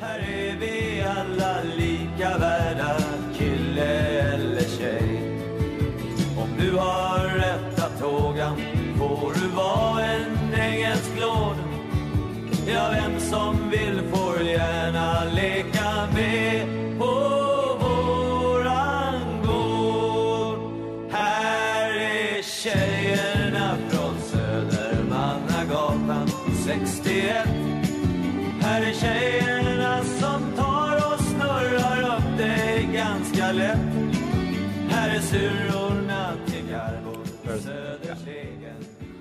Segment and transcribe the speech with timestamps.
[0.00, 2.96] Här är vi alla lika värda,
[3.34, 3.84] kille
[4.32, 5.22] eller tjej.
[6.38, 8.56] Om du har rättat tågan
[8.98, 11.56] får du vara en engelsk lord.
[12.66, 14.09] Ja, vem som vill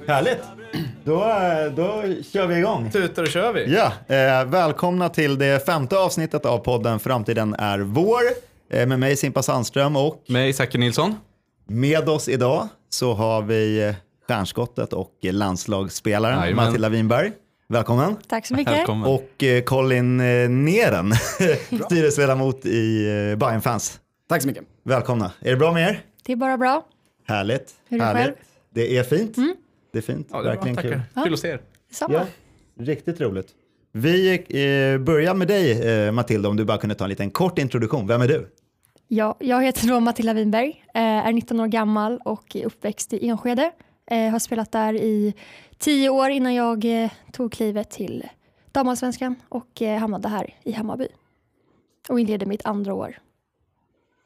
[0.09, 0.43] Härligt!
[1.03, 1.19] Då,
[1.75, 2.91] då kör vi igång.
[2.91, 3.75] Tutar och kör vi.
[3.75, 8.19] Ja, eh, välkomna till det femte avsnittet av podden Framtiden är vår.
[8.69, 11.15] Eh, med mig Simpa Sandström och Med Zacke Nilsson.
[11.67, 13.95] med oss idag så har vi eh,
[14.27, 16.65] stjärnskottet och landslagsspelaren Jajamän.
[16.65, 17.31] Matilda Winberg.
[17.67, 18.15] Välkommen.
[18.27, 18.73] Tack så mycket.
[18.73, 19.11] Välkommen.
[19.11, 21.13] Och eh, Colin eh, Neren,
[21.85, 23.99] styrelseledamot i eh, Bayern Fans.
[24.29, 24.63] Tack så mycket.
[24.83, 25.31] Välkomna.
[25.39, 26.01] Är det bra med er?
[26.25, 26.85] Det är bara bra.
[27.27, 27.71] Härligt.
[27.89, 28.23] Hur är det Härligt.
[28.23, 28.35] själv?
[28.73, 29.37] Det är fint.
[29.91, 30.27] Det är fint.
[30.31, 30.91] ja, det Verkligen kul.
[30.91, 31.23] tackar.
[31.23, 31.61] Kul att se er.
[31.91, 32.13] Samma.
[32.13, 32.25] Ja,
[32.79, 33.47] riktigt roligt.
[33.91, 37.59] Vi eh, börjar med dig eh, Matilda, om du bara kunde ta en liten kort
[37.59, 38.07] introduktion.
[38.07, 38.49] Vem är du?
[39.07, 43.27] Ja, jag heter då Matilda Winberg, eh, är 19 år gammal och är uppväxt i
[43.27, 43.71] Enskede.
[44.11, 45.33] Eh, har spelat där i
[45.77, 48.23] tio år innan jag eh, tog klivet till
[48.71, 51.07] damallsvenskan och eh, hamnade här i Hammarby.
[52.09, 53.17] Och inledde mitt andra år.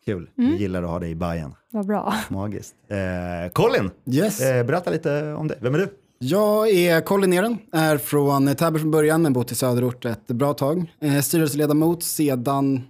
[0.06, 0.52] Kul, Mm.
[0.52, 1.56] vi gillar att ha dig i Bayern.
[1.72, 2.14] Vad bra.
[2.30, 2.76] Magiskt.
[2.88, 4.42] Eh, Colin, Yes.
[4.42, 5.58] eh, berätta lite om dig.
[5.62, 5.90] Vem är du?
[6.20, 10.54] Jag är Colin Neren, är från Täby från början men bott i söderort ett bra
[10.54, 10.92] tag.
[11.02, 12.82] Eh, styrelseledamot sedan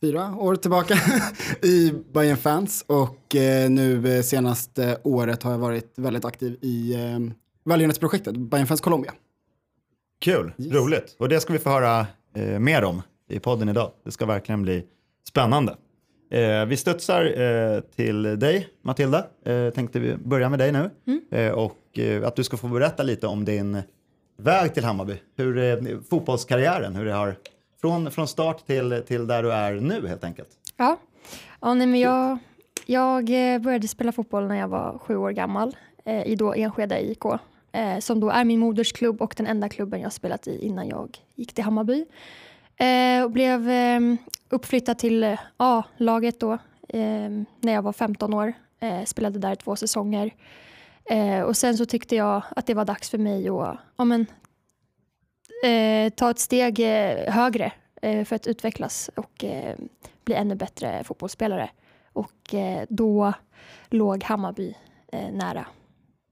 [0.00, 0.94] fyra år tillbaka
[1.62, 6.94] i Bayern Fans och eh, nu eh, senaste året har jag varit väldigt aktiv i
[6.94, 7.18] eh,
[7.64, 9.12] välgörenhetsprojektet Bayern Fans Colombia.
[10.20, 11.16] Kul, roligt.
[11.18, 13.90] Och det ska vi få höra eh, mer om i podden idag.
[14.04, 14.84] Det ska verkligen bli
[15.28, 15.76] spännande.
[16.34, 19.26] Eh, vi studsar eh, till dig, Matilda.
[19.44, 20.90] Eh, tänkte vi börja med dig nu.
[21.30, 23.82] Eh, och eh, att du ska få berätta lite om din
[24.36, 25.14] väg till Hammarby.
[25.36, 27.36] Hur eh, fotbollskarriären, hur det har
[27.80, 30.48] från, från start till, till där du är nu helt enkelt.
[30.76, 30.96] Ja,
[31.60, 32.38] ja nej, men jag,
[32.86, 33.24] jag
[33.62, 35.76] började spela fotboll när jag var sju år gammal
[36.24, 37.22] i då Enskede IK.
[38.00, 41.54] Som då är min modersklubb och den enda klubben jag spelat i innan jag gick
[41.54, 42.04] till Hammarby.
[42.76, 44.00] Eh, och blev eh,
[44.48, 46.52] uppflyttad till eh, A-laget då
[46.88, 48.52] eh, när jag var 15 år.
[48.80, 50.34] Eh, spelade där två säsonger.
[51.04, 54.26] Eh, och sen så tyckte jag att det var dags för mig att ja, men,
[55.64, 57.72] eh, ta ett steg eh, högre
[58.02, 59.76] eh, för att utvecklas och eh,
[60.24, 61.70] bli ännu bättre fotbollsspelare.
[62.12, 63.32] Och eh, då
[63.88, 64.74] låg Hammarby
[65.12, 65.66] eh, nära,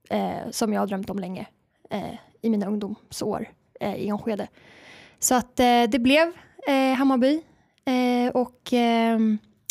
[0.09, 1.47] eh, som jag har drömt om länge
[1.89, 4.47] eh, i mina ungdomsår eh, i Enskede.
[5.19, 6.31] Så att eh, det blev
[6.67, 7.41] eh, Hammarby
[7.85, 9.19] eh, och eh,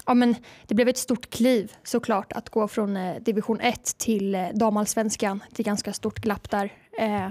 [0.07, 0.35] ja, men
[0.67, 5.43] det blev ett stort kliv såklart att gå från eh, division 1 till eh, damallsvenskan.
[5.51, 6.73] Det är ganska stort glapp där.
[6.99, 7.29] Eh,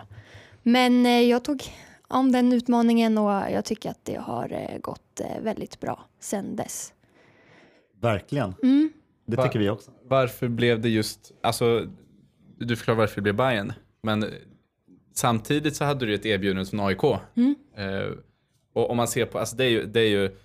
[0.63, 1.63] men eh, jag tog
[2.07, 6.55] om den utmaningen och jag tycker att det har eh, gått eh, väldigt bra sen
[6.55, 6.93] dess.
[7.99, 8.53] Verkligen.
[8.63, 8.91] Mm.
[9.25, 9.91] Det tycker vi också.
[10.03, 11.87] Varför blev det just, alltså
[12.57, 14.25] du förklarar varför det blev Bayern, men
[15.13, 17.03] samtidigt så hade du ett erbjudande från AIK.
[17.35, 17.55] Mm.
[17.75, 18.11] Eh,
[18.73, 20.37] och om man ser på, alltså det är ju, det är ju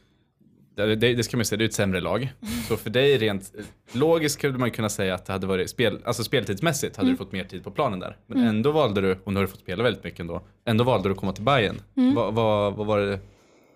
[0.77, 2.33] det, det, ska man ju säga, det är ett sämre lag.
[2.69, 3.53] Så för dig rent
[3.93, 7.33] logiskt skulle man kunna säga att det hade varit spel, alltså speltidsmässigt hade du fått
[7.33, 8.17] mer tid på planen där.
[8.27, 11.09] Men ändå valde du, och nu har du fått spela väldigt mycket ändå, ändå valde
[11.09, 11.77] du att komma till Bayern.
[11.95, 13.11] Vad, vad, vad var det,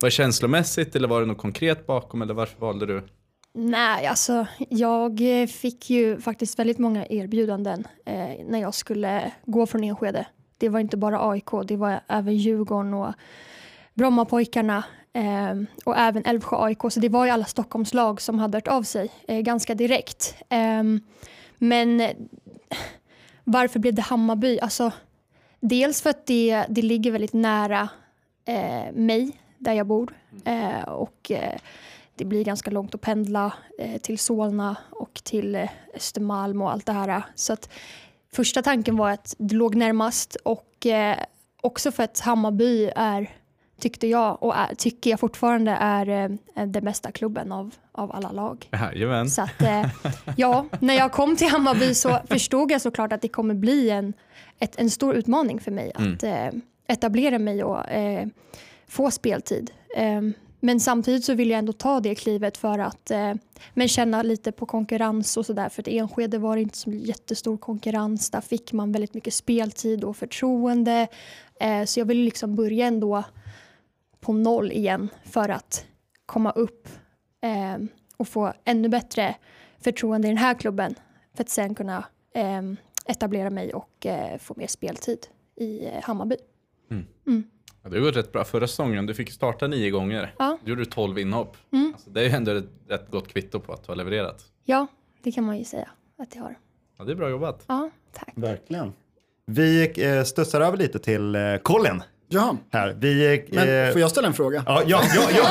[0.01, 3.03] var det känslomässigt eller var det något konkret bakom eller varför valde du?
[3.55, 9.85] Nej, alltså jag fick ju faktiskt väldigt många erbjudanden eh, när jag skulle gå från
[9.85, 10.27] Enskede.
[10.59, 13.15] Det var inte bara AIK, det var även Djurgården och
[13.95, 15.55] Brommapojkarna eh,
[15.85, 16.79] och även Älvsjö AIK.
[16.91, 20.35] Så det var ju alla Stockholmslag som hade hört av sig eh, ganska direkt.
[20.49, 20.83] Eh,
[21.59, 22.03] men
[23.45, 24.59] varför blev det Hammarby?
[24.61, 24.93] Alltså,
[25.61, 27.89] dels för att det, det ligger väldigt nära
[28.45, 30.15] eh, mig, där jag bor.
[30.45, 31.61] Eh, och eh,
[32.15, 33.53] det blir ganska långt att pendla
[34.03, 37.23] till Solna och till Östermalm och allt det här.
[37.35, 37.71] Så att
[38.33, 40.87] första tanken var att det låg närmast och
[41.61, 43.31] också för att Hammarby är,
[43.81, 48.33] tyckte jag och är, tycker jag fortfarande är eh, den bästa klubben av, av alla
[48.33, 48.69] lag.
[48.73, 49.31] Jajamän.
[49.31, 49.87] Så att, eh,
[50.37, 54.13] ja, när jag kom till Hammarby så förstod jag såklart att det kommer bli en,
[54.59, 56.49] ett, en stor utmaning för mig att eh,
[56.87, 58.27] etablera mig och eh,
[58.89, 59.71] få speltid.
[59.97, 60.21] Eh,
[60.61, 63.35] men samtidigt så vill jag ändå ta det klivet för att eh,
[63.75, 65.69] men känna lite på konkurrens och sådär.
[65.69, 68.31] För att Enskede var det inte så jättestor konkurrens.
[68.31, 71.09] Där fick man väldigt mycket speltid och förtroende.
[71.61, 73.25] Eh, så jag vill liksom börja ändå
[74.21, 75.85] på noll igen för att
[76.27, 76.89] komma upp
[77.43, 77.85] eh,
[78.17, 79.37] och få ännu bättre
[79.79, 80.95] förtroende i den här klubben
[81.35, 82.63] för att sen kunna eh,
[83.07, 85.27] etablera mig och eh, få mer speltid
[85.57, 86.37] i eh, Hammarby.
[87.83, 89.07] Ja, det har gått rätt bra förra säsongen.
[89.07, 90.35] Du fick starta nio gånger.
[90.39, 90.59] Ja.
[90.65, 91.57] Du gjorde 12 inhopp.
[91.73, 91.93] Mm.
[91.95, 94.45] Alltså, det är ju ändå ett rätt gott kvitto på att du har levererat.
[94.65, 94.87] Ja,
[95.23, 96.59] det kan man ju säga att jag har.
[96.99, 97.65] Ja, det är bra jobbat.
[97.67, 98.33] Ja, tack.
[98.37, 98.93] Verkligen.
[99.47, 102.03] Vi eh, studsar över lite till eh, Colin
[102.33, 102.97] Jaha, här.
[103.01, 104.63] Vi, eh, men får jag ställa en fråga?
[104.67, 105.47] Ja, ja, ja, ja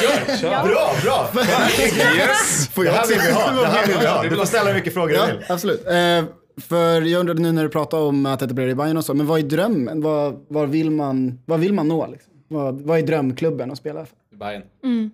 [0.00, 0.62] kör, kör.
[0.64, 1.28] Bra, bra.
[1.36, 2.68] Yes!
[2.74, 3.50] Det här vill vi ha.
[3.62, 4.22] Det här vill vi ha.
[4.22, 5.44] Du får ställa hur mycket frågor du Ja, vill.
[5.48, 5.86] absolut.
[5.86, 6.24] Eh,
[6.60, 9.26] för jag undrade nu när du pratade om att etablera i Bayern och så, men
[9.26, 10.00] vad är drömmen?
[10.02, 12.06] Vad, vad, vill, man, vad vill man nå?
[12.06, 12.32] Liksom?
[12.48, 14.36] Vad, vad är drömklubben att spela för?
[14.36, 14.62] Bayern.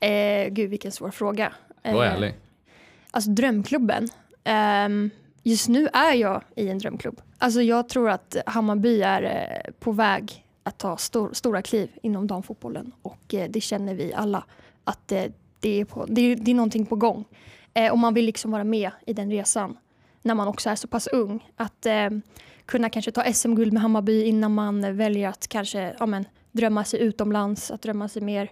[0.00, 1.52] Eh, gud, vilken svår fråga.
[1.84, 2.34] Var Eh, ärlig.
[3.10, 4.08] Alltså drömklubben.
[4.44, 5.10] Ehm,
[5.42, 7.20] just nu är jag i en drömklubb.
[7.42, 12.26] Alltså jag tror att Hammarby är eh, på väg att ta stor, stora kliv inom
[12.26, 14.44] damfotbollen och eh, det känner vi alla
[14.84, 15.24] att eh,
[15.60, 17.24] det, är på, det, är, det är någonting på gång.
[17.92, 19.76] Och man vill liksom vara med i den resan
[20.22, 21.46] när man också är så pass ung.
[21.56, 21.86] Att
[22.66, 27.00] kunna kanske ta SM-guld med Hammarby innan man väljer att kanske ja, men, drömma sig
[27.00, 28.50] utomlands, att drömma sig mer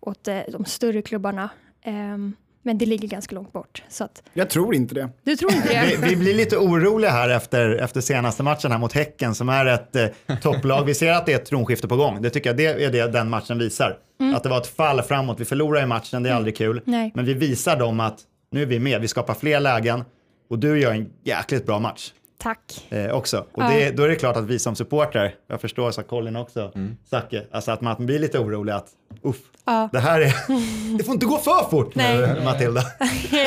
[0.00, 1.50] åt de större klubbarna.
[1.82, 2.36] Ehm,
[2.68, 3.82] men det ligger ganska långt bort.
[3.88, 5.08] Så att, Jag tror inte det.
[5.24, 6.08] du tror inte Vi, det?
[6.08, 9.96] vi blir lite oroliga här efter, efter senaste matchen här mot Häcken som är ett
[9.96, 10.06] eh,
[10.42, 10.84] topplag.
[10.84, 12.22] Vi ser att det är ett tronskifte på gång.
[12.22, 13.98] Det tycker jag det är det den matchen visar.
[14.36, 15.40] Att det var ett fall framåt.
[15.40, 16.80] Vi förlorar i matchen, det är aldrig kul.
[16.84, 17.12] Nej.
[17.14, 18.18] Men vi visar dem att
[18.50, 20.04] nu är vi med, vi skapar fler lägen
[20.50, 22.12] och du gör en jäkligt bra match.
[22.38, 22.86] Tack.
[22.88, 23.38] eh, också.
[23.52, 23.68] Och Ja.
[23.68, 26.72] det, då är det klart att vi som supportrar, jag förstår så Colin också,
[27.10, 28.88] Zacke, alltså att man blir lite orolig att
[29.22, 29.88] uff, Ja.
[29.92, 30.34] det här är,
[30.98, 32.44] det får inte gå för fort nu Nej.
[32.44, 32.82] Matilda.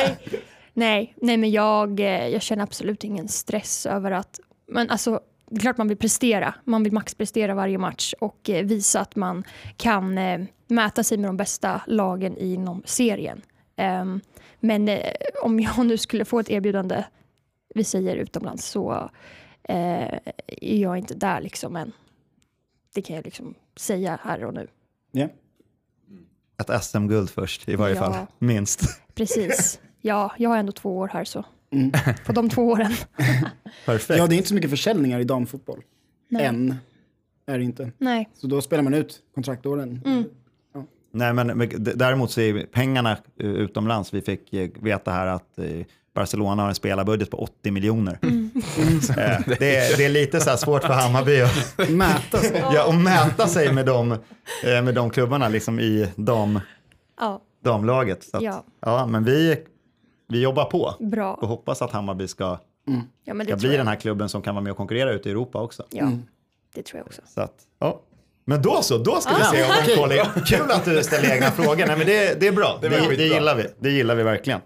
[0.74, 4.40] nej, nej, men jag, eh, jag känner absolut ingen stress över att...
[4.68, 6.54] Men alltså, det är klart man vill prestera.
[6.64, 9.44] Man vill maxprestera varje match och eh, visa att man
[9.76, 13.40] kan eh, mäta sig med de bästa lagen inom serien.
[13.76, 14.20] Ehm,
[14.60, 14.90] men
[15.42, 17.04] om jag nu skulle få ett erbjudande,
[17.74, 19.10] vi säger utomlands, så
[19.62, 20.02] eh,
[20.46, 21.92] är jag inte där liksom än.
[22.94, 24.68] Det kan jag liksom säga här och nu.
[25.12, 25.28] Ja.
[26.60, 28.00] Ett SM-guld först i varje Ja.
[28.12, 28.80] fall, minst.
[29.14, 29.80] Precis.
[30.00, 31.44] Ja, jag har ändå två år här så.
[32.26, 32.92] På de två åren.
[33.86, 34.18] Perfekt.
[34.18, 35.82] ja, det är inte så mycket försäljningar i damfotboll.
[36.28, 36.44] Nej.
[36.44, 36.74] Än
[37.46, 37.92] är det inte.
[37.98, 38.28] Nej.
[38.34, 40.00] Så då spelar man ut kontraktåren.
[41.14, 45.26] Nej, men, men d- däremot så är pengarna eh, utomlands, vi fick eh, veta här
[45.26, 45.64] att eh,
[46.14, 48.18] Barcelona har en spelarbudget på 80 miljoner.
[48.22, 48.28] Eh,
[49.58, 52.64] det, är, det är lite så här svårt för Hammarby att, Mäta sig.
[52.74, 54.18] ja, att mäta sig med de, eh,
[54.82, 56.60] med de klubbarna liksom i dam,
[57.20, 58.24] Ja, damlaget.
[58.24, 58.64] Så att, ja.
[58.80, 59.06] Ja.
[59.06, 59.56] men vi,
[60.28, 61.38] vi jobbar på och bra.
[61.40, 62.58] hoppas att Hammarby ska,
[63.24, 63.78] Ja, men det ska bli jag.
[63.78, 65.82] den här klubben som kan vara med och konkurrera ute i Europa också.
[65.90, 66.10] Ja,
[66.74, 67.22] det tror jag också.
[67.26, 68.00] Så att, ja.
[68.44, 70.02] Men då så, då ska vi Ah, se om.
[70.02, 70.24] Colin...
[70.46, 71.86] Kul att du ställer egna frågor.
[71.86, 72.78] Nej, men det, det är bra.
[72.82, 73.24] Det, det, skitbra.
[73.24, 73.66] gillar vi.
[73.80, 74.60] Det gillar vi verkligen.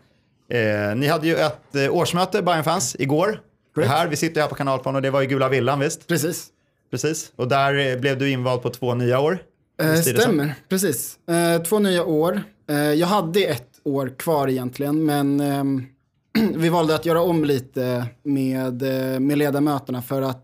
[0.48, 3.40] Eh, ni hade ju ett eh, årsmöte, Bayern fans, igår.
[3.74, 3.90] Correct.
[3.90, 6.06] Här, vi sitter här på Kanalplan och det var i Gula Villan, visst?
[6.06, 6.46] Precis.
[6.90, 7.32] Precis.
[7.36, 9.38] Och där eh, blev du invald på två nya år.
[9.82, 11.18] Eh, stämmer, precis.
[11.28, 12.42] Eh, två nya år.
[12.70, 15.86] Eh, jag hade ett år kvar egentligen, men ehm,
[16.54, 18.82] vi valde att göra om lite med,
[19.22, 20.42] med ledamöterna för att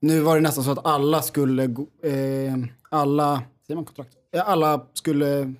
[0.00, 1.74] nu var det nästan så att alla skulle,
[2.90, 4.10] alla, säger man kontrakt?
[4.44, 5.54] Alla skulle,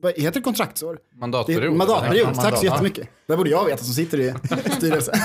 [0.00, 0.98] vad heter det kontraktsår?
[1.12, 1.76] Det Mandatperiod.
[1.76, 2.58] mandatperiod, Ja, tack mandat.
[2.60, 3.08] så jättemycket.
[3.26, 4.34] Det borde jag veta som sitter i
[4.76, 5.14] styrelsen.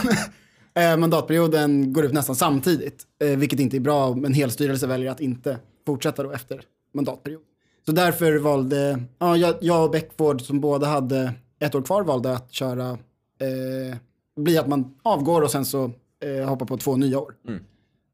[0.76, 4.12] Eh, mandatperioden går ut nästan samtidigt, eh, vilket inte är bra.
[4.12, 6.62] En hel styrelse väljer att inte fortsätta då efter
[6.94, 7.42] mandatperiod.
[7.86, 12.52] Så därför valde, ja, jag, och Beckford som båda hade ett år kvar valde att
[12.54, 13.98] köra, eh,
[14.38, 15.92] bli att man avgår och sen så
[16.40, 17.34] eh, hoppar på två nya år.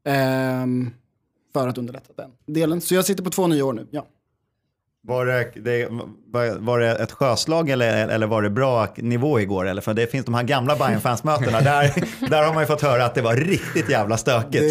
[0.05, 0.89] Ehm,
[1.53, 2.81] för att underlätta den delen.
[2.81, 4.07] Så jag sitter på två nya år nu, ja.
[5.01, 5.87] Var det, det,
[6.59, 9.67] var, det ett sjöslag eller, eller var det bra nivå igår?
[9.67, 9.81] Eller?
[9.81, 11.93] För det finns de här gamla bayern fansmötena där,
[12.29, 14.63] där har man ju fått höra att det var riktigt jävla stökigt.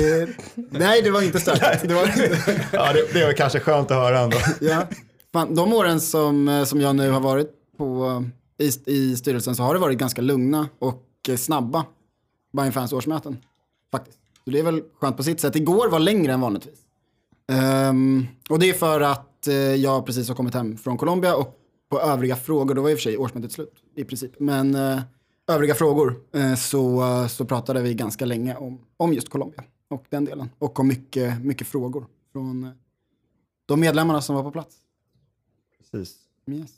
[0.55, 1.89] Det, nej, det var inte stökigt.
[1.89, 2.03] Det var,
[2.73, 4.37] Ja, det, det var kanske skönt att höra ändå.
[4.61, 4.83] Ja.
[5.33, 8.25] Fan, de åren som, som jag nu har varit på,
[8.59, 11.05] i, i styrelsen så har det varit ganska lugna och
[11.37, 11.85] snabba
[12.53, 13.37] Bayern Fans årsmöten.
[13.93, 14.19] Faktiskt.
[14.45, 15.57] Så det är väl skönt på sitt sätt.
[15.57, 16.79] Igår var längre än vanligtvis.
[17.53, 21.61] Ehm, och det är för att eh, jag precis har kommit hem från Colombia och
[21.89, 24.33] på övriga frågor, då var i och för sig årsmötet slut i princip.
[24.39, 25.01] Men eh,
[25.47, 30.25] övriga frågor eh, så, så pratade vi ganska länge om, om just Colombia och den
[30.25, 30.51] delen.
[30.59, 32.71] Och om mycket, mycket frågor från
[33.67, 34.77] de medlemmarna som var på plats.
[35.79, 36.17] Precis.
[36.47, 36.71] Yes.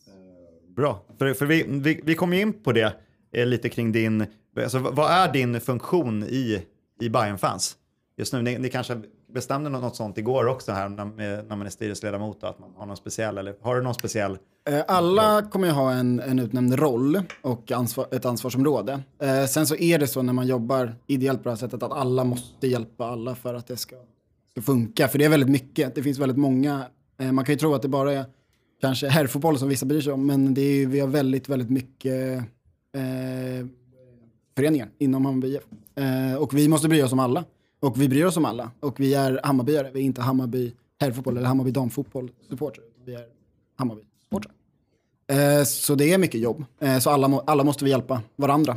[0.69, 2.97] Bra, för, för vi, vi, vi kom ju in på det
[3.33, 4.27] lite kring din,
[4.57, 6.63] alltså, vad vad är din funktion i,
[7.01, 7.77] i Bayern fans
[8.21, 9.01] Just nu, ni, ni kanske
[9.33, 11.05] bestämde något sånt igår också här när,
[11.49, 14.39] när man är styrelseledamot, att man har någon speciell, eller har du någon speciell?
[14.69, 19.01] Eh, Alla kommer ju ha en, en utnämnd roll och ansvar, ett ansvarsområde.
[19.23, 21.93] Eh, sen så är det så när man jobbar ideellt på det här sättet att
[21.93, 23.97] alla måste hjälpa alla för att det ska,
[24.51, 25.09] ska funka.
[25.09, 25.95] För det är väldigt mycket.
[25.95, 26.85] Det finns väldigt många.
[27.21, 28.25] Eh, man kan ju tro att det bara är
[28.81, 32.39] kanske herrfotboll som vissa bryr sig om, men det är, vi har väldigt, väldigt mycket
[32.95, 33.67] eh,
[34.57, 35.63] föreningar inom Hammarby IF.
[35.95, 37.45] Eh, och vi måste bry oss om alla.
[37.81, 38.71] Och vi bryr oss om alla.
[38.81, 39.91] Och vi är Hammarbyare.
[39.95, 42.85] Vi är inte Hammarby herrfotboll eller Hammarby damfotboll supportrar.
[43.05, 43.25] Vi är
[43.77, 44.53] Hammarby supportrar.
[45.31, 46.65] Eh, så det är mycket jobb.
[46.81, 48.77] Eh, så alla, alla måste vi hjälpa varandra.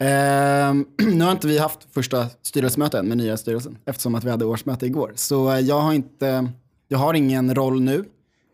[0.00, 0.74] Eh,
[1.14, 4.44] nu har inte vi haft första styrelsemöte än med nya styrelsen eftersom att vi hade
[4.44, 5.12] årsmöte igår.
[5.14, 6.48] Så eh, jag har inte,
[6.88, 8.04] jag har ingen roll nu.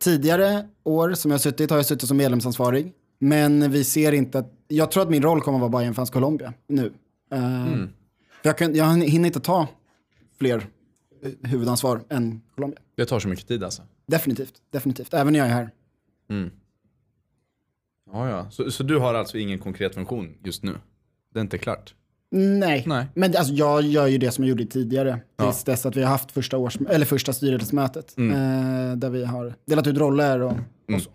[0.02, 2.92] Tidigare år som jag har suttit har jag suttit som medlemsansvarig.
[3.18, 6.10] Men vi ser inte att, jag tror att min roll kommer att vara Bayern Fans
[6.10, 6.92] Colombia nu.
[7.32, 7.88] Eh, mm
[8.46, 9.68] jag, kan, jag hinner inte ta
[10.38, 10.66] fler
[11.22, 12.80] eh, huvudansvar än Colombia.
[12.96, 13.82] Det tar så mycket tid alltså.
[14.06, 15.14] Definitivt, definitivt.
[15.14, 15.70] Även när jag är här.
[18.12, 18.50] Ja, ja.
[18.50, 20.74] Så, så du har alltså ingen konkret funktion just nu?
[21.34, 21.94] Det är inte klart?
[22.30, 22.84] Nej.
[22.86, 23.06] Nej.
[23.14, 25.12] men alltså, jag gör ju det som jag gjorde tidigare.
[25.38, 25.72] Tills Ja.
[25.72, 28.14] dess att vi har haft första, års, eller första styrelsemötet.
[28.18, 28.24] Eh,
[28.96, 30.52] där vi har delat ut roller och,
[30.94, 31.10] och så.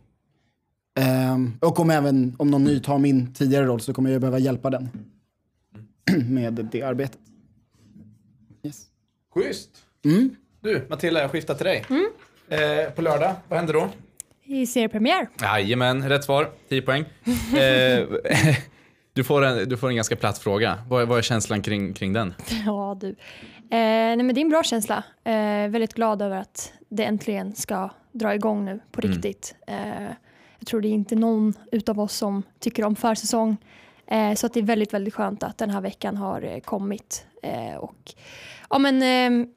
[0.99, 4.39] Ehm, och om även om någon ny tar min tidigare roll så kommer jag behöva
[4.39, 4.89] hjälpa den.
[6.29, 7.19] med det arbetet.
[8.63, 8.85] Yes.
[9.33, 9.69] Schysst.
[10.05, 10.35] Mm.
[10.59, 11.85] Du, Matilda, jag skiftar till dig.
[12.49, 13.89] Eh, på lördag, vad händer då?
[14.43, 15.27] I seriepremiär.
[15.41, 16.51] Jajamän, rätt svar.
[16.69, 17.05] 10 poäng.
[17.57, 18.07] Eh,
[19.13, 20.83] du, får en, du får en ganska platt fråga.
[20.89, 22.33] Vad är, vad är känslan kring, kring den?
[22.65, 23.07] Ja, du.
[23.07, 23.15] Eh,
[23.69, 25.03] nej, men det är en bra känsla.
[25.23, 29.55] Eh, väldigt glad över att det äntligen ska dra igång nu på riktigt.
[29.67, 30.03] Eh,
[30.59, 33.57] jag tror det är inte någon utav oss som tycker om försäsong.
[34.11, 37.25] Eh, så att det är väldigt, väldigt skönt att den här veckan har eh, kommit.
[37.43, 38.13] Eh, och,
[38.69, 39.47] ja, men, eh,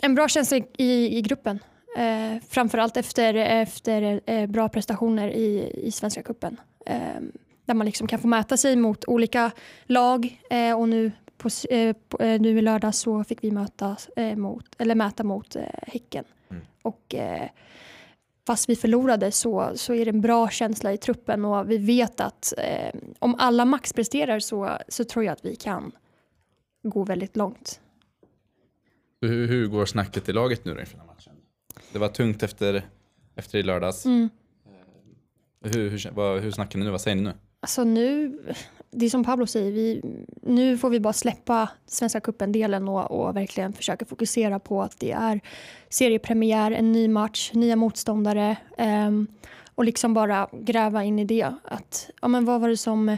[0.00, 1.58] en bra känsla i, i, gruppen.
[1.96, 6.60] Eh, framförallt efter, efter eh, bra prestationer i, i Svenska cupen.
[6.86, 7.20] Eh,
[7.64, 9.50] där man liksom kan få mäta sig mot olika
[9.84, 10.40] lag.
[10.76, 11.48] Och nu, på,
[12.20, 13.96] nu i lördag så fick vi möta,
[14.36, 16.24] mot, eller mäta mot eh, Häcken.
[16.82, 17.48] Och, eh,
[18.46, 22.20] fast vi förlorade så, så är det en bra känsla i truppen och vi vet
[22.20, 25.92] att eh, om alla maxpresterar så, så tror jag att vi kan
[26.82, 27.80] gå väldigt långt.
[29.20, 31.32] Hur, hur går snacket i laget nu då inför matchen?
[31.92, 32.82] Det var tungt efter,
[33.34, 34.04] efter i lördags.
[34.06, 34.30] Mm.
[35.64, 36.90] Eh, Hur, hur, vad, hur snackar ni nu?
[36.90, 37.32] Vad säger ni nu?
[37.60, 38.38] Alltså nu,
[38.96, 40.02] det är som Pablo säger, vi,
[40.42, 45.12] nu får vi bara släppa Svenska cupen-delen och, och verkligen försöka fokusera på att det
[45.12, 45.40] är
[45.88, 49.26] seriepremiär, en ny match, nya motståndare ehm,
[49.74, 51.54] och liksom bara gräva in i det.
[51.64, 53.16] Att, ja, men vad var det som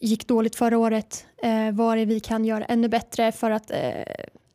[0.00, 1.26] gick dåligt förra året?
[1.42, 4.02] Eh, vad är det vi kan göra ännu bättre för att eh,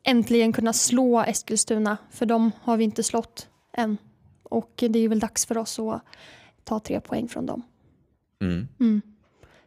[0.02, 1.96] äntligen kunna slå Eskilstuna?
[2.10, 3.96] För de har vi inte slått än.
[4.42, 6.02] Och det är väl dags för oss att
[6.64, 7.62] ta tre poäng från dem.
[8.80, 9.02] Mm.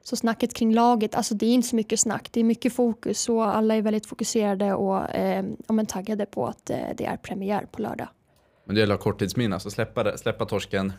[0.08, 3.30] Så snacket kring laget, alltså det är inte så mycket snack, det är mycket fokus
[3.30, 5.46] och alla är väldigt fokuserade och eh,
[5.88, 8.08] taggade på att eh, det är premiär på lördag.
[8.66, 10.94] Men det gäller att ha korttidsminne, alltså släppa, det- släppa torsken.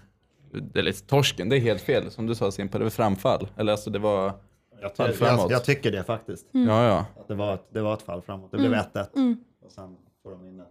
[0.75, 2.11] Eller torsken, det är helt fel.
[2.11, 3.49] Som du sa Simpa, det var framfall.
[3.57, 5.41] Eller alltså det var fall Jag, framåt.
[5.43, 6.47] jag, jag tycker det faktiskt.
[6.53, 7.07] Ja, ja.
[7.21, 8.51] Att det, var ett, det var ett fall framåt.
[8.51, 9.37] Det blev 1-1.
[9.65, 10.67] Och sen får de in ett,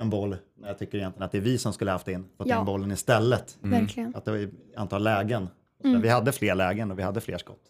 [0.00, 0.36] en boll.
[0.62, 2.60] Jag tycker egentligen att det är vi som skulle haft in, fått Ja.
[2.60, 3.58] in bollen istället.
[3.60, 4.14] Verkligen.
[4.16, 5.48] Att det var i antal lägen.
[5.82, 7.60] Så Vi hade fler lägen och vi hade fler skott.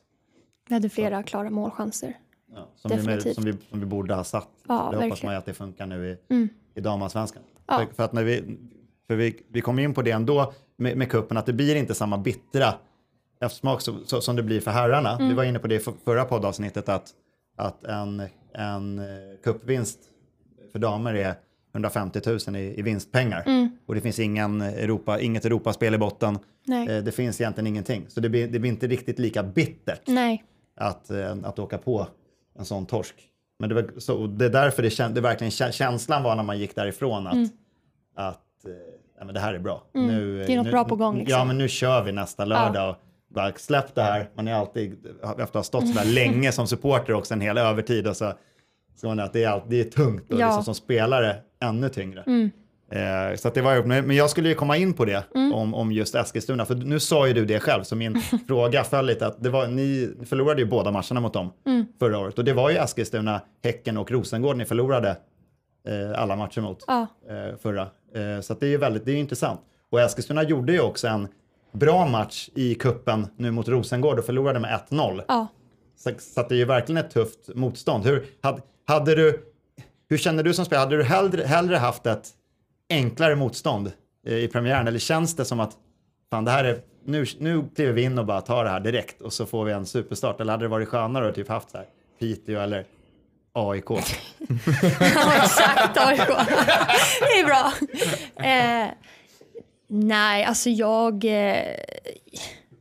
[0.69, 2.19] Vi hade flera klara målchanser.
[2.55, 3.35] Ja, som, vi, Definitivt.
[3.35, 4.49] som, vi, som vi borde ha satt.
[4.69, 5.19] Ja, det hoppas verkligen.
[5.27, 6.49] man ju att det funkar nu i, Mm.
[6.75, 7.43] i damallsvenskan.
[7.67, 7.79] Ja.
[7.79, 8.59] För, för att när vi,
[9.07, 11.95] för vi, vi kommer in på det ändå med, med kuppen att det blir inte
[11.95, 12.75] samma bittra
[13.41, 15.11] eftersmak så, så, som det blir för herrarna.
[15.17, 15.29] Mm.
[15.29, 17.11] Vi var inne på det i för- förra poddavsnittet att,
[17.57, 18.23] att en,
[18.55, 19.05] en eh,
[19.45, 19.99] cupvinst
[20.73, 21.35] för damer är
[21.75, 23.43] 150 000 i, i vinstpengar.
[23.47, 23.71] Mm.
[23.87, 26.39] Och det finns ingen Europa, inget Europaspel i botten.
[26.89, 28.05] Eh, Det finns egentligen ingenting.
[28.09, 30.45] Så det blir, det blir inte riktigt lika bittert Nej.
[30.77, 32.07] att, eh, att åka på
[32.59, 33.15] en sån torsk.
[33.59, 36.43] Men det, var, så, det är därför det, kän, det verkligen kä- känslan var när
[36.43, 37.35] man gick därifrån att,
[38.17, 38.73] att eh,
[39.19, 39.83] ja, men det här är bra.
[39.95, 40.47] Nu, Mm.
[40.47, 41.39] Det är något nu, bra på gång, liksom.
[41.39, 42.91] Ja, men nu kör vi nästa lördag.
[42.91, 42.97] Och
[43.35, 44.29] bara släpp det här.
[44.35, 47.59] Man är alltid, efter att ha stått så där länge som supporter också en hel
[47.59, 48.33] övertid och så,
[48.97, 50.47] så man att det är, allt, det är tungt och Ja.
[50.47, 52.25] liksom som spelare ännu tyngre.
[52.91, 55.93] Eh, så det var, men men jag skulle ju komma in på det om, om
[55.93, 59.43] just Eskilstuna, för nu sa ju du det själv, så min fråga föll lite att
[59.43, 61.53] det var, ni förlorade ju båda matcherna mot dem
[61.99, 65.09] förra året och det var ju Eskilstuna, Häcken och Rosengård ni förlorade
[65.89, 67.07] eh, alla matcher mot Ja.
[67.29, 67.83] eh, förra.
[68.15, 69.61] Eh, så det är ju väldigt, det är ju intressant.
[69.91, 71.29] Och Eskilstuna gjorde ju också en
[71.73, 75.23] bra match i kuppen nu mot Rosengård och förlorade med 1-0.
[75.29, 75.47] Ja.
[75.97, 78.05] Så, så det är ju verkligen ett tufft motstånd.
[78.05, 79.52] Hur, hade, hade du,
[80.13, 80.85] hur känner du som spelare?
[80.85, 82.29] Hade du hellre, hellre haft ett
[82.91, 83.93] enklare motstånd
[84.27, 85.73] eh, i premiären eller känns det som att
[86.31, 89.21] fan, det här är, nu, nu kliver vi in och bara tar det här direkt
[89.21, 90.41] och så får vi en superstart?
[90.41, 91.87] Eller hade det varit skönare att typ haft så här,
[92.21, 92.85] Piteå eller
[93.53, 93.85] AIK?
[93.91, 95.99] Ja, exakt.
[95.99, 96.21] AIK.
[97.21, 97.73] Det är bra.
[98.45, 98.89] Eh,
[99.89, 101.25] nej, alltså jag...
[101.25, 101.65] Eh,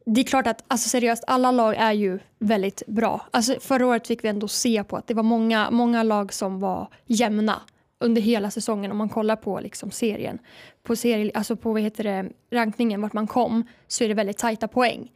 [0.05, 3.27] det är klart att alltså seriöst, alla lag är ju väldigt bra.
[3.31, 6.59] Alltså förra året fick vi ändå se på att det var många, många lag som
[6.59, 7.61] var jämna
[7.99, 10.39] under hela säsongen om man kollar på liksom serien.
[10.83, 14.37] På, serie, alltså på vad heter det, rankningen, vart man kom, så är det väldigt
[14.37, 15.11] tajta poäng.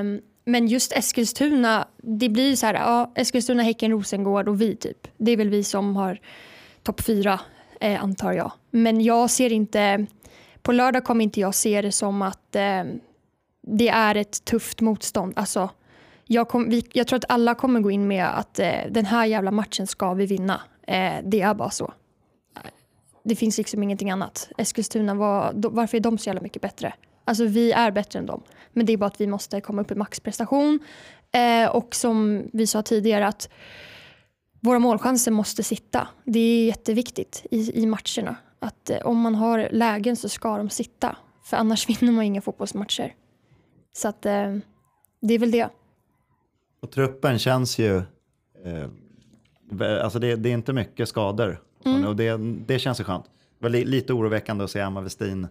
[0.00, 5.08] Um, men just Eskilstuna, det blir så här, ja, Eskilstuna, Häcken, Rosengård och vi typ.
[5.16, 6.18] Det är väl vi som har
[6.82, 7.40] topp fyra,
[7.80, 8.52] eh, antar jag.
[8.70, 10.06] Men jag ser inte,
[10.62, 12.84] på lördag kommer inte jag se det som att eh,
[13.66, 15.32] det är ett tufft motstånd.
[15.36, 15.70] Alltså,
[16.24, 19.26] jag, kom, vi, jag tror att alla kommer gå in med att eh, den här
[19.26, 20.60] jävla matchen ska vi vinna.
[20.86, 21.92] Eh, det är bara så.
[23.24, 24.48] Det finns liksom ingenting annat.
[24.58, 26.94] Eskilstuna, var, då, varför är de så jävla mycket bättre?
[27.24, 28.42] Alltså vi är bättre än dem.
[28.72, 30.78] Men det är bara att vi måste komma upp i maxprestation.
[31.32, 33.48] Eh, och som vi sa tidigare att
[34.60, 36.08] våra målchanser måste sitta.
[36.24, 38.36] Det är jätteviktigt i, i matcherna.
[38.58, 41.16] Att eh, om man har lägen så ska de sitta.
[41.44, 43.14] För annars vinner man inga fotbollsmatcher.
[43.96, 44.56] Så att eh,
[45.20, 45.68] det är väl det.
[46.82, 47.96] Och truppen känns ju,
[48.64, 51.60] eh, alltså det, det är inte mycket skador.
[52.08, 52.36] Och det,
[52.66, 53.24] det känns ju skönt.
[53.24, 53.30] Det
[53.64, 55.48] var li, lite oroväckande att se Emma Westin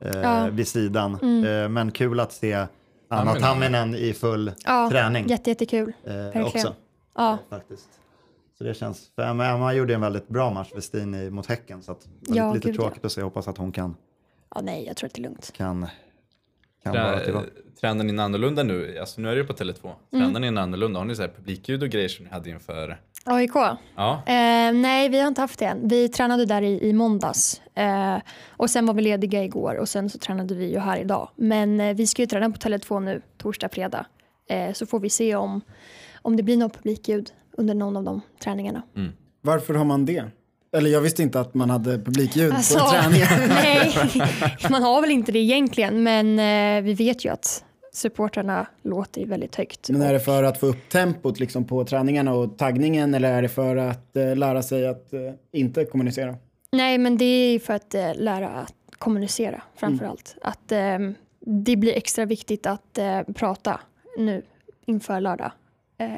[0.00, 0.48] eh, Ja.
[0.52, 1.14] vid sidan.
[1.44, 2.66] Eh, men kul att se
[3.08, 3.94] Anna Tamminen.
[3.94, 5.92] I full Ja, träning Jätte, jättekul.
[6.34, 6.74] eh, också.
[7.14, 7.88] Ja, Faktiskt.
[8.58, 11.82] Så det känns, för Emma, Emma gjorde en väldigt bra match, Westin, i- mot Häcken.
[11.82, 12.88] Så att det var Ja, lite, lite gud, ja.
[12.88, 13.20] tråkigt att se.
[13.20, 13.96] Jag hoppas att hon kan,
[14.54, 15.52] ja, nej, jag tror att det är lugnt.
[15.52, 15.86] kan,
[16.82, 17.42] kan Trä,
[17.80, 18.98] tränar ni annorlunda nu?
[18.98, 19.92] Alltså nu är det ju på Tele2.
[20.10, 21.00] Tränar ni annorlunda?
[21.00, 23.00] Har ni så här publikljud och grejer som ni hade inför?
[23.24, 23.54] AIK?
[23.96, 24.22] Ja.
[24.26, 25.88] Eh, nej, vi har inte haft det än.
[25.88, 27.60] Vi tränade där i, i måndags.
[27.74, 28.16] Eh,
[28.48, 31.28] och sen var vi lediga igår och sen så tränade vi ju här idag.
[31.36, 34.06] Men eh, vi ska ju träna på Tele2 nu, torsdag, fredag.
[34.48, 35.60] Eh, så får vi se om,
[36.22, 38.82] om det blir något publikljud under någon av de träningarna.
[39.40, 40.24] Varför har man det?
[40.76, 43.48] Eller jag visste inte att man hade publikljud Alltså, på träningar.
[43.48, 43.92] nej,
[44.70, 46.02] man har väl inte det egentligen.
[46.02, 49.90] Men eh, vi vet ju att supportrarna låter väldigt högt.
[49.90, 53.42] Men är det för att få upp tempot liksom på träningarna och taggningen eller är
[53.42, 55.20] det för att eh, lära sig att eh,
[55.52, 56.36] inte kommunicera?
[56.70, 60.36] Nej, men det är för att lära att kommunicera framför allt.
[60.42, 60.98] Att eh,
[61.40, 62.98] det blir extra viktigt att
[63.34, 63.80] prata
[64.18, 64.42] nu
[64.86, 65.52] inför lördag.
[65.98, 66.08] Eh,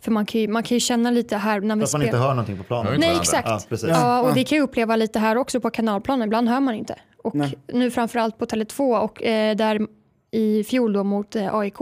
[0.00, 2.10] för man kan, ju, man kan ju känna lite här när vi Att man inte
[2.12, 2.26] spelar.
[2.26, 2.92] hör någonting på planen.
[2.92, 3.20] Nej, varandra.
[3.20, 3.48] exakt.
[3.48, 3.88] Ja, precis.
[3.88, 6.28] Ja, och det kan jag uppleva lite här också på kanalplanen.
[6.28, 6.94] Ibland hör man inte.
[7.24, 7.54] Och Nej.
[7.72, 9.80] nu framförallt på Tele2 och eh, där
[10.30, 11.76] i fjol då mot eh, AIK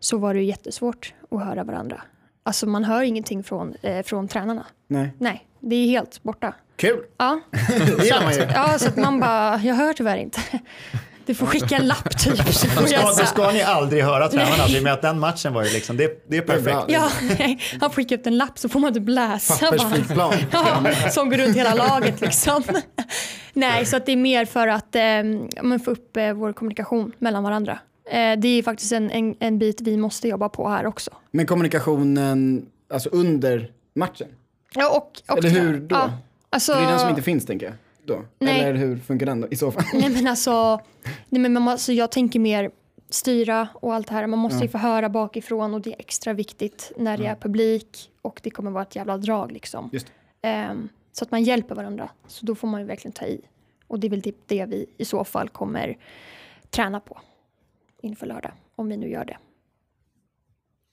[0.00, 2.02] så var det ju jättesvårt att höra varandra.
[2.42, 4.66] Alltså man hör ingenting från, eh, från tränarna.
[4.86, 5.14] Nej.
[5.18, 6.54] Nej, det är helt borta.
[6.76, 6.98] Kul!
[7.18, 8.40] Ja, Det gillar man ju.
[8.54, 10.40] Ja, så att man bara, jag hör tyvärr inte.
[11.28, 12.36] Du får skicka en lapp typ.
[12.36, 15.52] Då får ska, då ska ni aldrig höra tränarna, i och med att den matchen
[15.52, 16.84] var ju liksom, det, det är perfekt.
[16.88, 19.54] Ja, nej, han skickar upp en lapp så får man typ läsa.
[19.60, 19.78] bara.
[19.78, 20.34] Pappersfritt plan.
[20.50, 22.62] Ja, som går runt hela laget liksom.
[23.52, 25.02] Nej, så att det är mer för att eh,
[25.62, 27.78] men få upp eh, vår kommunikation mellan varandra.
[28.10, 31.10] Eh, det är faktiskt en, en, en bit vi måste jobba på här också.
[31.30, 34.28] Men kommunikationen, alltså under matchen?
[34.74, 35.96] Ja, och, och Eller hur då?
[35.96, 36.12] Ja,
[36.50, 37.74] alltså, det är den som inte finns tänker jag.
[38.08, 38.24] Då.
[38.38, 38.60] Nej.
[38.60, 39.84] Eller hur funkar den då i så fall?
[39.94, 40.80] Nej men alltså,
[41.28, 42.70] nej, men man, alltså jag tänker mer
[43.10, 44.26] styra och allt det här.
[44.26, 48.10] Man måste ju få höra bakifrån och det är extra viktigt när det är publik
[48.22, 49.90] och det kommer vara ett jävla drag liksom.
[49.92, 50.06] Just
[50.42, 52.10] Ehm, så att man hjälper varandra.
[52.26, 53.40] Så då får man ju verkligen ta i.
[53.86, 55.98] Och det är väl typ det vi i så fall kommer
[56.70, 57.18] träna på
[58.02, 58.52] inför lördag.
[58.76, 59.36] Om vi nu gör det.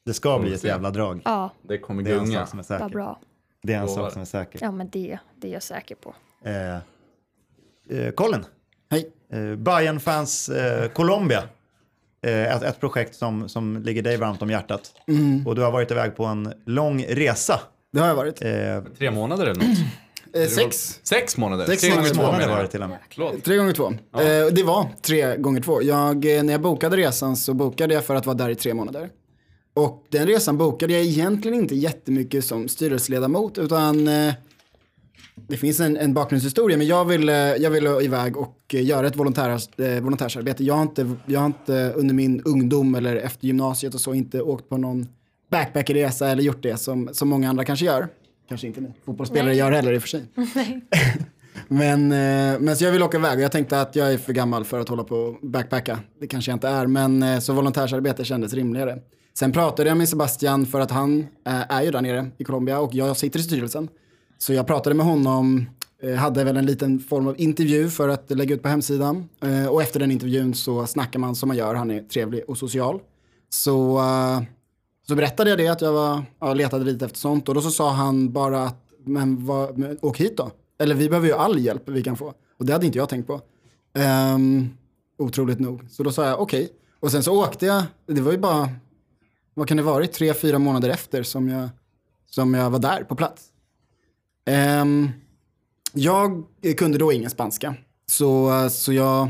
[0.06, 1.21] Det ska bli ett jävla drag.
[1.25, 2.39] Ja, Det kommer Det är en gunga.
[2.39, 2.89] sak som är säker.
[2.89, 3.19] bra.
[3.62, 4.60] Det är en sak som är säker.
[4.62, 6.15] Ja men det, det är jag säker på.
[6.49, 6.78] Eh,
[7.89, 8.45] eh, Colin,
[8.91, 9.10] Hej.
[9.34, 11.43] eh, Bayern fans eh, Colombia.
[12.26, 14.91] Eh, ett, ett projekt som, som ligger dig varmt om hjärtat.
[15.08, 15.48] Mm.
[15.48, 17.60] Och du har varit iväg på en lång resa.
[17.93, 18.41] Det har jag varit.
[18.41, 18.52] Eh,
[18.98, 19.78] Tre månader eller något?
[20.36, 21.00] Eh, sex.
[21.04, 21.65] Sex månader?
[21.65, 23.00] Sex Tre gånger två månader var det till och med.
[23.43, 23.88] Tre gånger två.
[23.88, 25.84] Eh, det var tre gånger två.
[25.84, 29.10] Jag, när jag bokade resan så bokade jag för att vara där i tre månader.
[29.74, 34.34] Och den resan bokade jag egentligen inte jättemycket som styrelseledamot utan eh,
[35.47, 39.15] det finns en, en bakgrundshistoria men jag ville, jag ville iväg och eh, göra ett
[39.15, 40.63] volontärs, eh, volontärsarbete.
[40.63, 44.41] Jag har, inte, jag har inte under min ungdom eller efter gymnasiet och så inte
[44.41, 45.08] åkt på någon
[45.51, 48.08] backpackerresa eller gjort det som, som många andra kanske gör.
[48.49, 49.58] Kanske inte ni fotbollsspelare Nej.
[49.58, 50.23] gör heller i och för sig.
[51.67, 54.34] Men, eh, men så jag vill åka iväg och jag tänkte att jag är för
[54.34, 55.99] gammal för att hålla på och backpacka.
[56.19, 58.99] Det kanske jag inte är, men eh, så volontärsarbete kändes rimligare.
[59.38, 62.79] Sen pratade jag med Sebastian för att han eh, är ju där nere i Colombia
[62.79, 63.89] och jag sitter i styrelsen.
[64.45, 65.65] Så jag pratade med honom,
[66.01, 69.29] eh, hade väl en liten form av intervju för att lägga ut på hemsidan.
[69.41, 72.58] Eh, och efter den intervjun så snackar man som man gör, han är trevlig och
[72.58, 72.99] social.
[73.49, 74.41] Så, eh,
[75.08, 77.49] så berättade jag det, att jag var, ja, letade lite efter sånt.
[77.49, 80.51] Och då så sa han bara att, men, vad, men åk hit då.
[80.79, 82.34] Eller vi behöver ju all hjälp vi kan få.
[82.58, 83.41] Och det hade inte jag tänkt på.
[84.36, 84.69] Um,
[85.17, 85.81] otroligt nog.
[85.89, 86.69] Så då sa jag okej.
[86.99, 88.69] Och sen så åkte jag, det var ju bara,
[89.53, 91.69] vad kan det varit, tre, fyra månader efter som jag,
[92.25, 93.51] som jag var där på plats.
[94.81, 95.10] Um,
[95.93, 96.43] jag
[96.77, 97.75] kunde då ingen spanska.
[98.08, 99.29] Så, så jag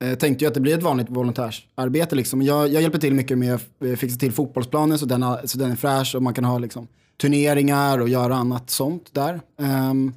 [0.00, 2.16] eh, tänkte ju att det blir ett vanligt volontärsarbete.
[2.16, 2.42] Liksom.
[2.42, 5.70] Jag, jag hjälper till mycket med att fixa till fotbollsplanen så den, har, så den
[5.70, 6.88] är fräsch och man kan ha liksom,
[7.20, 9.40] turneringar och göra annat sånt där.
[9.56, 10.14] Um,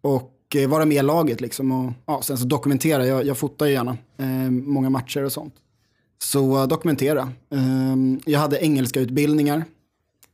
[0.00, 1.72] och eh, vara med i laget liksom.
[1.72, 5.54] Och, ja, sen så dokumentera, jag, jag fotar ju gärna eh, många matcher och sånt.
[6.22, 7.32] Så uh, dokumentera.
[7.48, 9.64] Um, jag hade engelska utbildningar.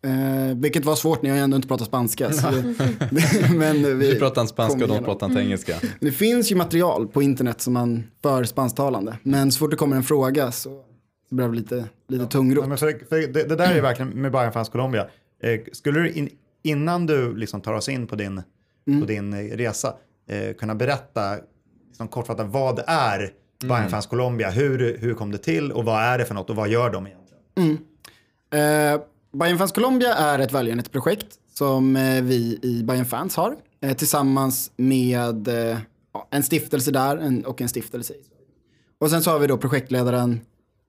[0.06, 2.32] Eh, vilket var svårt när jag ändå inte pratar spanska.
[2.32, 5.76] Så det, men vi Du pratar inte spanska och de pratar inte engelska.
[6.00, 9.18] Det finns ju material på internet som man för spansktalande.
[9.22, 10.84] Men så fort det kommer en fråga så,
[11.30, 12.64] blir det lite, lite tungrot.
[12.64, 15.06] Ja, men för, för det, det där är ju verkligen med Bayern Fans Colombia.
[15.42, 16.28] Eh, skulle du in,
[16.62, 18.42] innan du liksom tar oss in på din,
[19.00, 19.94] på din eh, resa
[20.28, 21.36] eh, kunna berätta
[21.88, 23.30] liksom kortfattat vad är
[23.68, 24.50] Bayern Fans Colombia?
[24.50, 27.06] Hur, hur kom det till och vad är det för något och vad gör de
[27.06, 27.78] egentligen?
[28.50, 29.00] Eh,
[29.38, 33.56] Bayern Fans Colombia är ett välgörenhetsprojekt som eh, vi i Bayern Fans har.
[33.80, 35.78] Eh, tillsammans med eh,
[36.30, 38.46] en stiftelse där och en stiftelse i Sverige.
[38.98, 40.40] Och sen så har vi då projektledaren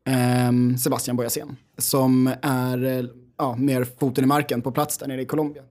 [0.06, 5.26] ehm, Sebastian Bojasén som är ja, mer foten i marken på plats där nere i
[5.26, 5.64] Colombia.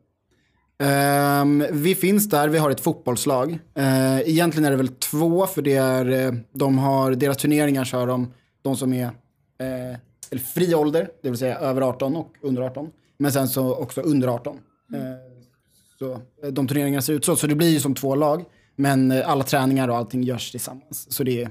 [1.42, 3.58] Um, vi finns där, vi har ett fotbollslag.
[3.78, 8.32] Uh, egentligen är det väl två, för det är, de har, deras turneringar kör de,
[8.62, 9.96] de som är uh,
[10.30, 12.90] eller fri ålder, det vill säga över 18 och under 18.
[13.18, 14.58] Men sen så också under 18.
[14.94, 15.00] Eh,
[15.98, 18.44] så eh, de turneringarna ser ut så, så det blir ju som två lag.
[18.76, 21.12] Men eh, alla träningar och allting görs tillsammans.
[21.12, 21.50] Så det är,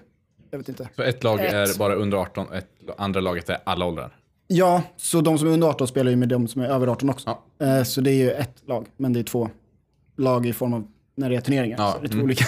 [0.52, 0.90] jag vet inte.
[0.96, 1.54] Så ett lag Ett.
[1.54, 4.16] är bara under 18 och ett, andra laget är alla åldrar.
[4.48, 7.10] Ja, så de som är under 18 spelar ju med de som är över 18
[7.10, 7.38] också.
[7.62, 9.50] Eh, så det är ju ett lag, men det är två
[10.18, 11.78] lag i form av när det är turneringar.
[11.80, 12.26] Ja, Så det är två mm.
[12.26, 12.46] olika.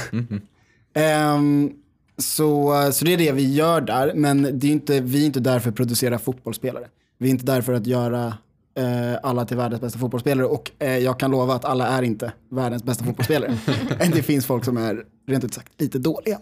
[0.94, 1.74] Ehm,
[2.18, 5.40] så, så det är det vi gör där, men det är inte, vi är inte
[5.40, 6.88] där för att producera fotbollsspelare.
[7.18, 8.38] Vi är inte där för att göra
[8.78, 12.32] eh, alla till världens bästa fotbollsspelare och eh, jag kan lova att alla är inte
[12.52, 13.58] världens bästa fotbollsspelare.
[14.14, 16.40] det finns folk som är rent ut sagt lite dåliga.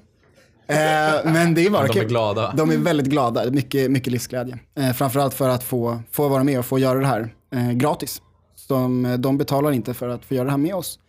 [0.68, 2.08] Eh, men det är bara De är kul.
[2.10, 2.54] glada.
[2.58, 4.60] De är väldigt glada, mycket, mycket livsglädje.
[4.76, 8.22] Eh, framförallt för att få, få vara med och få göra det här eh, gratis.
[8.68, 11.00] De, de betalar inte för att få göra det här med oss.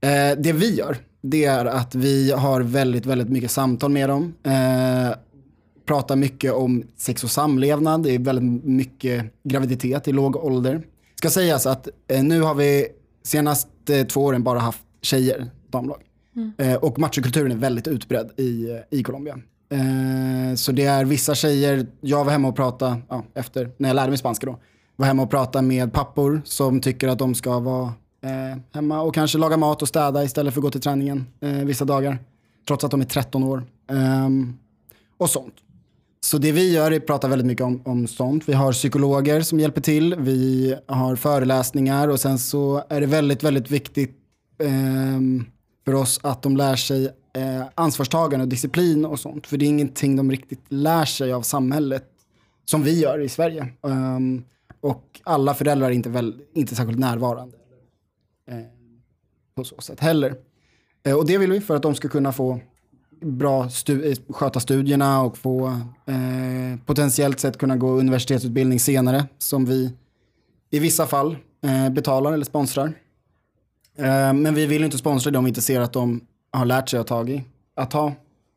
[0.00, 0.96] Eh, det vi gör,
[1.30, 4.34] det är att vi har väldigt, väldigt mycket samtal med dem.
[4.42, 5.16] Eh,
[5.86, 10.82] pratar mycket om sex och samlevnad, det är väldigt mycket graviditet i låg ålder.
[11.14, 12.88] Ska sägas att eh, nu har vi
[13.22, 16.02] senaste två åren bara haft tjejer, damlag.
[16.58, 19.38] Eh, och machokulturen är väldigt utbredd i, i Colombia.
[19.72, 23.96] Eh, så det är vissa tjejer, jag var hemma och pratade, ja, efter, när jag
[23.96, 24.58] lärde mig spanska då,
[24.96, 27.92] var hemma och pratade med pappor som tycker att de ska vara
[28.26, 31.50] eh, hemma och kanske laga mat och städa istället för att gå till träningen eh,
[31.50, 32.18] vissa dagar.
[32.68, 33.64] Trots att de är 13 år.
[33.90, 34.58] Ehm,
[35.18, 35.54] och sånt.
[36.20, 38.48] Så det vi gör är att prata väldigt mycket om, om sånt.
[38.48, 40.14] Vi har psykologer som hjälper till.
[40.18, 44.16] Vi har föreläsningar och sen så är det väldigt, väldigt viktigt
[44.62, 45.44] ehm,
[45.84, 49.46] för oss att de lär sig eh, ansvarstagande och disciplin och sånt.
[49.46, 52.04] För det är ingenting de riktigt lär sig av samhället
[52.64, 53.68] som vi gör i Sverige.
[53.86, 54.44] Ehm,
[54.80, 57.56] och alla föräldrar är inte, väl, inte särskilt närvarande
[58.50, 58.56] eh,
[59.54, 60.36] på så sätt heller.
[61.06, 62.60] Eh, och det vill vi för att de ska kunna få
[63.20, 65.66] bra stu- eh, sköta studierna och få
[66.06, 69.92] eh, potentiellt sett kunna gå universitetsutbildning senare som vi
[70.70, 72.86] i vissa fall eh, betalar eller sponsrar.
[73.98, 77.00] Eh, men vi vill inte sponsra dem vi inte ser att de har lärt sig
[77.00, 78.12] att ta, i, att ta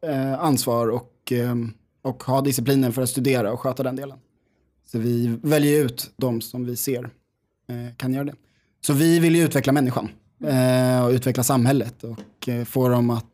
[0.08, 1.56] eh, ansvar och, eh,
[2.02, 4.18] och ha disciplinen för att studera och sköta den delen.
[4.86, 7.04] Så vi väljer ut de som vi ser
[7.68, 8.36] eh, kan göra det.
[8.82, 10.10] Så vi vill ju utveckla människan
[10.46, 13.26] eh, och utveckla samhället och eh, få dem att,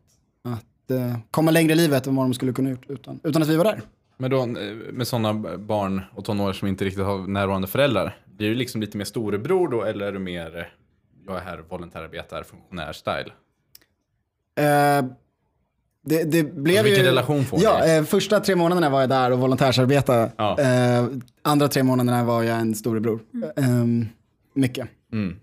[0.44, 3.48] att eh, komma längre i livet än vad de skulle kunna gjort utan, utan att
[3.48, 3.80] vi var där.
[4.18, 4.48] Men då eh,
[4.92, 8.18] med sådana barn och tonåringar som inte riktigt har närvarande föräldrar.
[8.36, 10.64] Blir du liksom lite mer storebror då eller är du mer eh,
[11.26, 13.32] jag är här volontärarbetar, funktionär-style?
[14.58, 15.04] Eh,
[16.08, 17.92] det, det blev vilken ju, relation får ja, ni?
[17.92, 20.32] eh, Första tre månaderna var jag där och volontärsarbetade.
[20.36, 20.60] Ja.
[20.60, 21.06] Eh,
[21.42, 23.20] andra tre månaderna var jag en storebror.
[23.56, 23.64] Eh,
[24.56, 24.88] mycket.
[25.12, 25.36] Mm.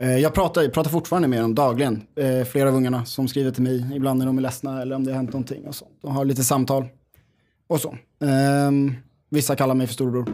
[0.00, 2.02] Eh, jag pratar, jag pratar fortfarande med dem dagligen.
[2.16, 5.04] Eh, flera av ungarna som skriver till mig, ibland när de är ledsna eller om
[5.04, 5.98] det har hänt någonting och sånt.
[6.02, 6.84] Och har lite samtal.
[7.66, 7.96] Och så.
[8.24, 8.94] Ehm,
[9.30, 10.26] vissa kallar mig för storebror.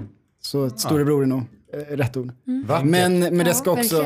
[0.42, 1.42] Så storebror är nog
[1.73, 2.33] eh, rätt ord.
[2.66, 2.90] Vackert.
[2.90, 4.03] Men, men det ska också...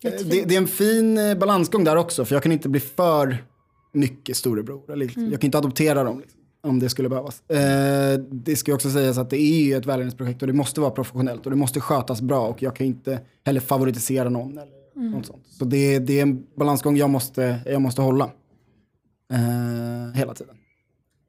[0.00, 0.30] Jättefint.
[0.30, 3.44] det, det är en fin balansgång där också, för jag kan inte bli för
[3.92, 4.96] mycket storebror.
[4.96, 6.37] Liksom, Jag kan inte adoptera dem liksom,
[6.68, 7.50] om det skulle behövas.
[7.50, 10.80] Eh, det ska ju också sägas att det är ju ett välgörenhetsprojekt och det måste
[10.80, 14.72] vara professionellt och det måste skötas bra och jag kan inte heller favoritisera någon eller
[14.94, 15.46] något sånt.
[15.46, 18.30] Så det, det är en balansgång jag måste, jag måste hålla.
[19.32, 20.56] Eh, hela tiden.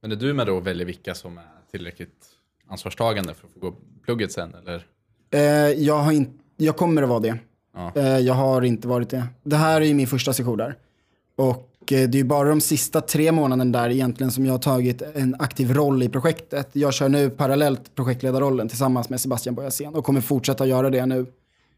[0.02, 2.26] Men är du med då och väljer vilka som är tillräckligt
[2.68, 3.76] ansvarstagande för att få gå
[4.06, 4.56] plugget sen?
[4.56, 4.86] Eller?
[5.32, 7.38] Eh, jag, har in, jag kommer att vara det.
[7.74, 7.92] Ja.
[7.96, 9.28] Eh, jag har inte varit det.
[9.44, 10.78] Det här är ju min första session där.
[11.36, 15.02] Och Eh, det är bara de sista tre månaderna där egentligen som jag har tagit
[15.02, 16.70] en aktiv roll i projektet.
[16.74, 21.26] Jag kör nu parallellt projektledarrollen tillsammans med Sebastian Boyasen och kommer fortsätta göra det nu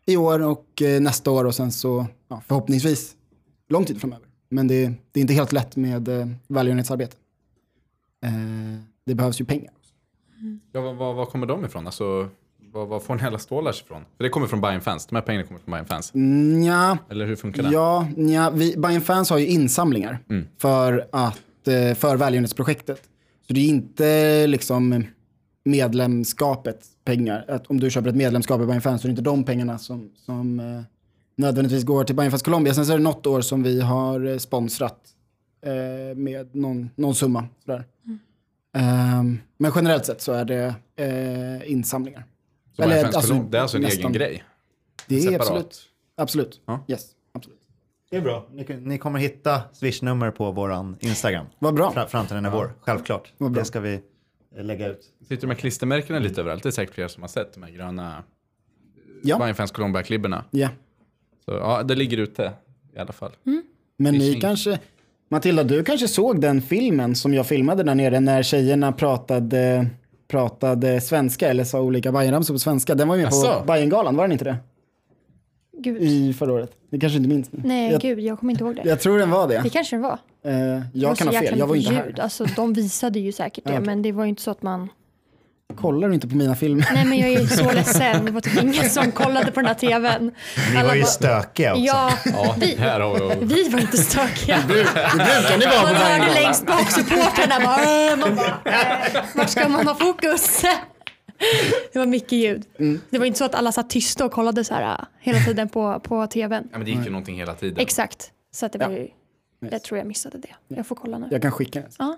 [0.05, 3.15] i år och eh, nästa år och sen så ja, förhoppningsvis
[3.69, 4.25] lång tid framöver.
[4.49, 7.15] Men det, det är inte helt lätt med eh, välgörenhetsarbete.
[8.23, 8.31] Eh,
[9.05, 9.71] det behövs ju pengar.
[10.71, 11.85] Ja, var, var, kommer de ifrån?
[11.85, 12.29] Alltså,
[12.73, 14.05] vad, vad får ni alla stålars ifrån?
[14.17, 15.05] För det kommer från Bayern Fans.
[15.05, 16.11] De här pengarna kommer från Bayern Fans.
[16.13, 17.69] Nja, Eller hur funkar det?
[17.69, 20.19] Ja, nja, vi, Bayern Fans har ju insamlingar
[20.57, 23.01] för, att, eh, för välgörenhetsprojektet.
[23.47, 25.03] Så det är inte liksom
[25.63, 27.45] medlemskapet pengar.
[27.47, 29.77] Att om du köper ett medlemskap i Bayern Fans så är det inte de pengarna
[29.77, 30.81] som, som eh,
[31.35, 32.73] nödvändigtvis går till Bayern Fans Colombia.
[32.73, 34.99] Sen så är det något år som vi har eh, sponsrat
[35.65, 37.47] eh, med någon, någon summa.
[37.65, 37.83] Sådär.
[38.73, 42.23] Ehm, men generellt sett så är det eh, insamlingar.
[42.83, 43.99] Eller, Fans alltså, det är alltså en nästan.
[43.99, 44.43] egen grej?
[45.07, 45.41] Det är Separat.
[45.41, 45.81] absolut.
[46.15, 46.61] Absolut.
[46.65, 46.85] Ja.
[46.87, 47.57] Yes, absolut.
[48.09, 48.47] Det är bra.
[48.53, 51.45] Ni, ni kommer hitta swishnummer på vår Instagram.
[51.59, 51.91] Vad bra.
[51.91, 53.33] Fra, fram till den är vår, självklart.
[53.37, 53.61] Vad bra.
[53.61, 53.93] Det ska vi
[54.57, 55.05] eh, lägga ut.
[55.21, 56.63] Sitter de här klistermärkena lite överallt?
[56.63, 58.23] Det är säkert flera som har sett de här gröna
[59.23, 59.37] Ja.
[59.39, 60.45] Bayern Fans Colombia-klibborna.
[60.51, 60.69] Ja.
[61.45, 62.53] Så ja, det ligger ute
[62.95, 63.31] i alla fall.
[63.97, 64.79] Men ni kanske,
[65.29, 69.87] Matilda, du kanske såg den filmen som jag filmade där nere när tjejerna pratade,
[70.31, 72.95] pratade svenska eller sa olika Bajenramsor på svenska.
[72.95, 73.59] Den var ju med Asså?
[73.59, 74.57] på Bajengalan, var den inte det?
[75.79, 76.01] Gud.
[76.01, 76.71] I förra året.
[76.89, 77.49] Ni kanske inte minns?
[77.51, 78.81] Nej, jag, gud, jag kommer inte ihåg det.
[78.85, 79.61] jag tror den var det.
[79.63, 80.11] Det kanske den var.
[80.11, 81.97] Eh, Det var jag kan ha fel, jag var inte ljud.
[81.99, 82.19] här.
[82.19, 83.85] Alltså, de visade ju säkert det, Ja, okej.
[83.85, 84.89] men det var ju inte så att man...
[85.75, 86.89] Kollar du inte på mina filmer?
[86.93, 88.25] Nej, men jag är så ledsen.
[88.25, 90.31] Det var typ ingen som kollade på den här tvn.
[90.71, 91.83] Ni Alla var ju bara- stökiga också.
[91.83, 92.75] Ja, Ja, vi,
[93.41, 93.69] vi...
[93.69, 94.57] var inte stökiga.
[94.67, 96.33] Det brukar ni vara Man på hörde Bajengalan.
[96.33, 100.61] längst bak supportrarna bara, man "Eh, vart ska man ha fokus?
[101.93, 102.65] Det var mycket ljud.
[102.79, 103.01] Mm.
[103.09, 105.69] Det var inte så att alla satt tysta och kollade så här äh, hela tiden
[105.69, 106.63] på, på tvn.
[106.71, 107.79] Ja, men det gick ju någonting hela tiden.
[107.79, 108.31] Exakt.
[108.51, 108.97] Så att det var Ja.
[108.97, 109.07] ju,
[109.71, 110.75] jag tror jag missade det.
[110.75, 111.27] Jag får kolla nu.
[111.31, 111.83] Jag kan skicka.
[111.99, 112.17] Ja,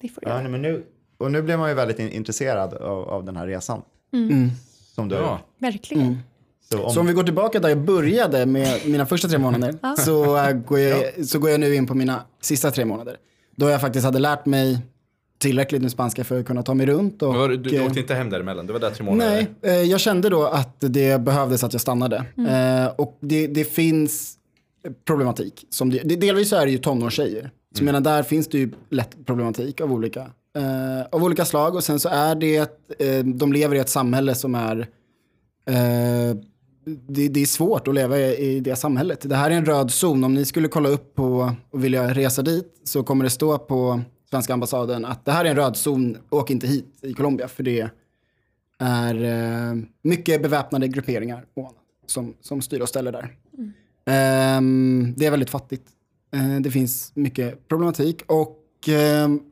[0.00, 0.84] det får du Ja, nej, men nu,
[1.20, 3.82] och nu blir man ju väldigt in, intresserad av, av den här resan.
[4.94, 5.40] Som du har Ja.
[5.58, 6.18] Verkligen.
[6.72, 9.96] Så om, Så om vi går tillbaka där jag började med mina första tre månader
[9.96, 13.16] så, äh, går jag, så går jag nu in på mina sista tre månader.
[13.56, 14.78] Då jag faktiskt hade lärt mig
[15.38, 17.22] tillräckligt med spanska för att kunna ta mig runt.
[17.22, 18.66] Och, du, du eh, åkte inte hem däremellan?
[18.66, 19.46] Du var där tre månader?
[19.62, 22.24] Nej, eh, jag kände då att det behövdes att jag stannade.
[22.48, 24.36] Eh, och det, det finns
[25.06, 25.66] problematik.
[25.70, 27.50] Som det, det, delvis så är det ju tonårstjejer.
[27.78, 31.74] Så menar, där finns det ju lätt problematik av olika, eh, av olika slag.
[31.74, 34.78] Och sen så är det att eh, de lever i ett samhälle som är
[35.66, 36.36] eh,
[36.84, 39.28] det, det är svårt att leva i, det samhället.
[39.28, 40.24] Det här är en röd zon.
[40.24, 44.00] Om ni skulle kolla upp på och vilja resa dit så kommer det stå på
[44.30, 47.62] svenska ambassaden att det här är en röd zon, åk inte hit i Colombia för
[47.62, 47.90] det
[48.78, 51.44] är eh, mycket beväpnade grupperingar
[52.06, 53.36] som, som styr och ställer där.
[54.06, 55.88] Ehm, det är väldigt fattigt.
[56.32, 58.58] Eh, det finns mycket problematik och
[59.24, 59.49] um,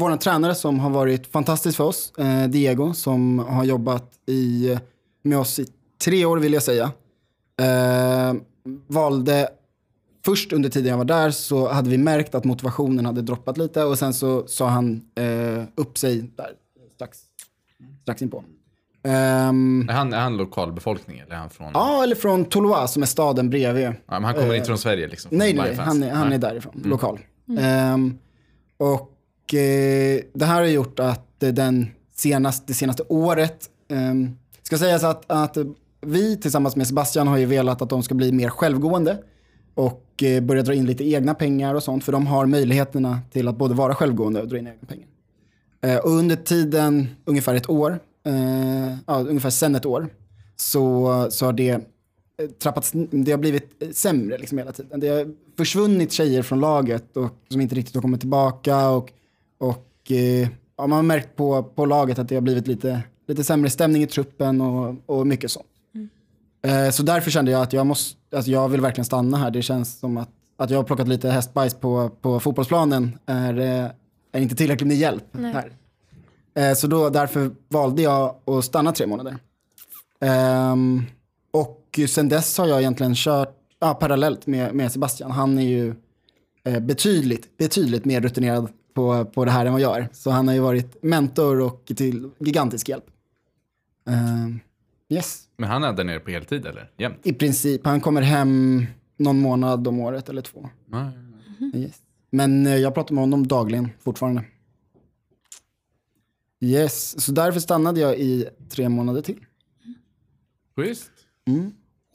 [0.00, 4.76] vår tränare som har varit fantastisk för oss, eh, Diego, som har jobbat i,
[5.22, 5.66] med oss i
[6.04, 6.92] tre år vill jag säga,
[7.60, 8.34] eh,
[8.86, 9.48] valde
[10.24, 13.84] först under tiden jag var där så hade vi märkt att motivationen hade droppat lite
[13.84, 16.50] och sen så sa han eh, upp sig där
[16.94, 17.18] strax,
[18.02, 18.44] strax inpå.
[19.02, 21.70] Ehm, Är han, är han lokalbefolkning eller är han från...
[21.74, 23.84] ja, eller från Toulouse som är staden bredvid.
[23.86, 25.28] Ja, men han kommer inte från Sverige liksom?
[25.28, 25.74] från Nej, nej?
[25.74, 26.34] Han, är, han Nej.
[26.34, 27.18] är därifrån, lokal.
[27.58, 28.18] Ehm,
[28.76, 29.16] och
[29.54, 34.14] eh, det här har gjort att eh, den senaste, det senaste året, eh,
[34.62, 35.56] ska sägas att, att
[36.00, 39.18] vi tillsammans med Sebastian har ju velat att de ska bli mer självgående
[39.74, 43.48] och eh, börja dra in lite egna pengar och sånt, för de har möjligheterna till
[43.48, 45.06] att både vara självgående och dra in egna pengar.
[45.80, 50.08] Eh, och under tiden, ungefär ett år, eh, ja, ungefär sen ett år,
[50.56, 51.80] så, så har det eh,
[52.62, 55.00] trappats, det har blivit eh, sämre liksom hela tiden.
[55.00, 59.12] Det har försvunnit tjejer från laget och, som inte riktigt har kommit tillbaka och,
[59.60, 63.44] och eh, ja, man har märkt på, på laget att det har blivit lite, lite
[63.44, 65.66] sämre stämning i truppen och, och mycket sånt.
[66.62, 69.50] Eh, så därför kände jag att jag, måste, alltså jag vill verkligen stanna här.
[69.50, 73.90] Det känns som att, att jag har plockat lite hästbajs på, på fotbollsplanen är, eh,
[74.32, 75.52] är inte tillräckligt med hjälp Nej.
[75.52, 75.72] här.
[76.54, 79.36] Eh, så då, därför valde jag att stanna tre månader.
[80.20, 81.02] Ehm,
[81.50, 85.30] och sen dess har jag egentligen kört ja, parallellt med, med Sebastian.
[85.30, 85.94] Han är ju
[86.64, 88.68] eh, betydligt, betydligt mer rutinerad
[89.00, 90.08] på, på det här än vad jag är.
[90.12, 93.04] Så han har ju varit mentor och till gigantisk hjälp.
[94.08, 94.48] Eh,
[95.16, 96.90] yes, Men han är där nere på heltid eller?
[96.96, 97.18] Jämt?
[97.22, 97.86] i princip.
[97.86, 98.86] Han kommer hem
[99.16, 100.68] någon månad om året eller två.
[100.90, 101.10] Ja.
[101.74, 101.96] Yes.
[102.30, 104.44] Men eh, jag pratar med honom dagligen fortfarande.
[106.60, 109.38] Yes, så därför stannade jag i tre månader till.
[110.76, 111.10] Schysst.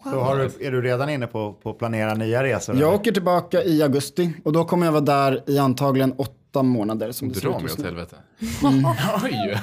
[0.04, 2.76] Så har du, är du redan inne på, på att planera nya resor?
[2.76, 3.00] Jag eller?
[3.00, 7.30] åker tillbaka i augusti och då kommer jag vara där i antagligen åtta månader som
[7.30, 7.86] det ser ut mig just åt nu.
[7.86, 8.16] helvete.
[9.24, 9.62] Oj!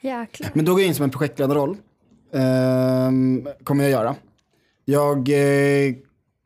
[0.00, 0.50] Jäklar.
[0.54, 1.76] Men då går jag in som en projektledarroll.
[2.32, 4.16] Ehm, kommer jag göra.
[4.84, 5.94] Jag, eh,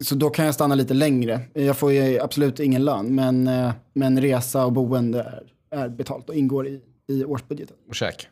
[0.03, 1.41] så då kan jag stanna lite längre.
[1.53, 6.29] Jag får ju absolut ingen lön, men, eh, men resa och boende är, är betalt
[6.29, 7.77] och ingår i, i årsbudgeten.
[7.89, 8.29] Och käk.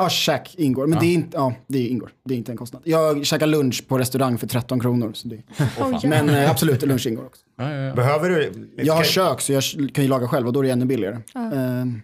[0.00, 0.86] Ja, käk ingår.
[0.86, 2.10] Men det, är inte, ja, det ingår.
[2.24, 2.82] Det är inte en kostnad.
[2.84, 5.10] Jag käkar lunch på restaurang för 13 kronor.
[5.14, 5.36] Så det,
[5.80, 7.42] Oj, men eh, absolut, lunch ingår också.
[7.56, 7.94] Ja, ja, ja.
[7.94, 8.68] Behöver du?
[8.76, 9.62] Jag har kök så jag
[9.94, 11.18] kan ju laga själv och då är det ännu billigare.
[11.34, 12.00] Ehm,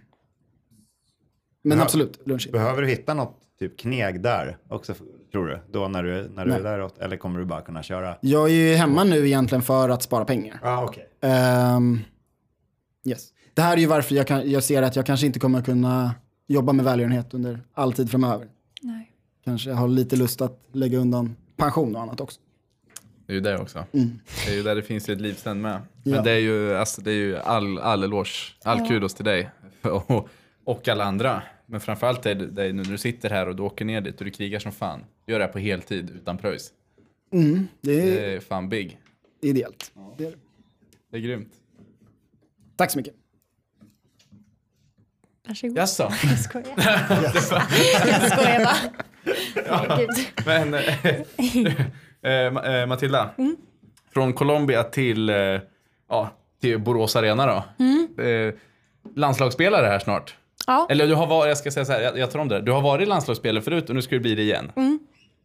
[1.64, 1.84] men Ja.
[1.84, 2.58] absolut, lunch ingår.
[2.58, 4.94] Behöver du hitta något typ kneg där också,
[5.32, 5.58] tror du?
[5.72, 6.60] Då när du, när du Nej.
[6.60, 6.82] är där?
[6.82, 8.16] åt- Eller kommer du bara kunna köra?
[8.20, 10.60] Jag är ju hemma nu egentligen för att spara pengar.
[10.62, 11.08] Ja, ah, okej.
[11.22, 11.98] Ehm,
[13.06, 13.28] yes.
[13.54, 16.14] Det här är ju varför jag, kan, jag ser att jag kanske inte kommer kunna
[16.46, 18.48] jobba med välgörenhet under all tid framöver.
[18.82, 19.10] Nej.
[19.44, 22.40] Kanske har lite lust att lägga undan pension och annat också.
[23.26, 23.84] Det är ju det också.
[23.92, 25.80] Det är ju där det finns ju ett liv sen med.
[26.02, 26.22] Men Ja.
[26.22, 28.86] det är ju, alltså, det är ju all, all eloge, all Ja.
[28.88, 29.50] kudos till dig.
[29.82, 30.28] Och,
[30.64, 31.42] och alla andra.
[31.66, 34.24] Men framförallt dig, dig nu när du sitter här och du åker ner dit och
[34.24, 35.04] du krigar som fan.
[35.26, 36.72] Gör det här på heltid utan pröjs.
[37.32, 38.98] Mm, det är Det är fan big.
[39.42, 39.92] ideellt.
[40.18, 40.36] Det är det.
[41.10, 41.52] Det är grymt.
[42.76, 43.14] Tack så mycket.
[45.48, 45.76] Varsågod.
[45.78, 46.12] Jaså?
[46.22, 46.66] Jag skojar.
[48.06, 49.96] jag skojar bara.
[49.96, 50.10] Gud.
[50.46, 51.04] Men eh,
[52.32, 53.56] eh, eh, Matilda, Mm.
[54.14, 55.36] från Colombia till, eh,
[56.08, 56.30] ja,
[56.60, 57.84] till Borås Arena då.
[57.84, 58.08] Mm.
[58.48, 58.54] Eh,
[59.16, 60.34] landslagsspelare här snart.
[60.66, 62.60] Ja, Eller du har varit, jag ska säga så här, jag, jag tar om det.
[62.60, 64.72] Du har varit landslagsspelare förut och nu ska du bli det igen.
[64.76, 64.98] Mm.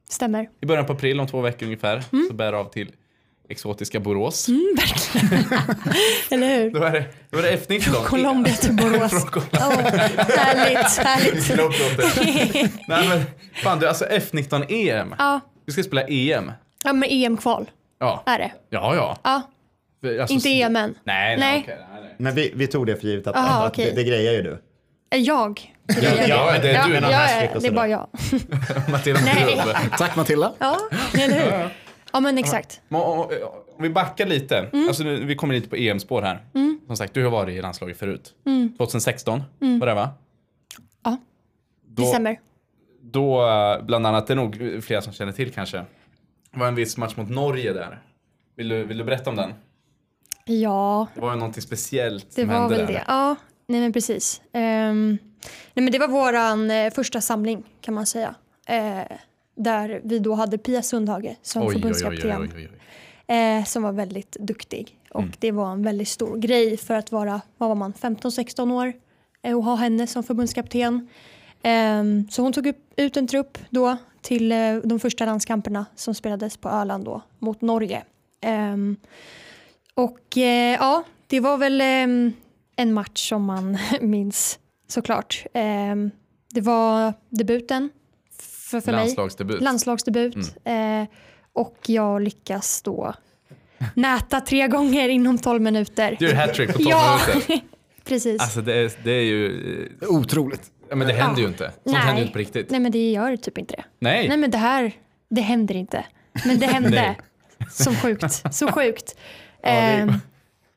[0.09, 0.49] stämmer.
[0.61, 2.25] I början på april, om två veckor ungefär, Mm.
[2.29, 2.91] så bär av till
[3.49, 4.47] exotiska Borås.
[6.31, 6.71] Eller hur?
[6.71, 8.05] Då är det, då är det F19.
[8.05, 9.13] Colombia till Borås.
[9.35, 9.43] Åh,
[10.37, 12.77] härligt, härligt.
[12.87, 13.23] Nej men,
[13.63, 15.15] fan du, alltså F19 EM.
[15.17, 16.51] Ja, Du ska spela EM.
[16.83, 18.51] ja men EM-kval Ja, är det.
[18.69, 18.95] ja.
[18.95, 19.17] ja.
[19.23, 19.41] Ja,
[20.21, 20.95] Alltså, inte EM än.
[21.03, 21.77] Nej, nej, Nej.
[22.01, 22.15] nej.
[22.17, 23.85] Men vi, vi tog det för givet att, Aha, att okej.
[23.85, 24.61] det, det grejer ju du.
[25.17, 25.73] Jag.
[25.87, 25.95] Ja,
[26.61, 26.93] det är ja, du.
[26.93, 28.07] ja, ja, det är bara jag.
[28.91, 29.21] Matilda.
[29.97, 30.53] Tack Matilda.
[30.59, 30.77] Ja,
[31.13, 31.69] eller hur?
[32.13, 32.81] Ja, men exakt.
[32.87, 33.27] Men Om
[33.79, 34.87] vi backar lite, Mm.
[34.87, 36.45] alltså nu, vi kommer lite på EM-spår här.
[36.87, 38.33] Som sagt, du har varit i landslaget förut.
[38.45, 38.73] Mm.
[38.77, 39.43] 2016
[39.79, 40.09] var det va?
[41.03, 41.17] Ja,
[41.87, 42.39] det Då, stämmer.
[43.01, 45.85] då, eh, bland annat, det är nog flera som känner till kanske,
[46.51, 48.01] var en viss match mot Norge där.
[48.55, 49.53] Vill du, vill du berätta om den?
[50.45, 52.93] Ja, Det var ju någonting speciellt det som var hände väl där.
[52.93, 53.03] det.
[53.07, 53.35] Ja,
[53.67, 54.41] nej men precis.
[54.53, 55.17] Ehm,
[55.73, 58.35] nej men det var våran eh, första samling kan man säga.
[58.67, 59.01] Eh,
[59.59, 62.41] där vi då hade Pia Sundhage som Oj, förbundskapten.
[62.41, 62.69] oj,
[63.27, 64.97] oj, eh, som var väldigt duktig.
[65.11, 68.93] Och det var en väldigt stor grej för att vara, vad var man, 15-16 år
[69.41, 71.07] eh, och ha henne som förbundskapten.
[71.61, 76.15] Ehm, så hon tog upp, ut en trupp då till eh, de första landskamperna som
[76.15, 78.03] spelades på Öland då mot Norge.
[78.41, 78.95] Ehm,
[79.93, 82.33] och eh, ja, det var väl ehm,
[82.75, 85.45] en match som man minns såklart.
[85.53, 86.11] Ehm,
[86.49, 87.89] det var debuten
[88.69, 89.61] för, för mig Landslagsdebut.
[89.61, 90.35] landslagsdebut.
[90.65, 91.03] Eh,
[91.53, 93.13] och jag lyckas då
[93.93, 96.15] näta tre gånger inom 12 minuter.
[96.19, 97.59] Du gör hattrick på 12 ja, minuter.
[98.03, 98.41] precis.
[98.41, 100.61] Alltså det är, det är ju, eh, Otroligt.
[100.89, 101.63] ja, men det händer ju inte.
[101.63, 101.95] Sånt Nej.
[101.95, 102.69] händer ju inte på riktigt.
[102.69, 103.83] Nej men det gör typ inte det.
[103.99, 104.27] Nej.
[104.27, 104.91] Nej men det här,
[105.29, 106.05] det händer inte.
[106.45, 107.15] Men det hände.
[107.71, 109.15] Så sjukt, så sjukt.
[109.63, 110.13] det- Ehm,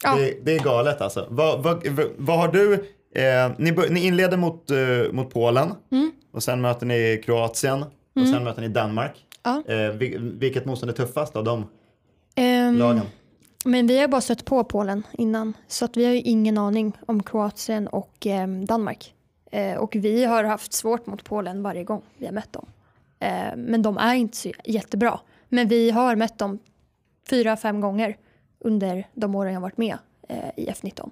[0.04, 0.14] Ja.
[0.16, 1.26] Det, det är galet alltså.
[1.30, 1.86] Vad, vad,
[2.18, 6.12] vad har du, eh, ni, ni inleder mot, eh, mot Polen Mm.
[6.32, 7.82] och sen möter ni Kroatien
[8.14, 9.26] och sen möter ni Danmark.
[9.42, 9.62] Ja.
[9.68, 11.64] Eh, vil, vilket motstånd är tuffast av de
[12.34, 13.06] ehm, lagen?
[13.64, 15.54] Men vi har bara stött på Polen innan.
[15.68, 19.14] Så att vi har ju ingen aning om Kroatien och ehm, Danmark.
[19.50, 22.66] Eh, och vi har haft svårt mot Polen varje gång vi har mött dem.
[23.20, 25.20] Eh, men de är inte så jättebra.
[25.48, 26.58] Men vi har mött dem
[27.30, 28.16] fyra, fem gånger
[28.58, 31.10] under de åren jag varit med eh, i F19.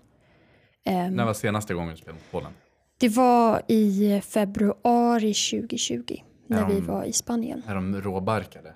[0.85, 2.53] Ehm, När var senaste gången du spelade mot Polen?
[2.99, 6.17] det var i februari 2020
[6.47, 7.63] när Är vi de- var i Spanien.
[7.69, 8.69] Är de råbarkade?
[8.69, 8.75] Är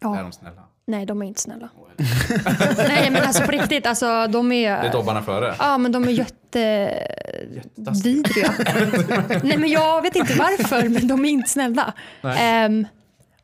[0.00, 0.62] Ja, de snälla?
[0.86, 1.68] nej de är inte snälla.
[2.88, 4.84] nej men alltså på riktigt, alltså de Det är...
[4.84, 5.54] är dobbarna före.
[5.58, 8.52] Ja men de är jättevidriga.
[9.44, 11.94] Nej men jag vet inte varför men de är inte snälla.
[12.22, 12.86] Ehm,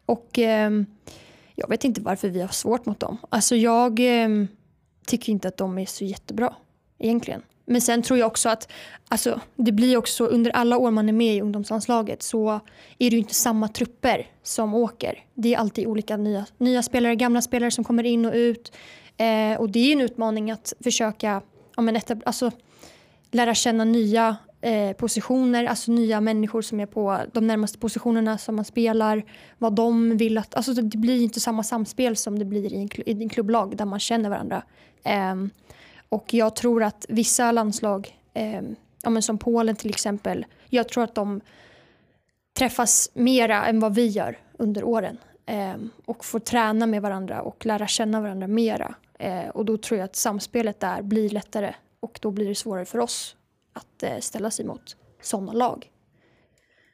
[0.06, 0.86] och ehm,
[1.54, 3.18] jag vet inte varför vi har svårt mot dem.
[3.28, 4.28] Alltså jag eh,
[5.06, 6.54] tycker inte att de är så jättebra
[6.98, 7.42] egentligen.
[7.66, 8.72] Men sen tror jag också att
[9.08, 12.50] alltså, det blir också under alla år man är med i ungdomslandslaget så
[12.98, 15.24] är det ju inte samma trupper som åker.
[15.34, 18.72] Det är alltid olika nya, nya spelare, gamla spelare som kommer in och ut.
[19.16, 21.42] Eh, och det är en utmaning att försöka
[21.76, 22.50] ja, men etab- alltså,
[23.30, 28.56] lära känna nya eh, positioner, alltså nya människor som är på de närmaste positionerna som
[28.56, 29.22] man spelar.
[29.58, 32.88] Vad de vill att, alltså det blir inte samma samspel som det blir i en,
[32.88, 34.62] kl- i en klubblag där man känner varandra.
[35.04, 35.34] Eh,
[36.12, 41.04] och jag tror att vissa landslag, ehm, ja, men som Polen till exempel, jag tror
[41.04, 41.40] att de
[42.58, 45.18] träffas mera än vad vi gör under åren.
[45.46, 48.94] Ehm, och får träna med varandra och lära känna varandra mera.
[49.18, 52.84] Eh, och då tror jag att samspelet där blir lättare och då blir det svårare
[52.84, 53.36] för oss
[53.72, 55.90] att eh, ställa sig mot sådana lag.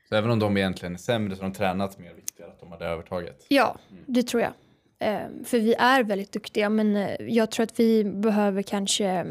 [0.09, 2.73] Så även om de egentligen är sämre så har de tränat mer viktigare att de
[2.73, 3.47] hade övertaget.
[3.49, 4.53] Ja, det tror jag.
[5.01, 9.27] Ehm, för vi är väldigt duktiga men eh, jag tror att vi behöver kanske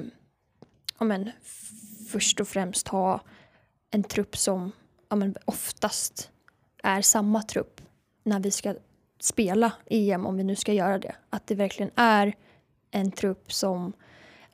[1.00, 1.30] men,
[2.12, 3.22] först och främst ha
[3.92, 4.72] en trupp som
[5.16, 6.32] men, oftast
[6.84, 7.82] är samma trupp
[8.24, 8.76] när vi ska
[9.20, 11.16] spela EM om vi nu ska göra det.
[11.30, 12.34] Att det verkligen är
[12.92, 13.94] en trupp som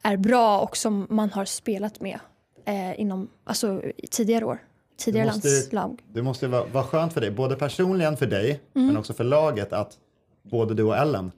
[0.01, 2.19] är bra och som man har spelat med
[2.65, 4.63] eh, inom, alltså, tidigare år.
[4.97, 6.03] Tidigare måste- landslag.
[6.13, 8.87] Det måste vara, vara skönt för dig, både personligen för dig, Mm.
[8.87, 9.97] men också för laget, att
[10.43, 11.31] både du och Ellen,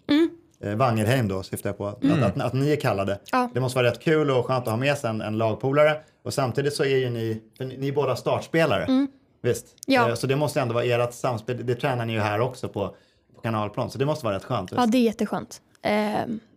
[0.59, 3.19] eh, Wangerheim då syftar jag på, att, att, att ni är kallade.
[3.31, 3.49] Ja.
[3.53, 5.97] Det måste vara rätt kul och skönt att ha med sig en, en lagpolare.
[6.23, 9.07] Och samtidigt så är ju ni, för ni, ni är båda startspelare.
[9.41, 9.65] Visst?
[9.65, 10.01] Mm.
[10.01, 10.09] Ja.
[10.09, 12.95] Eh, Så det måste ändå vara ert samspel, det tränar ni ju här också på,
[13.35, 14.71] på kanalplan, så det måste vara rätt skönt.
[14.71, 14.79] Visst?
[14.79, 15.61] Ja, det är jätteskönt.
[15.81, 15.91] Eh,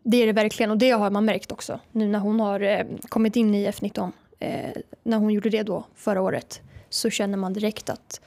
[0.03, 2.87] det är det verkligen och det har man märkt också nu när hon har eh,
[3.09, 4.13] kommit in i F19.
[4.39, 4.71] Eh,
[5.03, 8.21] när hon gjorde det då förra året så känner man direkt att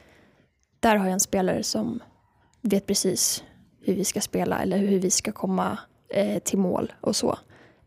[0.79, 1.99] där har jag en spelare som
[2.61, 3.43] vet precis
[3.83, 5.77] hur vi ska spela eller hur vi ska komma
[6.09, 7.37] eh, till mål och så.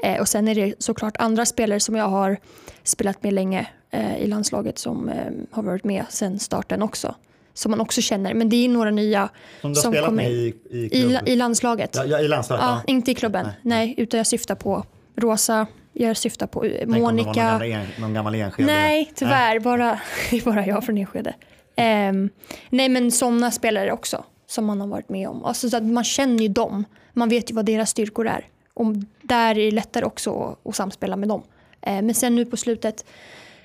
[0.02, 2.36] Eh, och sen är det såklart andra spelare som jag har
[2.82, 7.14] spelat med länge eh, i landslaget som eh, har varit med sedan starten också.
[7.56, 8.34] Som man också känner.
[8.34, 9.28] Men det är några nya
[9.60, 11.90] Som du har som spelat kommer med i, i i, i landslaget.
[11.96, 12.64] ja, ja, i landslaget?
[12.64, 12.92] Ja, ja.
[12.92, 13.48] inte i klubben.
[13.62, 13.94] Nej.
[13.96, 14.84] utan jag syftar på
[15.16, 17.40] Rosa, jag syftar på eh, Tänk om det var Någon Monica.
[17.40, 18.66] gammal, en, någon gammal Enskede.
[18.66, 19.58] Nej, tyvärr.
[19.60, 21.34] Bara, det är bara jag från Enskede.
[21.76, 22.30] Ehm,
[22.70, 25.44] nej, men sådana spelare också som man har varit med om.
[25.44, 26.84] Alltså, så att man känner ju dem.
[27.12, 28.48] Man vet ju vad deras styrkor är.
[28.74, 28.86] Och
[29.22, 31.42] där är det lättare också att, att samspela med dem.
[31.80, 33.04] Eh, men sen nu på slutet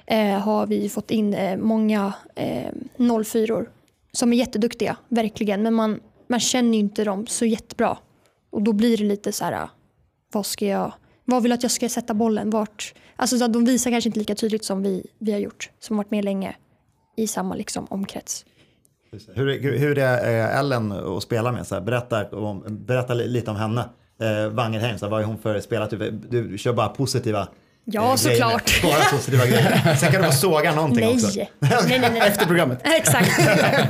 [0.05, 3.65] eh, har vi fått in eh, många eh, 04
[4.11, 5.63] som är jätteduktiga, verkligen.
[5.63, 7.97] Men man, man känner ju inte dem så jättebra.
[8.49, 9.69] Och då blir det lite så här, ah,
[10.31, 10.93] vad ska jag,
[11.25, 12.93] vad vill att jag ska sätta bollen, vart?
[13.15, 15.97] Alltså så att de visar kanske inte lika tydligt som vi, vi har gjort, som
[15.97, 16.55] varit med länge
[17.15, 18.45] i samma liksom, omkrets.
[19.33, 21.67] Hur, hur, är eh, Ellen att spela med?
[21.67, 23.81] Så här, berätta, om, berätta li- lite om henne.
[24.21, 25.89] Eh, Wangerheim, så här, vad är hon för spelare?
[25.91, 26.11] Du,
[26.47, 27.47] du kör bara positiva
[27.85, 28.17] Ja, grejer.
[28.17, 28.81] såklart.
[28.83, 29.95] Bara positiva grejer.
[29.95, 31.13] Sen kan du få såga någonting Nej.
[31.13, 31.29] också.
[31.37, 31.49] nej,
[31.89, 32.21] nej, nej.
[32.27, 32.79] Efter programmet.
[32.97, 33.37] Exakt,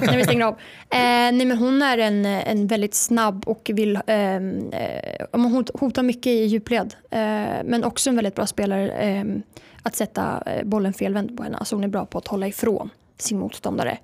[0.01, 0.53] när vi stänger av.
[0.53, 0.57] Eh,
[0.99, 6.03] nej, men hon är en, en väldigt snabb och vill ehm, eh, hon hot- hotar
[6.03, 6.93] mycket i djupled.
[7.11, 7.19] Eh,
[7.65, 9.41] men också en väldigt bra spelare ehm,
[9.83, 11.57] att sätta eh, bollen felvänd på henne.
[11.57, 13.97] Alltså hon är bra på att hålla ifrån sin motståndare.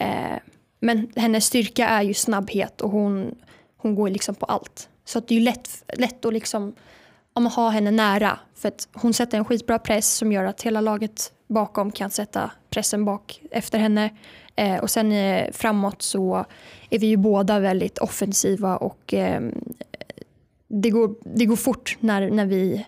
[0.00, 0.38] Eh,
[0.80, 3.34] men hennes styrka är ju snabbhet och hon,
[3.76, 4.88] hon går ju liksom på allt.
[5.04, 6.74] Så att det är ju lätt, lätt att liksom,
[7.32, 8.38] om man ha henne nära.
[8.54, 12.50] För att hon sätter en skitbra press som gör att hela laget bakom kan sätta
[12.70, 14.10] pressen bak efter henne.
[14.56, 16.44] Eh, och sen eh, framåt så
[16.90, 19.40] är vi ju båda väldigt offensiva och eh,
[20.68, 22.86] det, går, det går fort när, när vi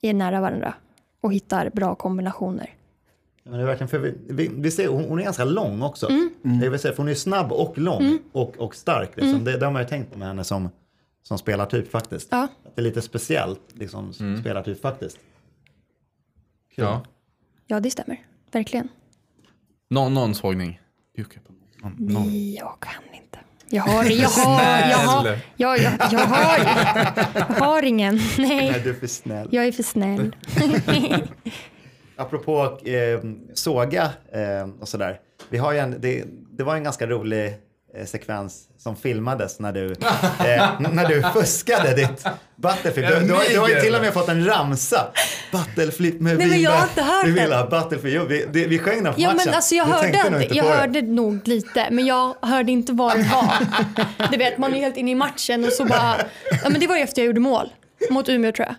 [0.00, 0.74] är nära varandra
[1.20, 2.77] och hittar bra kombinationer.
[3.48, 6.08] Men det är verkligen, för vi, vi, vi ser, hon, hon är ganska lång också.
[6.08, 6.62] Mm.
[6.62, 9.10] Jag vill säga, för hon är snabb och lång och, och stark.
[9.16, 9.44] Liksom.
[9.44, 10.68] Det, det har man ju tänkt på med henne som,
[11.22, 12.28] som spelartyp faktiskt.
[12.30, 12.42] Ja.
[12.64, 15.18] Att det är lite speciellt liksom, spelartyp faktiskt.
[16.74, 16.84] Kul.
[16.84, 17.02] Ja.
[17.66, 18.26] Ja, det stämmer.
[18.52, 18.88] Verkligen.
[19.90, 20.80] Nå, någon sågning.
[21.98, 22.52] Någon.
[22.52, 23.38] jag kan inte.
[23.70, 25.26] Jag har, jag har, jag har,
[25.56, 26.58] jag, jag, jag har,
[27.38, 28.14] jag har ingen.
[28.38, 29.48] Nej, Nej, du är för snäll.
[29.50, 30.36] jag är för snäll.
[32.18, 33.20] Apropå eh,
[33.54, 34.02] såga
[34.32, 35.20] eh, och sådär.
[35.48, 36.24] Vi har ju en, det,
[36.58, 37.54] det var en ganska rolig
[37.96, 42.24] eh, sekvens som filmades när du, eh, när du fuskade ditt
[42.56, 43.08] Battleflip.
[43.08, 45.06] Du, du, har, du har ju till och med fått en ramsa.
[45.52, 47.52] Battleflip med Nej, men jag har inte hört Vi vill den.
[47.52, 47.90] ha.
[48.02, 49.42] Jo, vi, det, vi sjöng den på Ja, matchen.
[49.46, 50.78] men alltså jag Du hörde, nog inte, jag på det.
[50.78, 53.52] hörde nog lite, men jag hörde inte vad det var.
[54.32, 56.14] Du vet, man är helt inne i matchen och så bara...
[56.62, 57.68] Ja, men det var ju efter jag gjorde mål
[58.10, 58.74] mot Umeå tror jag.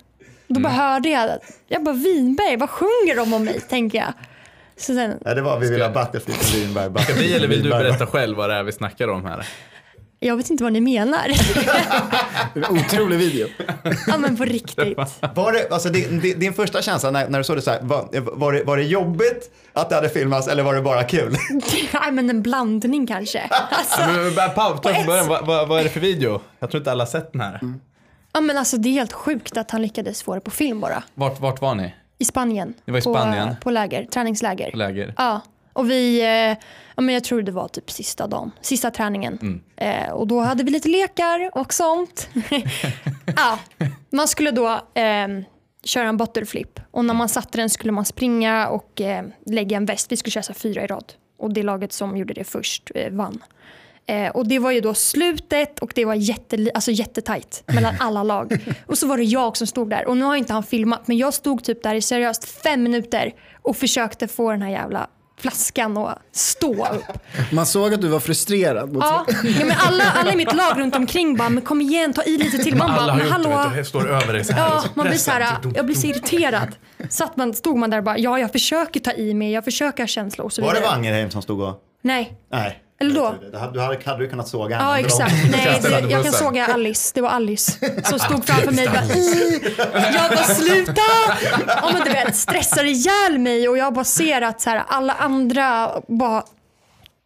[0.50, 1.30] Då bara hörde jag,
[1.68, 4.14] jag bara Vinberg, vad sjunger de om mig, tänker jag.
[4.78, 7.02] Så sen, Ja, det var vi vill ha Battleflip med vinbär.
[7.04, 9.48] Ska vi eller vill du berätta själv vad det är vi snackar om här?
[10.22, 11.32] Jag vet inte vad ni menar.
[12.70, 13.48] Otrolig video.
[14.08, 14.98] ja men på riktigt.
[15.36, 18.08] Var det, alltså din, din- första känsla när, när du såg det så här, var,
[18.38, 21.36] var, det, var det jobbigt att det hade filmats eller var det bara kul?
[21.94, 23.42] Nej men en blandning kanske.
[23.72, 25.28] Alltså, Men, men, bara paus, ta På från början.
[25.28, 26.42] Vad, vad, vad är det för video?
[26.60, 27.60] Jag tror inte alla har sett den här.
[28.34, 31.04] Ja men alltså det är helt sjukt att han lyckades få det på film bara.
[31.14, 31.96] Vart, vart var ni?
[32.18, 32.74] I Spanien.
[32.86, 33.56] Det var i på, Spanien.
[33.62, 34.72] På läger, träningsläger.
[34.74, 35.14] Läger?
[35.18, 35.42] Ja,
[35.74, 36.58] och vi, eh,
[36.96, 39.38] ja, men jag tror det var typ sista dagen, sista träningen.
[39.42, 39.62] Mm.
[39.76, 42.30] Eh, och då hade vi lite lekar och sånt.
[43.36, 43.60] ja,
[44.10, 45.28] man skulle då eh,
[45.84, 49.86] köra en butterflip och när man satte den skulle man springa och eh, lägga en
[49.86, 50.12] väst.
[50.12, 53.12] Vi skulle köra så fyra i rad och det laget som gjorde det först eh,
[53.12, 53.44] vann.
[54.10, 58.24] Eh, och det var ju då slutet och det var jätte, alltså jättetajt mellan alla
[58.24, 58.58] lag.
[58.86, 61.18] Och så var det jag som stod där och nu har inte han filmat men
[61.18, 65.08] jag stod typ där i seriöst fem minuter och försökte få den här jävla
[65.40, 67.20] flaskan att stå upp.
[67.52, 68.98] Man såg att du var frustrerad.
[69.00, 72.24] Ja, ja, men alla, alla i mitt lag runt omkring bara, men kom igen, ta
[72.24, 72.76] i lite till.
[72.76, 73.72] Man bara, Alla men det, hallå.
[73.76, 74.70] Jag står över dig så här.
[74.70, 76.76] Ja, och så man blir så här, jag blir så irriterad.
[77.10, 79.64] Så att man, stod man där och bara, ja jag försöker ta i mig, jag
[79.64, 80.96] försöker ha känsla och så Var det vidare.
[80.96, 81.84] Wangerheim som stod och...
[82.02, 82.84] Nej, Nej.
[83.00, 83.36] Eller då?
[83.52, 85.08] Du hade, du hade, du kunnat såga Ja henne.
[85.08, 85.34] exakt.
[85.52, 87.12] Nej, det, jag kan såga Alice.
[87.16, 87.72] Det var Alice
[88.04, 88.88] som stod framför mig.
[88.88, 89.06] Bara,
[90.14, 91.02] jag bara sluta!
[91.68, 95.14] Ja, men du vet, stressar ihjäl mig och jag bara ser att så här, alla
[95.14, 96.44] andra bara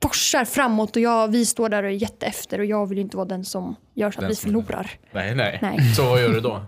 [0.01, 3.27] borsar framåt och jag, vi står där och är jätteefter och jag vill inte vara
[3.27, 4.91] den som gör så att Den vi förlorar.
[5.11, 5.93] Nej, nej, Nej.
[5.95, 6.63] Så vad gör du då?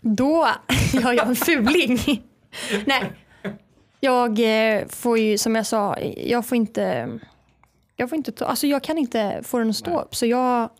[0.00, 0.48] Då
[0.92, 2.22] gör jag en fuling.
[2.86, 3.12] Nej,
[4.00, 4.38] jag
[4.74, 7.08] eh, får ju som jag sa, jag får inte,
[7.96, 10.70] jag får inte ta, alltså jag kan inte få den att stå upp så jag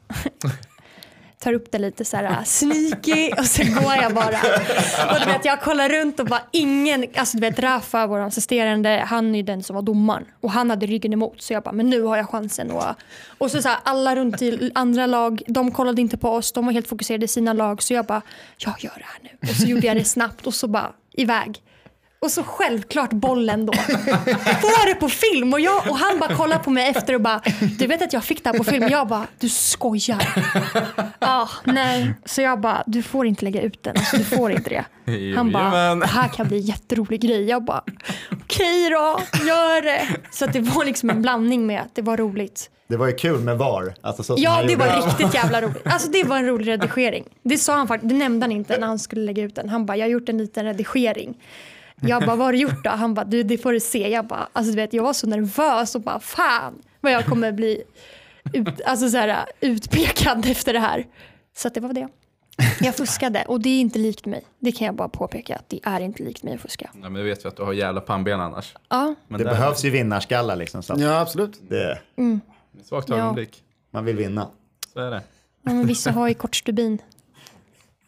[1.38, 4.38] tar upp det lite så här sneaky och så går jag bara.
[5.12, 9.04] Och du vet jag kollar runt och bara ingen, alltså du vet Rafa, vår assisterande,
[9.06, 11.72] han är ju den som var domaren och han hade ryggen emot så jag bara
[11.72, 12.84] men nu har jag chansen och,
[13.38, 16.66] och så, så här, alla runt i andra lag, de kollade inte på oss, de
[16.66, 18.22] var helt fokuserade i sina lag så jag bara
[18.56, 21.62] jag gör det här nu och så gjorde jag det snabbt och så bara iväg.
[22.22, 23.72] Och så självklart bollen då.
[23.72, 27.42] Får det på film och, jag, och han bara kollar på mig efter och bara
[27.78, 28.88] du vet att jag fick det här på film.
[28.88, 30.34] Jag bara du skojar.
[31.18, 32.14] Ja, nej.
[32.24, 33.96] Så jag bara du får inte lägga ut den.
[33.96, 34.84] Alltså, du får inte det.
[35.36, 37.44] Han bara det här kan bli en jätterolig grej.
[37.44, 37.82] Jag bara
[38.30, 40.08] okej då, gör det.
[40.30, 42.70] Så att det var liksom en blandning med att det var roligt.
[42.88, 43.94] Det var ju kul med VAR.
[44.00, 45.86] Alltså, så Ja, det var riktigt jävla roligt.
[45.86, 47.24] Alltså det var en rolig redigering.
[47.42, 49.68] Det sa han faktiskt, det nämnde han inte när han skulle lägga ut den.
[49.68, 51.34] Han bara, jag har gjort en liten redigering.
[52.02, 52.90] Jag bara, vad har du gjort då?
[52.90, 54.08] Han bara, du det får du se.
[54.08, 57.52] Jag bara, alltså du vet jag var så nervös och bara, fan vad jag kommer
[57.52, 57.82] bli
[58.52, 61.06] ut, alltså, så här, utpekad efter det här.
[61.56, 62.08] Så att det var det.
[62.80, 64.42] Jag fuskade och det är inte likt mig.
[64.58, 66.90] Det kan jag bara påpeka att det är inte likt mig att fuska.
[66.94, 68.74] Ja, men det vet vi att du har jävla pannben annars.
[68.88, 70.82] Ja, Men Det där- behövs ju vinnarskallar liksom.
[70.82, 71.60] Så Ja, absolut.
[71.68, 71.98] det,
[72.84, 73.16] Svagt Ja.
[73.16, 73.62] ögonblick.
[73.90, 74.48] man vill vinna.
[74.92, 75.22] Så är det.
[75.62, 76.98] ja men vissa har ju kort stubin.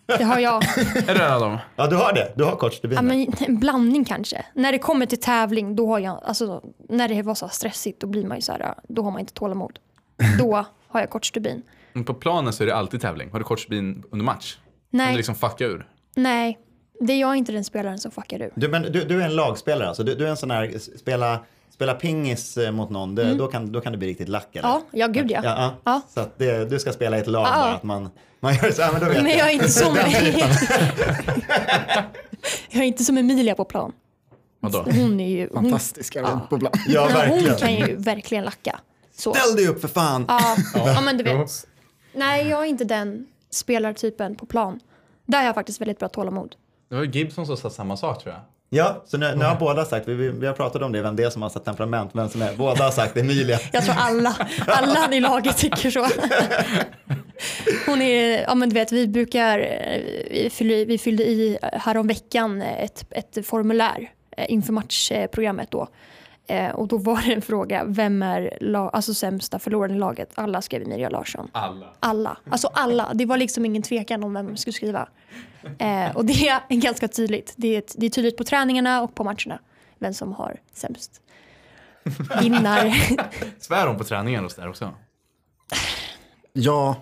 [0.06, 0.62] Det har jag.
[1.08, 1.58] Är du en av dem?
[1.76, 2.32] Ja, du har det.
[2.36, 2.96] Du har stubin.
[2.96, 4.44] Ja, men en blandning kanske.
[4.54, 8.06] När det kommer till tävling, då har jag, alltså, när det var så stressigt, då
[8.06, 9.78] blir man ju så här, då har man inte tålamod.
[10.38, 11.62] Då har jag kort stubin.
[11.92, 13.30] Men på planen så är det alltid tävling.
[13.32, 14.54] Har du stubin under match?
[14.54, 15.86] Kan Nej, du liksom fucka ur?
[16.16, 16.58] nej.
[17.00, 18.52] Det är jag inte den spelaren som fuckar ur.
[18.54, 20.04] Du, men du, du är en lagspelare alltså.
[20.04, 21.38] Du, du är en sån här, spela,
[21.74, 24.68] spela pingis eh, mot någon, det, då, kan, då kan det bli riktigt lack eller?
[24.68, 24.80] Mm.
[24.92, 25.40] Ja, ja gud ja.
[25.44, 25.74] Ja, ja.
[25.84, 26.00] Ja.
[26.14, 27.52] Så att det, du ska spela i ett lag Ja.
[27.54, 28.10] bara, att man,
[28.40, 29.96] man gör så här, men då vet Men jag är inte som,
[32.70, 33.92] jag är inte som Emilia på plan.
[34.60, 34.78] Vadå?
[34.90, 36.46] Hon är ju, hon, Fantastiska Ja.
[36.50, 36.72] på plan.
[36.88, 37.56] Ja, men hon verkligen.
[37.56, 38.80] kan ju verkligen lacka.
[39.16, 39.34] Så.
[39.34, 40.24] Ställ dig upp för fan!
[40.28, 41.66] Ja, ja, men du vet.
[42.14, 44.80] Nej, jag är inte den spelartypen på plan.
[45.26, 46.56] Där har jag faktiskt väldigt bra tålamod.
[46.88, 48.42] Det var ju Gibson som sa samma sak tror jag.
[48.70, 51.16] Ja, så nu, nu har båda sagt, vi, vi, vi har pratat om det, vem
[51.16, 53.58] det är som har satt temperament, vem som är, båda har sagt Emilia.
[53.72, 54.36] Jag tror alla,
[54.66, 56.06] alla i laget tycker så.
[57.86, 60.00] Hon är, ja men du vet vi brukar, eh,
[60.30, 65.88] vi fyllde, vi fyllde i häromveckan ett, ett formulär eh, inför matchprogrammet då.
[66.48, 70.30] Eh, Och då var det en fråga, vem är la, alltså sämsta förloraren i laget?
[70.34, 71.48] Alla skrev Emilia Larsson.
[71.52, 71.86] Alla.
[72.00, 73.10] Alla, alltså alla.
[73.14, 75.08] Det var liksom ingen tvekan om vem man skulle skriva.
[75.78, 77.54] Eh, och det är ganska tydligt.
[77.56, 79.58] Det är, det är tydligt på träningarna och på matcherna
[79.98, 81.20] vem som har sämst.
[82.42, 82.94] Vinnar.
[83.60, 84.94] Svär hon på träningen och sådär också?
[86.52, 86.96] Ja.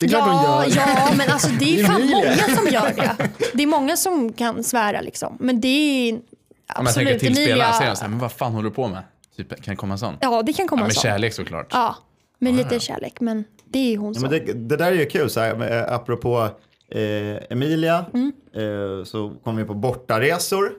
[0.00, 0.76] Det är klart hon Ja, gör.
[0.76, 3.28] ja, men alltså det är fan många som gör det.
[3.54, 5.36] Det är många som kan svära liksom.
[5.40, 6.20] Men det är Om
[6.66, 7.96] jag tänker absolut till spelarna säger de Emilia.
[7.96, 9.02] såhär, men vad fan håller du på med?
[9.36, 10.16] Typ, kan det komma en sån?
[10.20, 11.02] Ja, det kan komma Ja, en med sån.
[11.02, 11.66] kärlek såklart.
[11.70, 11.96] Ja,
[12.38, 13.20] med lite kärlek.
[13.20, 14.22] Men det är hon Ja, som.
[14.22, 16.48] men det, det där är ju kul, så här, eh, apropå
[16.94, 18.32] eh, Emilia, Mm.
[18.54, 20.72] eh, så kommer vi på bortaresor.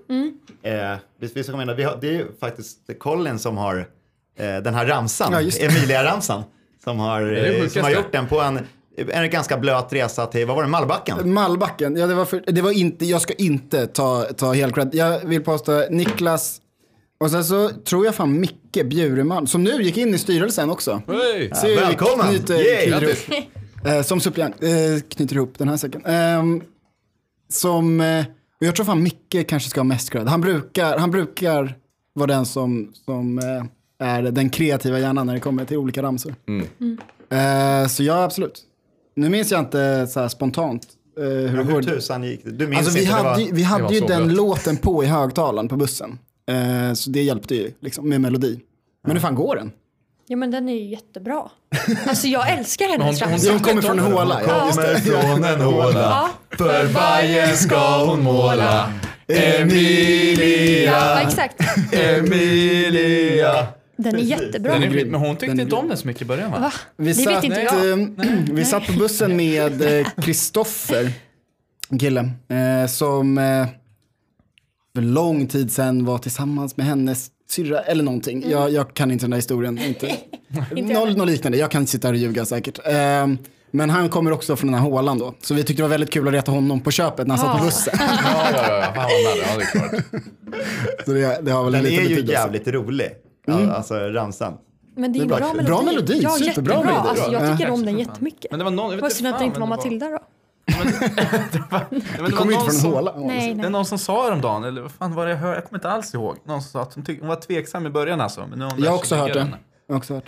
[0.64, 3.78] Eh, vi, vi, ska komma in, vi har, det är ju faktiskt Colin som har
[4.40, 5.40] eh, den här ramsan, Ja.
[5.40, 6.44] Emilia-ramsan.
[6.84, 7.22] som har,
[7.62, 8.60] eh, som har gjort den på en,
[8.98, 11.34] en ganska blöt resa till, vad var det, Mallbacken?
[11.34, 14.90] Mallbacken, ja det var, för, det var inte, jag ska inte ta, ta hel cred.
[14.96, 16.60] Jag vill påstå Niklas
[17.20, 21.02] och sen så tror jag fan Micke Bjureman som nu gick in i styrelsen också.
[21.08, 22.28] Vi välkommen.
[22.28, 23.44] Knyter, Yay.
[23.86, 26.06] Eh, som suppleant, eh, knyter ihop den här säcken.
[26.06, 26.62] Ehm,
[27.50, 28.26] som, eh,
[28.62, 30.28] och jag tror fan Micke kanske ska ha mest cred.
[30.28, 31.76] Han brukar, han brukar
[32.14, 36.36] vara den som, som eh, är den kreativa hjärnan när det kommer till olika ramsor.
[37.30, 38.62] Eh, så ja, absolut.
[39.16, 42.52] Nu minns jag inte så här spontant eh, hur det Hur tusan gick det?
[42.52, 43.12] Du minns Alltså vi inte?
[43.12, 43.40] det hade, var...
[43.40, 44.38] ju- vi hade ju den blött.
[44.38, 46.20] låten på i högtalaren på bussen.
[46.50, 48.60] Eh, så det hjälpte ju liksom, med melodi.
[49.04, 49.72] Men hur fan går den?
[50.28, 51.44] Ja men den är ju jättebra.
[52.08, 53.40] Alltså jag älskar hennes hon- hon.
[53.44, 54.42] Ja, hon kommer från en håla.
[54.68, 55.02] Just det.
[55.02, 56.30] från en håla.
[56.58, 58.94] För Bajen ska hon måla.
[59.28, 61.56] Emilia, ja, exakt.
[61.94, 63.68] Emilia.
[63.98, 64.74] Den är jättebra.
[64.74, 65.08] Den är, grym.
[65.12, 66.60] men hon tyckte inte om den så mycket i början va?
[66.60, 66.72] Va?
[66.98, 68.00] Vi Det satt, vet inte jag.
[68.00, 68.08] eh,
[68.52, 71.12] vi satt på bussen med eh, Kristoffer,
[71.90, 72.20] en kille,
[72.50, 73.36] eh, som
[74.96, 78.50] för lång tid sedan var tillsammans med hennes syrra eller någonting.
[78.50, 79.80] Jag, jag kan inte den där historien.
[79.80, 80.16] Inte.
[80.94, 82.80] Noll, något liknande, jag kan inte sitta här och ljuga säkert.
[82.88, 83.28] Eh,
[83.72, 85.34] men han kommer också från den här hålan då.
[85.42, 87.58] Så vi tyckte det var väldigt kul att reta honom på köpet när han satt
[87.58, 87.66] på Ah.
[87.66, 87.94] bussen.
[88.00, 88.08] Ja,
[88.54, 88.84] ja, ja.
[88.96, 89.46] Han var med.
[89.48, 90.26] Ja, det är klart.
[91.06, 93.10] Så det, det har väl en Den är ju jävligt rolig.
[93.46, 94.54] Ja, alltså ramsan.
[94.96, 95.48] Men det är, Det är bra, bra.
[95.54, 95.68] melodi.
[95.68, 96.76] Bra melodi, Ja, superbra jättebra.
[96.84, 97.08] melodi.
[97.10, 97.58] Alltså, jag Ja.
[97.58, 98.52] tycker om den jättemycket.
[98.52, 100.20] Men det var någon, jag vet Vad synd att det inte var Matilda då.
[100.66, 103.14] Men det var, Det kommer ju inte från en håla.
[103.18, 105.56] Nej, Det är någon som sa häromdagen, eller vad fan var det jag hörde?
[105.56, 106.38] Jag kommer inte alls ihåg.
[106.44, 108.46] Någon som sa att hon, tyck, hon var tveksam i början alltså.
[108.50, 109.40] Men nu har hon Jag har också hört det.
[109.40, 109.56] den.
[109.88, 110.24] Jag har också hört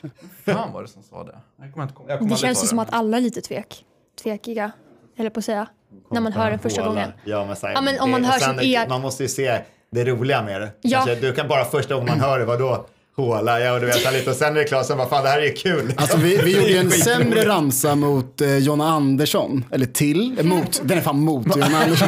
[0.45, 0.53] det.
[0.53, 1.35] Fan var det som sa det?
[1.61, 3.85] Jag kommer inte, jag kommer Det känns ju som att alla är lite tvek.
[4.23, 4.71] tvekiga,
[5.17, 5.67] eller på att säga.
[6.11, 6.93] När man hör den första Håla.
[6.93, 7.11] gången.
[7.23, 9.23] Ja, men, här, Ja, men om man det- hör sen sin är- er- Man måste
[9.23, 9.61] ju se
[9.91, 10.71] det roliga med det.
[10.81, 10.97] Ja.
[11.05, 12.85] Kanske, du kan bara första gången man hör det, vadå?
[13.17, 15.29] Håla, ja och du vet lite och sen är det klart, sen bara fan det
[15.29, 15.93] här är ju kul.
[15.97, 19.65] Alltså vi, vi gjorde en sämre ramsa mot eh, Jonna Andersson.
[19.71, 22.07] Eller till, eh, mot, den är fan mot Jonna Andersson.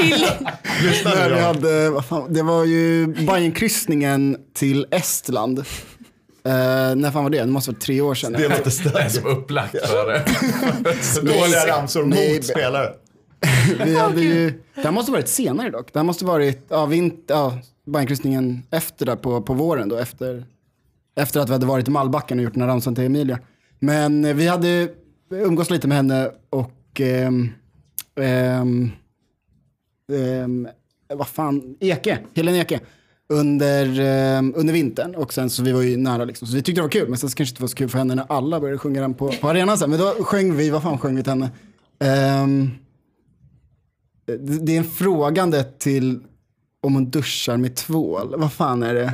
[0.00, 0.26] Till!
[0.82, 5.58] Lyssna När nu vi hade, vad fan, det var ju Bajenkryssningen till Estland.
[5.58, 5.64] Eh,
[6.96, 7.38] när fan var det?
[7.38, 8.32] Det måste vara tre år sedan.
[8.32, 9.12] Det låter Det är stört.
[9.12, 10.24] som upplagt för det.
[11.40, 12.88] Dåliga ramsor mot spelare.
[13.84, 15.92] Vi hade ju, det här måste varit senare dock.
[15.92, 19.96] Det här måste varit ja, vint, ja, Bajenkryssningen efter där på, på våren då.
[19.96, 20.44] Efter,
[21.16, 23.38] efter att vi hade varit i Mallbacken och gjort den här ramsan till Emilia.
[23.78, 24.88] Men eh, vi hade
[25.30, 27.50] umgås lite med henne och ehm,
[28.20, 28.90] ehm,
[30.12, 30.68] ehm,
[31.14, 32.80] vad fan, Eke, Helen Eke.
[33.28, 36.48] Under, ehm, under vintern och sen så vi var ju nära liksom.
[36.48, 37.88] Så vi tyckte det var kul men sen så kanske det inte var så kul
[37.88, 39.90] för henne när alla började sjunga den på, på arenan sen.
[39.90, 41.50] Men då sjöng vi, vad fan sjöng vi till henne?
[41.98, 42.70] Ehm,
[44.60, 46.20] det är en frågande till
[46.86, 48.34] om hon duschar med tvål.
[48.36, 49.12] Vad fan är det?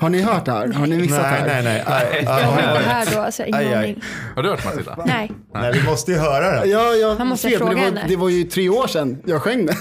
[0.00, 0.68] Har ni hört det här?
[0.72, 1.62] Har ni missat det Nej, här?
[1.62, 1.82] nej, nej.
[1.86, 3.74] Aj, Jag var inte här då, alltså ingen Aj, aj.
[3.74, 4.02] aning.
[4.36, 4.98] Har du hört Matilda?
[5.06, 5.32] Nej.
[5.54, 6.66] Nej, vi måste ju höra det.
[6.66, 8.04] Ja, jag Man måste vet, fråga det, var, henne.
[8.08, 9.76] det var ju tre år sedan jag sjöng den.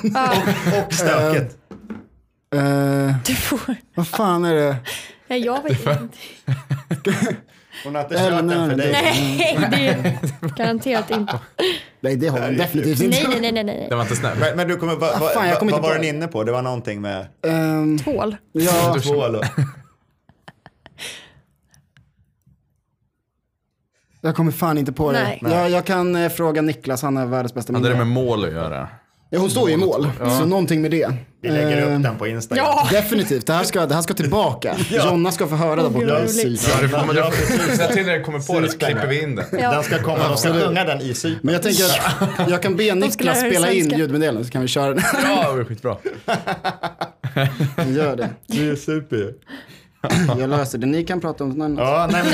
[0.88, 1.57] Och stöket.
[2.55, 3.59] Eh, Du får...
[3.95, 4.75] vad fan är det?
[5.27, 6.07] Nej, jag vet inte.
[7.84, 8.91] Hon har inte kört den nej, för dig.
[8.91, 11.39] Nej, det är garanterat inte.
[11.99, 13.28] Nej, det har hon definitivt inte.
[13.28, 13.86] Nej, nej, nej, nej.
[13.89, 14.38] Den var inte snäll.
[14.39, 16.43] Men, men du kommer, va, va, fan, jag kommer vad inte var den inne på?
[16.43, 18.36] Det var någonting med Ehm, Tvål.
[18.51, 19.43] ja, tvål och...
[24.21, 25.24] jag kommer fan inte på det.
[25.24, 25.39] Nej.
[25.41, 28.19] Jag, jag kan eh, fråga Niklas, han är världens bästa Hade det med minne.
[28.26, 28.89] mål att göra?
[29.34, 30.09] Ja, hon står ju i mål,
[30.39, 31.13] så någonting med det.
[31.41, 32.65] Vi lägger Eh, upp den på Instagram.
[32.65, 32.88] Ja!
[32.91, 34.75] Definitivt, det här ska, det här ska tillbaka.
[34.89, 36.05] Jonna ska få höra där borta.
[36.05, 36.13] Ja,
[37.05, 37.77] man Ja, precis.
[38.05, 39.45] När det kommer på det så klipper vi in den.
[39.51, 39.71] Ja.
[39.71, 41.39] Den ska komma, de ska sjunga den i Cypern.
[41.43, 44.93] Men jag tänker att jag kan be Niklas spela in ljudmeddelandet så kan vi köra
[44.93, 45.03] den.
[45.23, 45.97] Ja, det var skitbra.
[47.88, 48.29] Gör det.
[48.47, 49.34] Det är super.
[50.39, 50.88] Jag löser det.
[50.88, 51.79] Ni kan prata om något annat.
[51.79, 52.34] Ja, nej, men,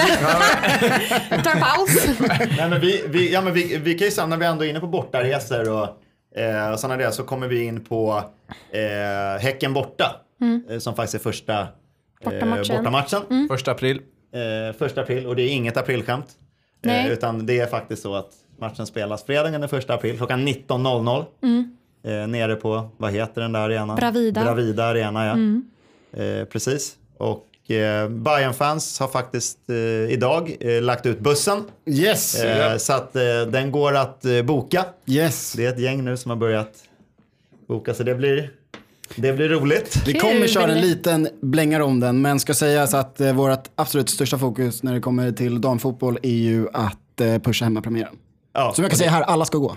[1.37, 2.17] Jag tar en paus.
[2.57, 4.69] nej, men, vi, vi, ja, men vi, vi kan ju sen när vi ändå är
[4.69, 5.87] inne på bortaresor och
[6.35, 8.23] eh, sådana där så kommer vi in på
[8.71, 10.15] eh, Häcken borta.
[10.69, 11.67] Eh, som faktiskt är första
[12.23, 12.75] Bortamatchen.
[12.75, 13.47] Eh, bortamatchen.
[13.47, 14.01] Första april.
[14.33, 16.27] Eh, första april och det är inget aprilskämt.
[16.85, 21.25] Eh, utan det är faktiskt så att matchen spelas fredagen den första april klockan 19.00.
[22.03, 23.95] Eh, nere på, vad heter den där arenan?
[23.95, 24.43] Bravida.
[24.43, 25.37] Bravida Arena, ja.
[26.23, 26.95] Eh, precis.
[27.17, 29.75] Och eh, bayern fans har faktiskt eh,
[30.13, 31.63] idag eh, lagt ut bussen.
[31.85, 32.35] Yes!
[32.35, 34.85] Eh, så att eh, den går att eh, boka.
[35.05, 35.53] Yes!
[35.57, 36.71] Det är ett gäng nu som har börjat
[37.67, 38.51] boka så det blir,
[39.15, 39.97] det blir roligt.
[40.05, 43.63] Vi kommer köra en liten blängare om den, men ska säga så att eh, vårt
[43.75, 48.15] absolut största fokus när det kommer till damfotboll är ju att eh, pusha hemmapremiären.
[48.53, 49.75] Ja, Som jag kan säga här, alla ska gå.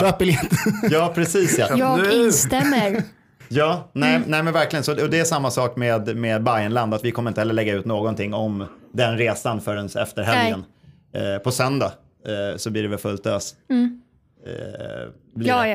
[0.00, 0.50] Köp biljett.
[0.90, 1.76] ja precis ja.
[1.76, 3.02] Jag instämmer.
[3.54, 4.82] Ja, nej, nej men verkligen.
[4.84, 7.74] Så, och det är samma sak med, med Bayernland, att vi kommer inte heller lägga
[7.74, 10.64] ut någonting om den resan förrän efter helgen.
[11.14, 11.92] Eh, på söndag
[12.26, 13.54] eh, så blir det väl fullt ös.
[14.46, 15.68] Eh, blir Ja,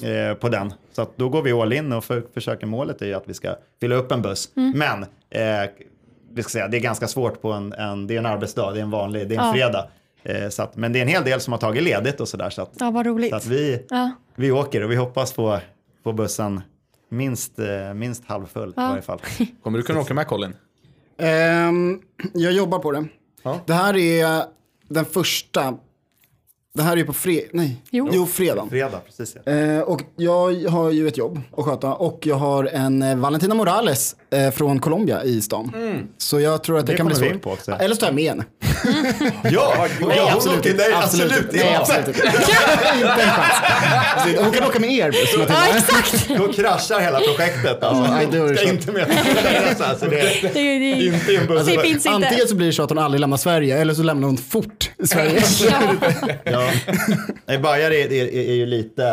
[0.00, 0.08] ja.
[0.08, 0.72] eh, på den.
[0.92, 3.54] Så då går vi all in och för, försöker målet är ju att vi ska
[3.80, 4.48] fylla upp en buss.
[4.56, 4.78] Mm.
[4.78, 5.70] Men eh,
[6.32, 8.78] vi ska säga, det är ganska svårt på en, en, det är en arbetsdag, det
[8.78, 9.52] är en vanlig, det är en Ja.
[9.52, 9.88] fredag.
[10.22, 12.50] Eh, så att, men det är en hel del som har tagit ledigt och sådär.
[12.50, 13.30] Så att, Ja, vad roligt.
[13.30, 14.10] så att vi, Ja.
[14.34, 15.58] vi åker och vi hoppas få,
[16.04, 16.60] få bussen
[17.16, 18.88] minst, eh, minst halvfull i Ja.
[18.88, 19.20] varje fall.
[19.62, 20.54] Kommer du kunna åka med Colin?
[21.18, 22.00] Ehm,
[22.34, 23.04] jag jobbar på det.
[23.42, 23.60] Ja.
[23.66, 24.42] Det här är
[24.88, 25.74] den första.
[26.76, 27.76] Det här är ju på fre- nej.
[27.90, 28.10] Jo.
[28.12, 28.70] jo fredagen.
[28.70, 29.52] Fredag, precis ja.
[29.52, 33.54] Eh, och jag har ju ett jobb att sköta och jag har en eh, Valentina
[33.54, 35.72] Morales eh, från Colombia i stan.
[36.18, 37.42] Så jag tror att det, Det kan bli svårt.
[37.42, 37.72] på också.
[37.72, 38.44] Eller så tar jag med henne.
[39.50, 40.78] Ja, Nej, absolut inte.
[40.78, 41.64] Nej, absolut, absolut inte.
[41.64, 42.20] Nej, absolut inte.
[42.26, 43.52] inte en chans.
[44.16, 44.40] Absolut.
[44.40, 45.34] Hon kan åka med er buss.
[45.48, 46.28] Ja, exakt.
[46.38, 47.82] Då kraschar hela projektet.
[47.82, 48.12] Alltså.
[48.14, 49.02] nej, det var det ska inte med
[49.80, 51.68] alltså, det är Det, är- det, är- inte i en buss.
[51.84, 52.10] inte.
[52.10, 54.90] Antingen så blir det så att hon aldrig lämnar Sverige eller så lämnar hon fort
[55.04, 55.42] Sverige.
[56.44, 56.63] Ja.
[56.66, 56.96] Ja.
[57.46, 59.08] Nej, Bajar är, är, är ju lite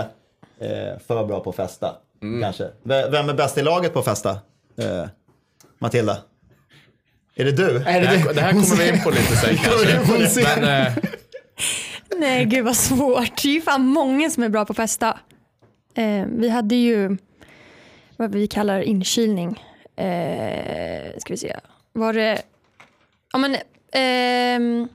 [0.60, 1.96] eh, för bra på att festa.
[2.42, 2.64] Kanske.
[2.84, 4.30] V- Vem är bäst i laget på att festa?
[4.78, 5.06] Eh,
[5.80, 6.18] Matilda?
[7.36, 7.64] Är det du?
[7.64, 8.42] Är Det det här, det?
[8.42, 10.44] här kommer vi in på lite sen kanske.
[10.58, 10.94] Men eh,
[12.18, 13.42] Nej, gud vad svårt.
[13.42, 15.20] Det är ju fan många som är bra på att festa.
[15.96, 17.18] Eh, vi hade ju
[18.18, 19.64] vad vi kallar inkilning.
[19.96, 21.56] Eh, ska vi se.
[21.94, 22.42] Var det...
[23.34, 23.56] Ja, men,
[23.94, 24.88] ehm,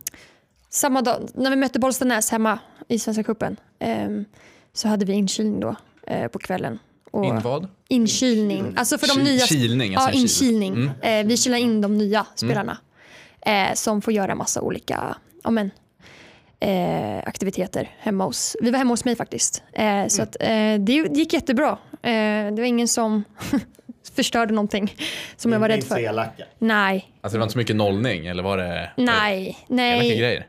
[0.77, 2.59] samma dag, när vi mötte Bollstanäs hemma
[2.89, 4.25] i Svenska cupen ehm,
[4.73, 6.79] så hade vi inkilning då eh, på kvällen.
[7.11, 7.69] Och in vad?
[7.89, 8.75] Inkilning.
[8.77, 9.45] Alltså för de nya...
[9.47, 10.23] kilning, Ja, alltså kil.
[10.23, 10.91] inkilning.
[11.03, 12.79] Eh, vi kilar in de nya spelarna
[13.47, 15.71] eh, som får göra massa olika ja, men,
[16.61, 18.57] eh, aktiviteter hemma hos...
[18.61, 19.63] Vi var hemma hos mig faktiskt.
[19.73, 21.79] Eh, Så att, eh, det gick jättebra.
[22.03, 22.11] Eh,
[22.53, 23.25] det var ingen som
[24.17, 24.95] förstörde någonting
[25.37, 25.99] som jag var rädd för.
[25.99, 26.45] elaka.
[26.59, 30.19] Nej, Alltså det var inte så mycket nollning eller var det nej, elaka nej.
[30.19, 30.47] grejer?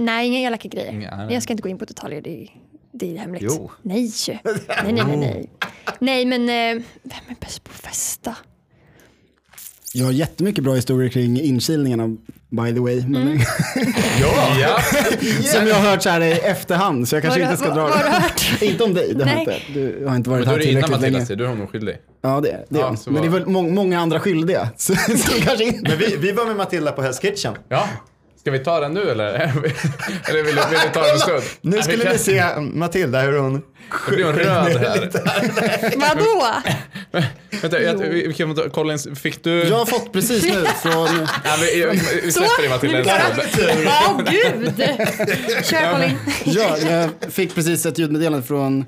[0.00, 0.92] Nej, inga elaka grejer.
[0.92, 1.34] Nej.
[1.34, 2.48] Jag ska inte gå in på detaljer, det är,
[2.92, 3.42] det är hemligt.
[3.46, 3.70] Jo.
[3.82, 4.10] Nej,
[4.84, 5.16] nej, nej, nej.
[5.16, 5.50] Nej,
[5.98, 6.40] nej men
[6.78, 8.36] eh, vem är bäst på att festa?
[9.94, 12.08] Jag har jättemycket bra historier kring inkilningarna
[12.48, 13.06] by the way.
[13.06, 13.40] Men,
[14.20, 14.78] Ja,
[15.44, 17.86] Som jag har hört så här i efterhand så jag kanske Vad- inte ska dra
[17.86, 18.42] du hört?
[18.62, 19.56] Inte om dig, det har inte.
[19.74, 21.18] Du har inte varit men då här är det innan tillräckligt länge.
[21.20, 21.96] Matilda du är honom skyldig.
[22.22, 22.78] Ja det är det.
[22.78, 24.68] är Ja, så Men det är var- väl må många andra skyldiga.
[24.76, 25.88] Så, som kanske inte...
[25.90, 27.54] Men vi, vi var med Matilda på Hell's Kitchen.
[27.68, 27.88] Ja,
[28.40, 29.26] ska vi ta den nu eller?
[30.28, 31.42] eller vill du, vill du ta den en stund?
[31.60, 33.62] Nu Nej, skulle vi kan- ni se Matilda hur hon...
[34.08, 35.10] Det blir hon röd här.
[35.96, 36.46] Vadå?
[37.62, 39.64] Vänta, jag, vi, vi kan ta, Collins, fick du...
[39.64, 41.26] Jag har fått precis nu från...
[41.44, 43.10] Ja, vi, vi, vi släpper det Matilda nu
[43.42, 43.84] en stund.
[43.84, 44.72] Ja, gud.
[45.64, 46.18] Kör Colin.
[46.44, 48.84] Ja, jag fick precis ett ljudmeddelande från,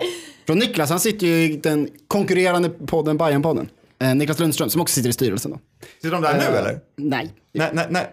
[0.46, 0.90] från Niklas.
[0.90, 3.68] Han sitter ju i den konkurrerande podden Bajen-podden.
[4.02, 5.58] Eh, Niklas Lundström som också sitter i styrelsen då.
[6.02, 6.78] Sitter de där nu eller?
[6.96, 7.30] Nej.
[7.54, 8.06] Nej, nej, nej.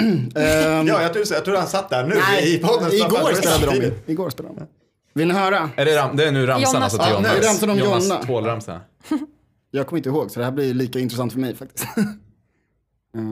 [0.00, 2.14] Ehm, Ja, jag tror, jag tror han satt där nu
[2.46, 2.92] i podden.
[2.92, 3.92] igår spelade de ju.
[4.06, 4.66] Igår spelade de.
[5.14, 5.70] Vill ni höra?
[5.76, 6.82] Är det, ram, det är nu ramsan Jonas.
[6.94, 7.32] alltså till Ja, Jonas.
[7.32, 8.22] nu är ramsan om Jonas Jonna.
[8.22, 8.80] tvålramsa.
[9.70, 11.86] Jag kommer inte ihåg så det här blir lika intressant för mig faktiskt.
[13.16, 13.22] Eh,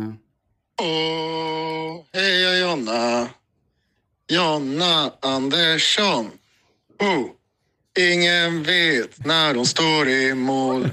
[0.82, 3.28] Åh, hej jag är Jonna.
[4.28, 6.30] Jonna Andersson.
[7.00, 7.24] Oh,
[7.98, 10.88] ingen vet när hon står i mål.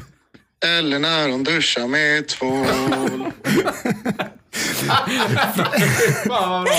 [0.65, 3.32] Eller när hon duschar med tvål.
[6.27, 6.73] Fan vad bra.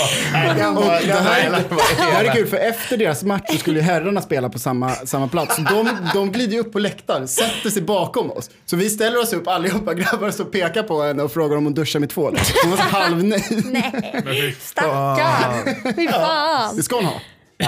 [1.05, 1.51] Det, här,
[1.97, 4.89] det här är kul för efter deras match så skulle ju herrarna spela på samma,
[4.91, 5.55] samma plats.
[5.55, 8.49] Så De, de glider ju upp på läktaren, sätter sig bakom oss.
[8.65, 11.73] Så vi ställer oss upp allihopa, grabbar och pekar på henne och frågar om hon
[11.73, 12.37] duschar med tvål.
[12.63, 13.43] Hon var halvnöjd.
[13.65, 15.93] Nej, stackarn.
[15.95, 16.75] Fy fan.
[16.75, 17.21] Det ska hon ha.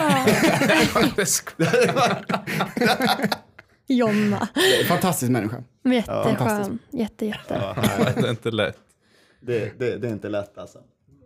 [3.88, 4.48] Jonna.
[4.88, 5.58] Fantastisk människa.
[5.84, 6.80] Jätteskön.
[6.92, 7.76] Jätte, jätte.
[8.16, 8.78] Det är inte lätt.
[9.42, 10.80] Det, det, det är inte lätt alltså.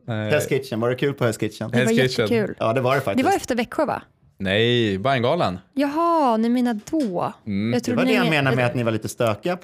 [0.07, 1.71] Hell's Kitchen, var det kul på Hell's Kitchen?
[1.71, 2.25] Det var Hell's Kitchen.
[2.27, 2.55] jättekul.
[2.59, 3.25] Ja, det var det Det faktiskt.
[3.29, 4.01] var efter Växjö va?
[4.37, 5.59] Nej, Bajengalan.
[5.73, 7.33] Jaha, ni menar då?
[7.45, 7.73] Mm.
[7.73, 9.61] Jag Det var det ni jag men- menade med att ni var lite stökiga på,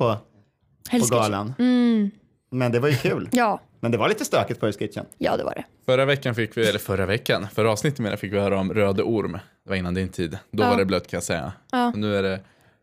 [0.92, 1.54] på Hell's galan.
[1.60, 2.12] Mm,
[2.52, 3.30] Men det var ju kul.
[3.32, 5.06] ja, Men det var lite stökigt på Hell's Kitchen.
[5.18, 5.64] ja det var det.
[5.86, 8.74] Förra veckan fick vi, eller förra veckan, förra avsnittet menar jag, fick vi höra om
[8.74, 9.32] Röde Orm.
[9.64, 10.38] Det var innan din tid.
[10.52, 10.70] Då Ja.
[10.70, 11.54] var det blött kan jag säga.
[11.72, 11.92] Ja.
[11.96, 12.40] Nu är det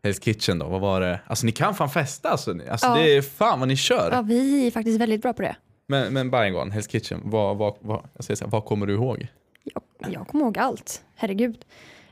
[0.07, 0.65] Hell's Kitchen då.
[0.67, 1.19] Vad var det?
[1.27, 2.53] Alltså ni kan fan festa alltså.
[2.53, 2.95] Ni- alltså Ja.
[2.95, 4.09] Det är fan vad ni kör.
[4.11, 5.55] Ja, vi är faktiskt väldigt bra på det.
[5.87, 8.93] Men, men Bajengalan, Hell's Kitchen, vad, vad, vad, jag säger så här, vad kommer du
[8.93, 9.27] ihåg?
[9.63, 9.83] Jag,
[10.13, 11.65] jag kommer ihåg allt, herregud.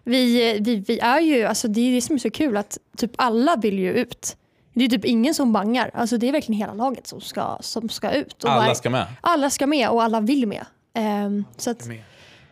[0.04, 3.12] Vi, vi, vi är ju, alltså det är det som är så kul att typ
[3.16, 4.38] alla vill ju ut.
[4.74, 5.92] Det är typ ingen som bangar.
[5.94, 8.44] Alltså det är verkligen hela laget som ska, som ska ut.
[8.44, 9.06] Och Alla var- ska med.
[9.22, 10.66] alla ska med och alla vill med.
[10.94, 11.90] Ehm, så att,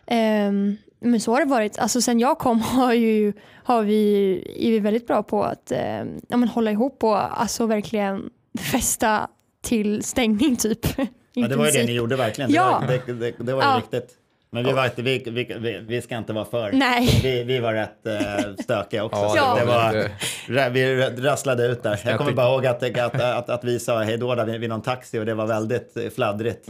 [0.06, 1.78] ehm, men så har det varit.
[1.78, 3.32] Alltså sen jag kom har, ju,
[3.64, 7.66] har vi, är vi väldigt bra på att ehm, ja, men hålla ihop och alltså
[7.66, 9.28] verkligen festa
[9.62, 10.86] till stängning typ.
[11.32, 12.50] Ja, det var ju det ni gjorde verkligen.
[12.50, 12.82] Det, Ja.
[12.88, 13.76] var, det, det, det var ju Ja.
[13.78, 14.16] riktigt.
[14.54, 16.72] Men vi, var inte, vi, vi, vi, vi ska inte vara för.
[16.72, 17.20] Nej.
[17.22, 19.32] Vi, vi var rätt eh, stökiga också.
[19.36, 20.10] Ja, det var det
[20.54, 22.00] var, vi rasslade ut där.
[22.04, 24.68] Jag kommer bara ihåg att, att, att, att vi sa hej då där vid, vid
[24.68, 26.68] någon taxi och det var väldigt eh, fladdrigt.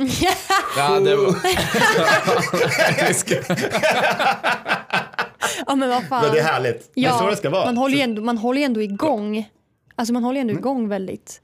[0.77, 1.35] Ja, det var...
[5.67, 6.25] Ja men vad fan.
[6.25, 6.91] Men det är härligt.
[6.95, 7.65] det är så det ska vara.
[7.65, 9.49] Man håller ju ändå, man håller ändå igång.
[9.97, 11.41] Alltså man håller ju ändå igång väldigt,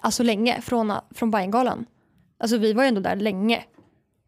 [0.00, 1.86] alltså länge från, från Bajengalan.
[2.40, 3.64] Alltså vi var ju ändå där länge.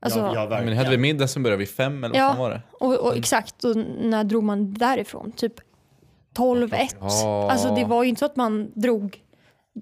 [0.01, 2.51] Alltså, ja, ja, Men hade väl middag som började vid fem eller vad fan var
[2.51, 2.63] ja, det?
[2.85, 3.65] och, och exakt.
[3.65, 5.33] Och när drog man därifrån?
[5.33, 5.55] Typ
[6.37, 6.89] 12-1.
[7.01, 7.51] Ja.
[7.51, 9.19] Alltså det var ju inte så att man drog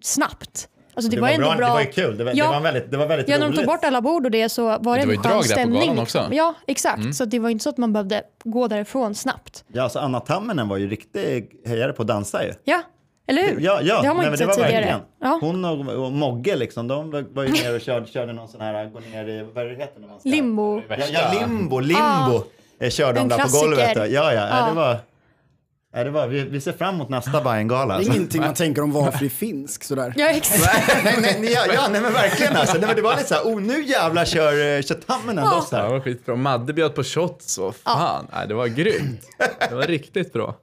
[0.03, 0.69] snabbt.
[0.97, 1.57] Alltså det, det var, var ändå bra.
[1.57, 1.67] bra.
[1.67, 2.19] Det var ju kul.
[2.19, 2.47] Det var, Ja.
[2.47, 3.59] det var väldigt, det var väldigt Ja, när de roligt.
[3.61, 5.39] tog bort alla bord och det så var det, var ändå ju skön drag där
[5.39, 5.81] på stämning.
[5.81, 6.21] galan liksom.
[6.25, 6.35] också.
[6.35, 6.99] Ja, exakt.
[6.99, 7.13] Mm.
[7.13, 9.65] Så det var inte så att man behövde gå därifrån snabbt.
[9.73, 12.53] Ja, alltså Anna Tamminen var ju riktig hejare på att dansa ju.
[12.65, 12.83] Ja,
[13.27, 13.61] eller hur?
[13.61, 14.01] Ja, ja.
[14.01, 14.85] det har man nej, inte det sett var tidigare.
[14.85, 15.01] verkligen.
[15.21, 15.39] Ja.
[15.41, 18.87] Hon och, och Mogge liksom, de var- ju ner och körde, körde någon sån här,
[18.89, 20.29] gå ner i, vad är det heter när man ska?
[20.29, 20.83] Limbo.
[20.89, 22.45] Ja, ja limbo, limbo.
[22.79, 23.97] Jag körde En de där på golvet.
[23.97, 24.49] Ja, ja, ja.
[24.49, 24.67] Ja.
[24.69, 24.99] det var...
[25.97, 27.99] Ja, det var vi, vi ser fram emot nästa Bajengala.
[27.99, 30.15] Det är ingenting man tänker om valfri finsk sådär.
[30.17, 30.89] Ja, exakt.
[31.05, 32.79] nej, nej, nej, ja, ja, nej, men verkligen alltså.
[32.79, 35.69] Nej, men det var lite så här, oh, nu jävlar kör, eh, kör Tamminen loss
[35.71, 35.91] Ja, det här.
[35.93, 36.37] var skitbra.
[36.37, 39.21] Madde bjöd på shots och fan, nej, det var grymt.
[39.69, 40.55] Det var riktigt bra.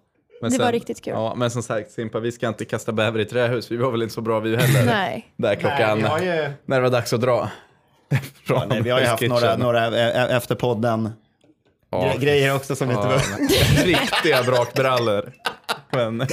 [0.42, 1.14] Men Det var riktigt kul.
[1.14, 3.72] Ja, men som sagt Simpa, vi ska inte kasta bäver i trähus.
[3.72, 4.86] Vi var väl inte så bra vi heller.
[4.86, 5.34] Nej.
[5.38, 7.50] Där klockan, Nej, vi har ju, när det var dags att dra.
[8.48, 11.10] ja, nej, vi har ju haft några, några eh, eh, efter podden
[11.92, 13.08] Ja, gre- grejer också som vi inte
[13.40, 13.48] men-
[13.86, 15.32] Riktiga brakbrallor.
[15.92, 16.28] Men,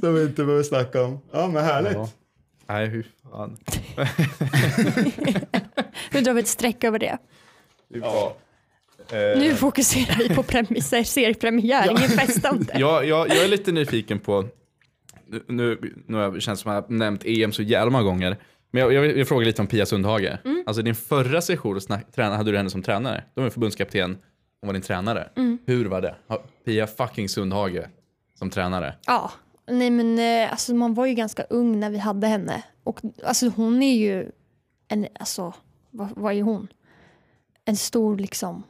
[0.00, 1.20] som vi inte behöver snacka om.
[1.32, 1.92] Ja, men härligt.
[1.94, 2.08] ja.
[2.68, 3.56] Nej, hur fan.
[6.10, 7.18] Nu drar vi ett streck över det.
[7.88, 8.36] Ja.
[9.12, 10.44] Nu fokuserar vi på
[11.04, 12.72] seriepremiär, ingen festande.
[12.78, 14.44] Jag, jag, jag är lite nyfiken på,
[15.46, 18.36] nu, nu jag känns som att jag har nämnt EM så jävla många gånger,
[18.70, 20.38] men jag, jag vill fråga lite om Pia Sundhage.
[20.44, 20.64] Mm.
[20.66, 23.24] Alltså din förra session snack, träna, hade du henne som tränare.
[23.34, 24.18] Då var hon förbundskapten,
[24.60, 25.28] hon var din tränare.
[25.36, 25.58] Mm.
[25.66, 26.14] Hur var det?
[26.64, 27.84] Pia fucking Sundhage
[28.38, 28.94] som tränare.
[29.06, 29.30] Ja,
[29.70, 32.62] nej men eh, alltså man var ju ganska ung när vi hade henne.
[32.84, 34.30] Och alltså hon är ju
[34.88, 35.52] en, alltså
[35.90, 36.68] vad, vad är hon?
[37.64, 38.62] En stor liksom,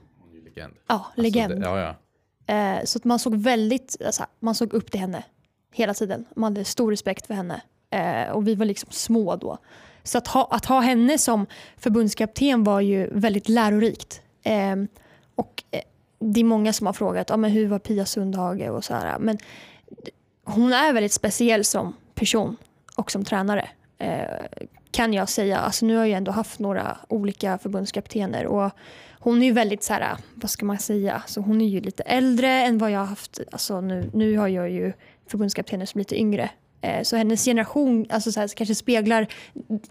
[0.59, 0.74] Legend.
[0.86, 1.52] ja, legend.
[1.52, 1.94] Alltså, det, ja,
[2.46, 2.78] ja.
[2.78, 5.24] Eh, så att man såg väldigt, alltså, man såg upp till henne
[5.72, 6.24] hela tiden.
[6.36, 7.61] Man hade stor respekt för henne.
[7.90, 9.59] Eh, och vi var liksom små då.
[10.02, 11.46] Så att ha, att ha henne som
[11.76, 14.22] förbundskapten var ju väldigt lärorikt.
[14.42, 14.76] Eh,
[15.34, 15.64] och
[16.18, 19.18] det är många som har frågat, ah, men hur var Pia Sundhage och så här.
[19.18, 19.38] Men
[20.44, 22.56] hon är väldigt speciell som person
[22.96, 23.68] och som tränare.
[23.98, 24.46] Eh,
[24.90, 25.59] kan jag säga.
[25.59, 28.72] Alltså nu har jag ändå haft några olika förbundskaptener och
[29.18, 32.02] hon är ju väldigt så här, vad ska man säga, alltså hon är ju lite
[32.02, 33.40] äldre än vad jag har haft.
[33.52, 34.92] Alltså nu, nu har jag ju
[35.26, 36.50] förbundskaptener som är lite yngre.
[36.80, 39.26] Eh, så hennes generation alltså så här, kanske speglar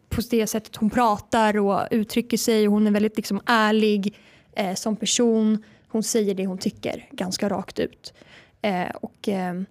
[0.10, 2.68] på det sättet hon pratar och uttrycker sig.
[2.68, 4.16] Och hon är väldigt liksom ärlig
[4.56, 5.64] eh, som person.
[5.88, 8.14] Hon säger det hon tycker ganska rakt ut.
[8.62, 9.62] Eh, och, eh,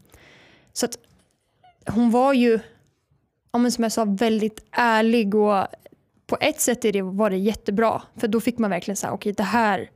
[0.72, 0.98] så att
[1.86, 2.59] hon var ju,
[3.52, 5.66] ja, men som jag sa, väldigt ärlig och
[6.27, 8.03] på ett sätt är det, var det jättebra.
[8.16, 9.91] För då fick man verkligen säga, okej det här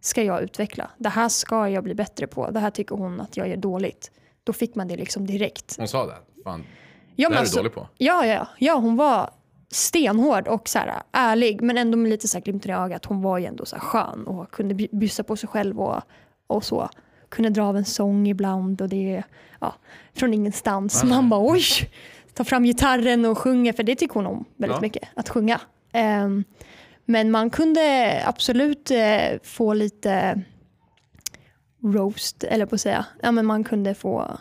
[0.00, 0.90] ska jag utveckla.
[0.98, 2.50] Det här ska jag bli bättre på.
[2.50, 4.10] Det här tycker hon att jag gör dåligt.
[4.44, 5.74] Då fick man det liksom direkt.
[5.78, 6.16] Hon sa det.
[6.44, 6.64] Fan,
[7.16, 7.88] Ja, det här är alltså- du dålig på.
[7.98, 9.30] Ja, ja, ja, hon var
[9.70, 13.04] stenhård och så här, ärlig men ändå med lite så här glimten i ögat.
[13.04, 16.02] Hon var ju ändå så här skön och kunde bjussa på sig själv och,
[16.46, 16.88] och så.
[17.28, 19.22] Kunde dra av en sång ibland och det
[19.60, 19.74] ja,
[20.14, 21.04] från ingenstans.
[21.04, 21.62] Man bara oj,
[22.38, 24.80] ta fram gitarren och sjunga för det tycker hon om väldigt Ja.
[24.80, 25.60] mycket, att sjunga.
[25.92, 26.44] Ehm,
[27.04, 30.42] men man kunde absolut eh, få lite
[31.84, 33.06] roast, eller på att säga.
[33.22, 34.38] Ja, men man kunde få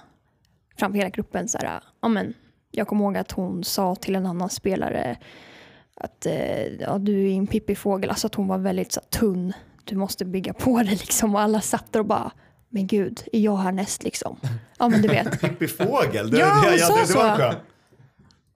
[0.80, 2.34] fram hela gruppen så här, ja men
[2.72, 5.18] jag kommer ihåg att hon sa till en annan spelare
[5.96, 9.54] att eh, ja, du är en pippifågel, alltså att hon var väldigt så, här, tunn.
[9.84, 12.32] Du måste bygga på det liksom och alla satt där och bara
[12.70, 14.40] men gud, är jag härnäst liksom?
[14.80, 15.42] Ja men du vet.
[15.42, 17.58] Pippi Fågel, det, Ja, hon sa det, det var så.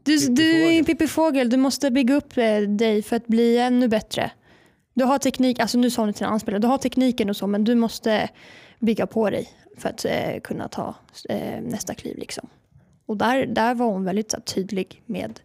[0.03, 3.87] Du, du är en pippifågel, du måste bygga upp eh, dig för att bli ännu
[3.87, 4.31] bättre.
[4.93, 7.37] Du har teknik, alltså nu sa hon till en annan spelare, du har tekniken och
[7.37, 8.29] så men du måste
[8.79, 10.95] bygga på dig för att eh, kunna ta
[11.29, 12.49] eh, nästa kliv liksom.
[13.05, 15.39] Och där, där var hon väldigt så, tydlig med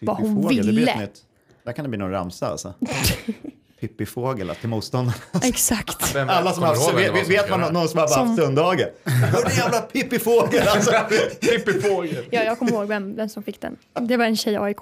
[0.00, 1.00] vad Pippi hon Fågel, det ville.
[1.00, 1.24] nytt.
[1.64, 2.74] Där kan det bli någon ramsa alltså.
[3.88, 5.14] Pippi Fågel till motståndarna.
[5.42, 6.14] Exakt.
[6.14, 8.86] Vem- Alla som har haft, det vet, vet man någon som har Som- haft Sundhage?
[9.04, 10.90] Hörru jävla Pippi Fågel alltså.
[11.40, 12.24] Pippi Fågel.
[12.30, 13.76] Ja, jag kommer ihåg vem, vem som fick den.
[14.00, 14.78] Det var en tjej i AIK.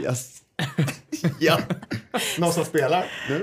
[0.00, 0.38] Yes.
[1.38, 1.58] ja.
[2.38, 3.36] Någon som spelar nu?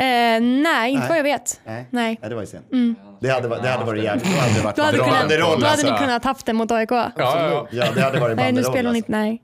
[0.00, 1.08] Eh, nej, inte Nej.
[1.08, 1.60] vad jag vet.
[1.64, 1.86] Nej.
[1.90, 2.18] Nej.
[2.20, 2.66] Nej, det var ju sent.
[3.20, 4.24] Det hade, varit- det hade varit jävligt.
[4.24, 5.92] Då hade det varit hade, kunnat, banderoll, då hade alltså.
[5.92, 6.90] ni kunnat haft den mot AIK.
[6.90, 7.68] Ja, ja, ja.
[7.70, 8.96] Ja, det hade varit Nej, nu banderoll, spelar hon alltså.
[8.96, 9.12] inte.
[9.18, 9.42] Nej.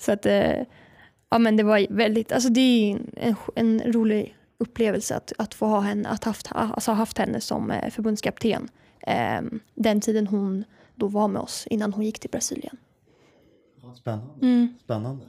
[0.00, 0.66] Så att, eh,
[1.32, 5.66] ja, men det var väldigt, alltså det är en, en rolig upplevelse att, att få
[5.66, 8.68] ha henne, att haft, alltså ha haft henne som eh, förbundskapten.
[9.00, 9.40] Eh,
[9.74, 10.64] den tiden hon
[10.94, 12.76] då var med oss innan hon gick till Brasilien.
[13.96, 14.68] Spännande.
[14.84, 15.24] Spännande.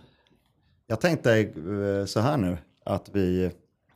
[0.87, 3.51] Jag tänkte eh, så här nu, att vi,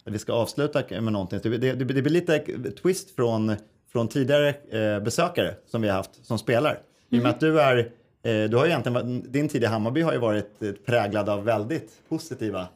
[0.06, 1.40] vi ska avsluta med någonting.
[1.44, 2.40] Det, det, det blir lite
[2.72, 3.56] twist från,
[3.92, 6.82] från tidigare eh, besökare som vi har haft som spelar.
[7.10, 7.92] I och med att du är,
[8.24, 11.92] du har ju egentligen, din tid i Hammarby har ju varit eh, präglad av väldigt
[12.10, 12.68] positiva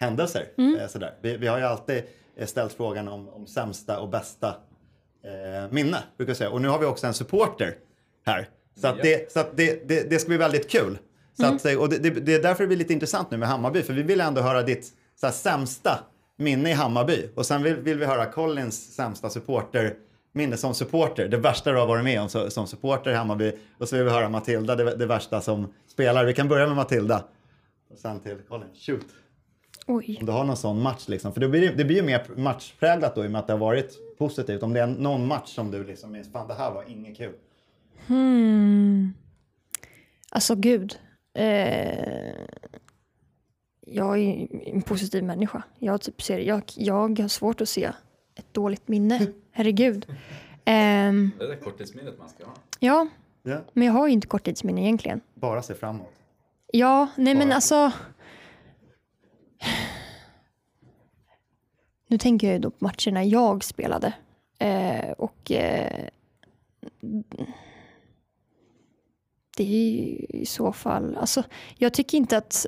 [0.00, 0.44] händelser.
[0.80, 1.14] Eh, sådär.
[1.20, 2.02] Vi, vi har ju alltid
[2.36, 4.48] eh, ställt frågan om, om sämsta och bästa
[5.24, 5.98] eh, minne.
[6.16, 6.50] Brukar jag säga.
[6.50, 7.74] Och nu har vi också en supporter
[8.26, 8.48] här.
[8.80, 10.98] Så, att det, så att det, det, det ska bli väldigt kul.
[11.40, 13.48] Så att, eh, och det, det, det är därför det blir lite intressant nu med
[13.48, 13.82] Hammarby.
[13.82, 15.98] För vi vill ändå höra ditt så här, sämsta
[16.36, 17.28] minne i Hammarby.
[17.34, 19.94] Och sen vill, vill vi höra Collins sämsta supporter
[20.36, 21.28] minne som supporter.
[21.28, 23.52] Det värsta du har varit med om så, som supporter i Hammarby.
[23.78, 26.26] Och så vill vi höra Matilda, det, det värsta som spelare.
[26.26, 27.24] Vi kan börja med Matilda.
[27.90, 28.68] Och sen till Colin.
[28.74, 29.06] Shoot.
[29.86, 30.16] Oj.
[30.20, 31.32] Om du har någon sån match liksom.
[31.32, 33.60] För det blir, det blir ju mer matchpräglat då i och med att det har
[33.60, 34.62] varit positivt.
[34.62, 37.32] Om det är någon match som du liksom minns, fan det här var inget kul.
[38.06, 39.14] Hmm.
[40.30, 40.98] Alltså gud.
[41.34, 42.34] Eh,
[43.86, 45.62] jag är en positiv människa.
[45.78, 47.92] Jag, typ ser, jag, jag har svårt att se
[48.56, 49.26] dåligt minne.
[49.52, 50.06] Herregud.
[50.64, 52.52] Ehm, Det är det korttidsminnet man ska ha.
[52.80, 53.06] ja,
[53.42, 53.60] Ja.
[53.72, 55.20] men jag har ju inte korttidsminne egentligen.
[55.34, 56.12] Bara se framåt.
[56.72, 57.54] Ja, nej men Bara.
[57.54, 57.92] alltså.
[62.08, 64.12] Nu tänker jag ju då på matcherna jag spelade.
[64.58, 66.08] Eh, och eh,
[69.56, 71.42] det är ju i så fall, alltså
[71.78, 72.66] jag tycker inte att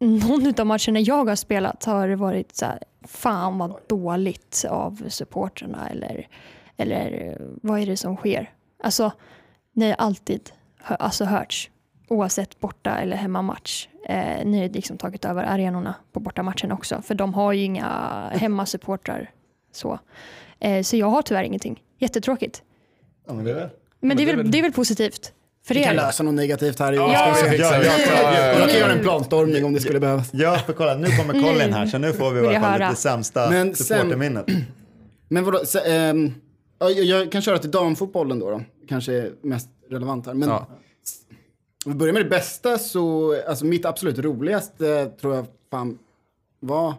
[0.00, 5.88] någon av matcherna jag har spelat har varit så här, fan vad dåligt av supporterna
[5.88, 6.28] eller,
[6.76, 8.50] eller vad är det som sker?
[8.82, 9.12] Alltså,
[9.72, 10.50] ni har alltid
[10.82, 11.70] hö- alltså, hörts
[12.08, 13.88] oavsett borta eller hemmamatch.
[14.06, 17.88] Eh, ni har liksom tagit över arenorna på bortamatchen också, för de har ju inga
[18.32, 19.30] hemmasupportrar.
[19.72, 19.98] Så.
[20.60, 21.82] Eh, så jag har tyvärr ingenting.
[21.98, 22.62] Jättetråkigt.
[23.26, 23.68] Ja, men det är väl.
[24.00, 25.32] Men, det, är det väl- det är väl positivt
[25.66, 28.58] för Vi kan lösa något negativt här i Ja, ja.
[28.58, 30.28] Jag kan göra en planstormning om det skulle behövas.
[30.32, 33.00] Ja, för kolla, nu kommer Colin här, så nu får vi i alla fall lite
[33.00, 34.46] sämsta Men supporterminnet.
[35.28, 35.78] Men vadå, så,
[36.78, 38.62] ja, jag, jag kan köra till damfotbollen då, då.
[38.88, 40.34] Kanske är mest relevant här.
[40.34, 40.66] Men Ja.
[41.86, 45.98] om vi börjar med det bästa så, alltså mitt absolut roligaste tror jag fan
[46.60, 46.94] var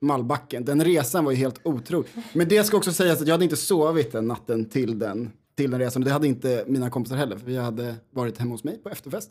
[0.00, 0.64] Mallbacken.
[0.64, 2.10] Den resan var ju helt otrolig.
[2.32, 5.70] Men det ska också sägas att jag hade inte sovit den natten till den, till
[5.70, 6.04] den resan.
[6.04, 9.30] Det hade inte mina kompisar heller, för vi hade varit hemma hos mig på efterfest.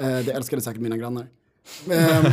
[0.00, 1.26] Eh, det älskade säkert mina grannar.
[1.90, 2.24] Ehm,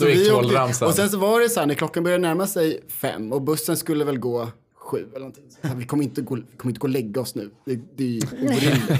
[0.00, 0.84] gick vi åkte-.
[0.86, 3.76] Och sen så var det så här när klockan började närma sig fem och bussen
[3.76, 5.44] skulle väl gå sju eller någonting.
[5.62, 7.50] Så här, vi kommer inte gå, vi kommer inte gå och lägga oss nu.
[7.64, 8.90] Det, det är ju orimligt.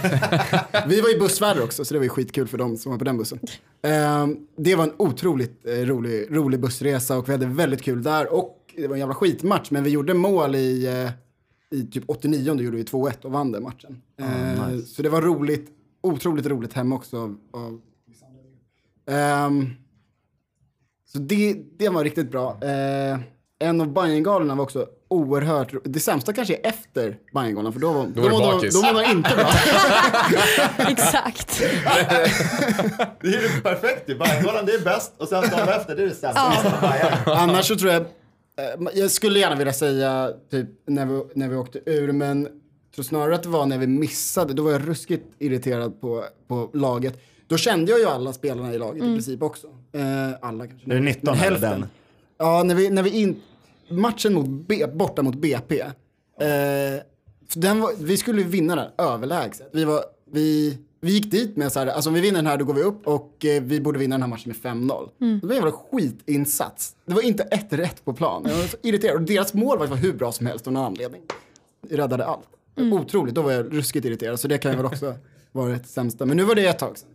[0.86, 3.05] vi var ju bussvärdar också så det var ju skitkul för dem som var på
[3.05, 3.38] den bussen.
[3.82, 8.32] Ehm, det var en otroligt eh, rolig, rolig bussresa och vi hade väldigt kul där
[8.32, 11.11] och det var en jävla skitmatch men vi gjorde mål i, eh,
[11.74, 14.02] i typ 89 då gjorde vi 2-1 och vann den matchen.
[14.20, 15.70] Ehm, Så det var roligt,
[16.02, 17.80] otroligt roligt hemma också av, av.
[19.10, 19.70] Ehm,
[21.12, 22.58] så det, det var riktigt bra.
[22.62, 23.18] Eh,
[23.58, 28.06] en av Bajengalorna var också oerhört Det sämsta kanske är efter Bajengalan för då var,
[28.06, 28.74] då var bakis.
[28.74, 29.50] då var de inte bra.
[30.90, 31.58] Exakt.
[33.20, 34.18] Det är ju perfekt ju.
[34.18, 37.32] Bajengalan det är bäst och sen dagen efter det är det sämsta.
[37.32, 38.04] Annars så tror jag,
[38.94, 43.02] jag skulle gärna vilja säga typ när vi, när vi åkte ur men jag tror
[43.02, 47.20] snarare att det var när vi missade, då var jag ruskigt irriterad på, på laget.
[47.46, 49.66] Då kände jag ju alla spelarna i laget i princip också.
[49.92, 50.90] Eh, alla kanske.
[50.90, 51.86] Är det 19 Men eller den?
[52.38, 53.42] Ja, när vi, när vi in,
[53.88, 55.80] matchen mot B, borta mot BP.
[55.80, 55.88] Eh,
[57.48, 59.68] för den var, vi skulle ju vinna den överlägset.
[59.72, 60.00] Vi, var,
[60.32, 62.74] vi, vi gick dit med så här, alltså om vi vinner den här då går
[62.74, 65.09] vi upp och eh, vi borde vinna den här matchen med 5-0.
[65.18, 66.94] Det var en jävla skitinsats.
[67.07, 68.46] Det var inte ett rätt på plan.
[68.48, 69.14] Jag var så irriterad.
[69.14, 71.22] Och deras mål var hur bra som helst av någon anledning.
[71.90, 72.48] Räddade allt.
[72.76, 74.40] Otroligt, då var jag ruskigt irriterad.
[74.40, 75.14] Så det kan ju väl också
[75.52, 76.26] vara det sämsta.
[76.26, 77.09] Men nu var det ett tag sedan.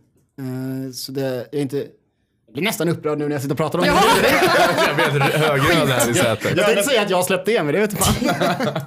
[0.86, 1.76] Eh, så det, jag är inte...
[2.46, 3.90] Jag blir nästan upprörd nu när jag sitter och pratar om det.
[4.86, 6.56] Jag vet högröd här i sätet.
[6.56, 8.14] Jag tänkte säga att jag släppte det, men det vet fan.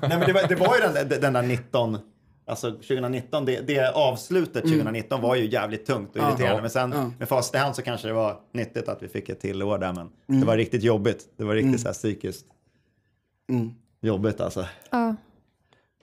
[0.01, 1.97] Nej, men det, var, det var ju den, den där 19,
[2.45, 6.61] alltså 2019, det, det avslutet 2019 var ju jävligt tungt och irriterande.
[6.61, 7.11] Men sen Ja.
[7.19, 9.77] med facit i hand så kanske det var nyttigt att vi fick ett till år
[9.77, 9.93] där.
[9.93, 11.25] Men det var riktigt jobbigt.
[11.37, 12.45] Det var riktigt så här psykiskt
[14.01, 14.65] jobbigt alltså.
[14.89, 15.15] Ja.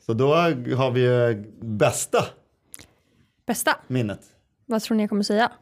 [0.07, 0.35] Så då
[0.77, 2.25] har vi ju bästa
[3.47, 3.77] Bästa.
[3.87, 4.21] minnet.
[4.67, 5.53] Vad tror ni jag kommer säga?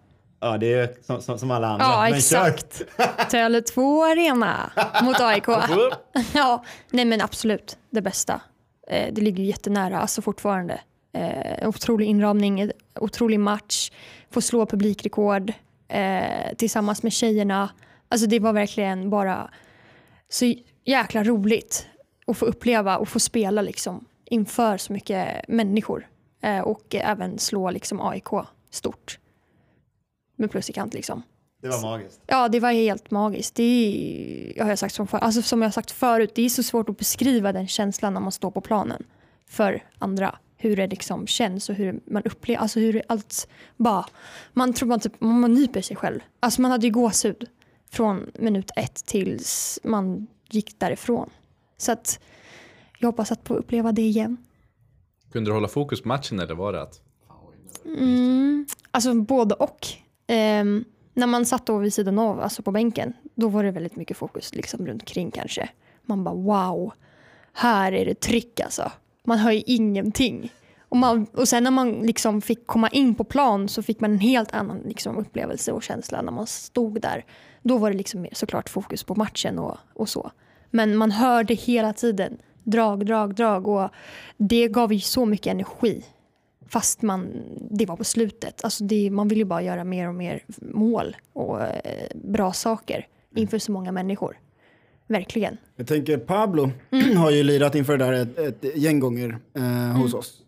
[0.41, 1.87] Ja, det är som, som, som alla andra.
[1.87, 2.85] Ja, Men exakt.
[3.31, 4.71] Tele2 Arena
[5.03, 5.45] mot AIK.
[6.35, 8.41] ja, nej men absolut det bästa.
[8.91, 10.81] Eh, det ligger ju jättenära, alltså fortfarande.
[11.13, 12.71] Eh, otrolig inramning,
[13.01, 13.91] otrolig match,
[14.31, 15.53] få slå publikrekord.
[15.89, 17.71] eh, tillsammans med tjejerna.
[18.09, 19.51] Alltså det var verkligen bara
[20.29, 21.87] så jäkla roligt
[22.27, 26.09] att få uppleva och få spela liksom inför så mycket människor.
[26.43, 28.29] Eh, och även slå liksom AIK
[28.71, 29.19] stort.
[30.37, 31.23] Med plus i kant liksom.
[31.61, 32.21] Det var magiskt.
[32.27, 33.55] Ja, det var helt magiskt.
[33.55, 33.63] Det
[34.57, 36.89] är, har jag sagt som, för, alltså, som jag sagt förut, det är så svårt
[36.89, 39.05] att beskriva den känslan när man står på planen
[39.47, 40.39] för andra.
[40.57, 44.07] Hur det liksom känns och hur man upplever, alltså hur allt bara,
[44.53, 46.21] man tror man typ, man nyper sig själv.
[46.41, 47.49] Alltså man hade ju gåshud
[47.91, 51.31] från minut ett tills man gick därifrån.
[51.77, 52.21] Så att
[52.99, 54.37] jag hoppas att få uppleva det igen.
[55.33, 57.01] Kunde du hålla fokus på matchen eller var det att
[57.85, 59.87] Mm, alltså både och.
[60.27, 60.85] Ehm,
[61.19, 64.17] när man satt då vid sidan av, alltså på bänken, då var det väldigt mycket
[64.17, 65.69] fokus liksom runt kring kanske.
[66.03, 66.93] Man bara wow,
[67.53, 68.93] här är det tryck alltså.
[69.25, 70.53] Man hör ju ingenting.
[70.89, 74.13] Och, man, och sen när man liksom fick komma in på plan så fick man
[74.13, 77.25] en helt annan liksom upplevelse och känsla när man stod där.
[77.63, 80.31] Då var det liksom mer såklart fokus på matchen och, och så.
[80.71, 83.91] Men man hörde hela tiden drag, drag, drag och
[84.37, 86.05] det gav ju så mycket energi
[86.69, 87.29] fast man,
[87.71, 88.65] det var på slutet.
[88.65, 93.07] Alltså det, man vill ju bara göra mer och mer mål och eh, bra saker
[93.37, 94.39] inför så många människor.
[95.07, 95.57] Verkligen.
[95.77, 96.71] Jag tänker Pablo
[97.17, 99.63] har ju lirat inför det där ett, ett gäng gånger eh,
[99.97, 100.43] hos oss.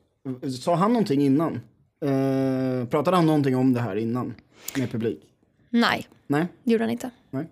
[0.60, 1.60] Sa han någonting innan?
[2.04, 4.34] Eh, pratade han någonting om det här innan
[4.78, 5.20] med publik?
[5.70, 6.46] Nej, Nej?
[6.64, 7.10] det gjorde han inte.
[7.30, 7.46] Nej.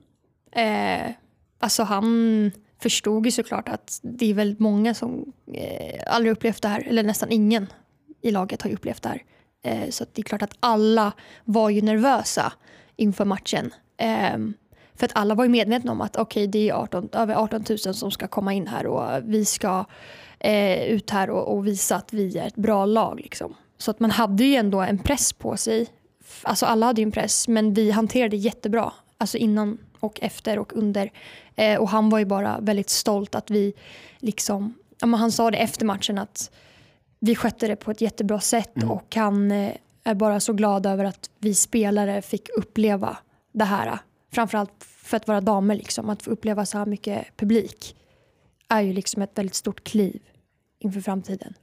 [0.52, 1.12] Eh,
[1.58, 2.50] alltså han
[2.82, 7.02] förstod ju såklart att det är väldigt många som eh, aldrig upplevt det här, eller
[7.02, 7.66] nästan ingen
[8.20, 9.22] i laget har ju upplevt det här.
[9.62, 11.12] Eh, så att det är klart att alla
[11.44, 12.52] var ju nervösa
[12.96, 13.74] inför matchen.
[13.96, 14.38] Eh,
[14.94, 17.78] för att alla var ju medvetna om att okej, det är 18, över 18 000
[17.78, 19.84] som ska komma in här och vi ska
[20.38, 23.20] eh, ut här och, och visa att vi är ett bra lag.
[23.20, 23.54] Liksom.
[23.78, 25.86] Så att man hade ju ändå en press på sig.
[26.42, 28.92] Alltså alla hade ju en press, men vi hanterade det jättebra.
[29.18, 31.12] Alltså innan och efter och under.
[31.56, 33.72] Eh, och han var ju bara väldigt stolt att vi
[34.18, 36.50] liksom, ja, men han sa det efter matchen att
[37.20, 39.72] vi skötte det på ett jättebra sätt och han eh,
[40.04, 43.16] är bara så glad över att vi spelare fick uppleva
[43.52, 43.98] det här.
[44.32, 47.96] Framförallt för att vara damer, liksom, att få uppleva så här mycket publik
[48.68, 50.20] är ju liksom ett väldigt stort kliv
[50.78, 51.54] inför framtiden.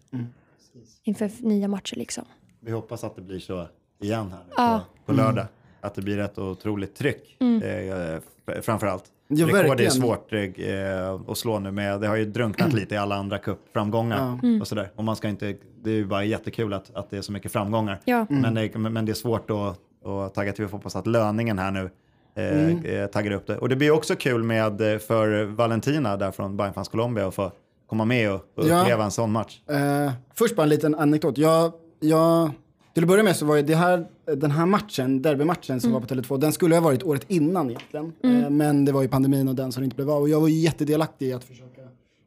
[1.03, 2.25] Inför nya matcher liksom.
[2.59, 3.67] Vi hoppas att det blir så
[4.01, 4.67] igen här nu Ja.
[4.69, 4.79] Mm.
[4.79, 5.45] på, på lördag.
[5.81, 8.15] Att det blir ett otroligt tryck eh,
[8.47, 9.03] f- framförallt.
[9.27, 9.91] Ja, Rekord är verkligen.
[9.91, 12.01] svårt eh, att slå nu med.
[12.01, 14.91] Det har ju drunknat lite i alla andra cupframgångar och sådär.
[14.95, 17.51] Och man ska inte, det är ju bara jättekul att, att det är så mycket
[17.51, 17.99] framgångar.
[18.05, 18.25] Ja.
[18.29, 20.63] Men, det, men det är svårt att, att tagga till.
[20.63, 21.89] Vi får hoppas att löningen här nu
[22.35, 23.57] eh, eh, taggar upp det.
[23.57, 27.35] Och det blir också kul med eh, för Valentina där från Bayern Fans Colombia att
[27.35, 27.51] få
[27.89, 28.81] komma med och, och Ja.
[28.81, 29.61] uppleva en sån match.
[29.69, 31.37] Eh, först bara en liten anekdot.
[31.37, 32.51] Jag, jag,
[32.95, 35.99] till att börja med så var ju det här, den här matchen, derbymatchen som var
[35.99, 38.13] på Tele2, den skulle ha varit året innan egentligen.
[38.23, 40.21] Eh, men det var ju pandemin och den som inte blev av.
[40.21, 41.81] Och jag var ju jättedelaktig i att försöka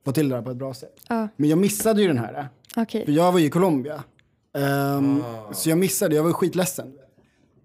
[0.05, 0.95] få till det här på ett bra sätt.
[1.09, 1.29] Ja.
[1.37, 2.39] Men jag missade ju den här.
[2.39, 3.05] eh, Okej.
[3.05, 4.03] För jag var ju i Colombia.
[4.59, 6.93] Ehm, Så jag missade, jag var skitledsen.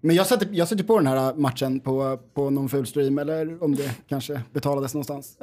[0.00, 3.62] Men jag satte, jag satte på den här matchen på, på någon full stream eller
[3.64, 5.36] om det kanske betalades någonstans.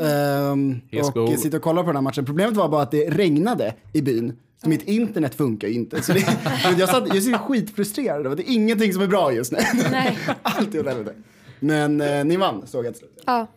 [0.92, 2.26] Let's och sitter och kollar på den här matchen.
[2.26, 4.38] Problemet var bara att det regnade i byn.
[4.64, 6.02] Så mitt internet funkar ju inte.
[6.02, 6.20] Så det,
[6.78, 9.58] jag, satt, jag är skitfrustrerad över att det är ingenting som är bra just nu.
[9.92, 10.18] Nej.
[10.42, 11.14] Allt är åt helvete.
[11.60, 13.24] Men eh, ni vann såg jag till slut.
[13.26, 13.48] Ja.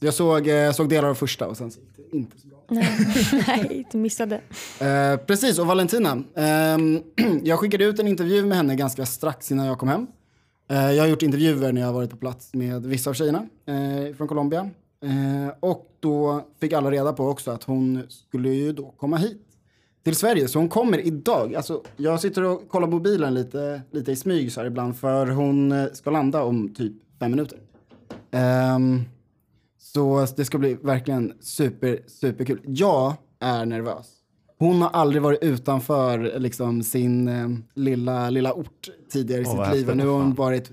[0.00, 2.58] Jag såg, eh, såg delar av första och sen så gick det inte så bra.
[2.68, 2.88] Nej,
[3.46, 4.40] Nej, du missade.
[4.80, 6.22] Eh, precis, och Valentina.
[6.36, 7.02] Ehm,
[7.42, 10.06] jag skickade ut en intervju med henne ganska strax innan jag kom hem.
[10.70, 13.46] Eh, jag har gjort intervjuer när jag har varit på plats med vissa av tjejerna
[13.66, 14.70] eh, från Colombia.
[15.02, 19.43] Eh, och då fick alla reda på också att hon skulle ju då komma hit
[20.04, 20.48] till Sverige.
[20.48, 21.54] Så hon kommer idag.
[21.54, 25.72] Alltså, jag sitter och kollar mobilen lite, lite i smyg så här ibland för hon
[25.72, 27.58] eh, ska landa om typ fem minuter.
[28.30, 29.02] Ehm,
[29.78, 32.60] så det ska bli verkligen super, superkul.
[32.64, 34.06] Jag är nervös.
[34.58, 39.76] Hon har aldrig varit utanför liksom, sin eh, lilla, lilla ort tidigare i vad sitt
[39.76, 39.96] liv.
[39.96, 40.70] Nu har hon varit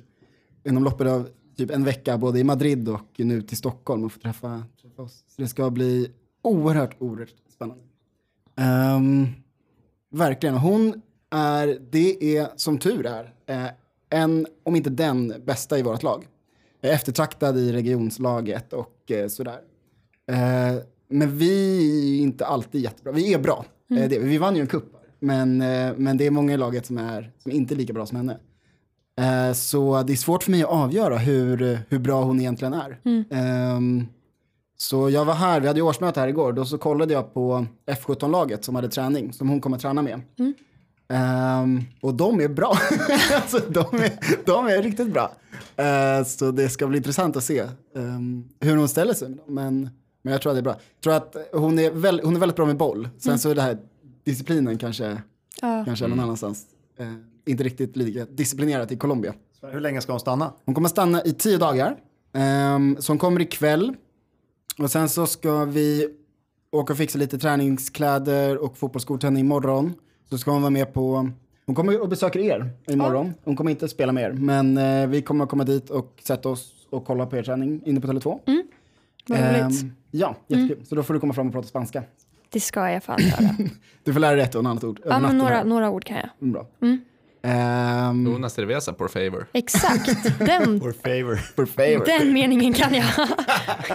[0.64, 1.28] inom loppet av
[1.58, 5.24] typ en vecka både i Madrid och nu till Stockholm och få träffa, träffa oss.
[5.28, 7.84] Så det ska bli oerhört, oerhört spännande.
[8.56, 9.28] Ehm,
[10.12, 10.56] verkligen.
[10.56, 11.02] Hon
[11.32, 13.72] är, det är som tur är, eh,
[14.10, 16.28] en, om inte den bästa i vårt lag.
[16.82, 19.60] Eftertraktad i regionslaget och eh, sådär.
[20.28, 23.12] Eh, men vi är inte alltid jättebra.
[23.12, 23.66] Vi är bra.
[23.90, 24.86] Eh, det, vi vann ju en cup.
[25.20, 25.58] Men,
[25.98, 28.38] men det är många i laget som är, som inte är lika bra som henne.
[29.54, 33.00] Så det är svårt för mig att avgöra hur, hur bra hon egentligen är.
[33.30, 34.08] Ehm,
[34.82, 37.66] så jag var här, vi hade ju årsmöte här igår, då så kollade jag på
[37.86, 40.22] F17-laget som hade träning, som hon kommer träna med.
[41.10, 42.78] Ehm, och de är bra.
[43.36, 45.32] alltså, de, är, de är riktigt bra.
[45.76, 47.64] Eh, så det ska bli intressant att se
[47.96, 49.38] ehm, hur hon ställer sig.
[49.48, 49.90] Men,
[50.22, 50.76] men jag tror att det är bra.
[50.96, 53.10] Jag tror att hon är, väl, hon är väldigt bra med boll.
[53.18, 53.78] Sen så är det här
[54.24, 55.22] disciplinen kanske,
[55.62, 55.86] Ja.
[55.86, 56.66] kanske någon annanstans.
[56.98, 57.08] Eh,
[57.46, 59.34] inte riktigt lika disciplinerat i Colombia.
[59.72, 60.54] Hur länge ska hon stanna?
[60.66, 61.96] Hon kommer stanna i tio dagar.
[62.76, 63.96] Um, så hon kommer ikväll.
[64.78, 66.08] Och sen så ska vi
[66.72, 69.94] åka och fixa lite träningskläder och fotbollsskor till henne imorgon.
[70.30, 71.30] Så ska hon vara med på,
[71.66, 73.34] hon kommer och besöker er imorgon.
[73.44, 74.32] Hon kommer inte spela med er.
[74.32, 78.02] Men eh, vi kommer komma dit och sätta oss och kolla på er träning inne
[78.02, 78.40] på Tele2.
[79.28, 79.82] Vad roligt.
[79.84, 80.86] Ehm, ja, jättekul.
[80.86, 82.04] Så då får du komma fram och prata spanska.
[82.50, 83.56] Det ska jag fan göra.
[84.04, 85.00] Du får lära dig ett och annat ord.
[85.00, 85.64] över ja, men natten några, här.
[85.64, 86.50] några ord kan jag.
[86.50, 86.68] Bra.
[87.44, 89.48] Ehm, Una cerveza por favor.
[89.54, 91.36] Exakt, den, For favor.
[91.36, 92.06] for favor.
[92.06, 93.06] den meningen kan jag.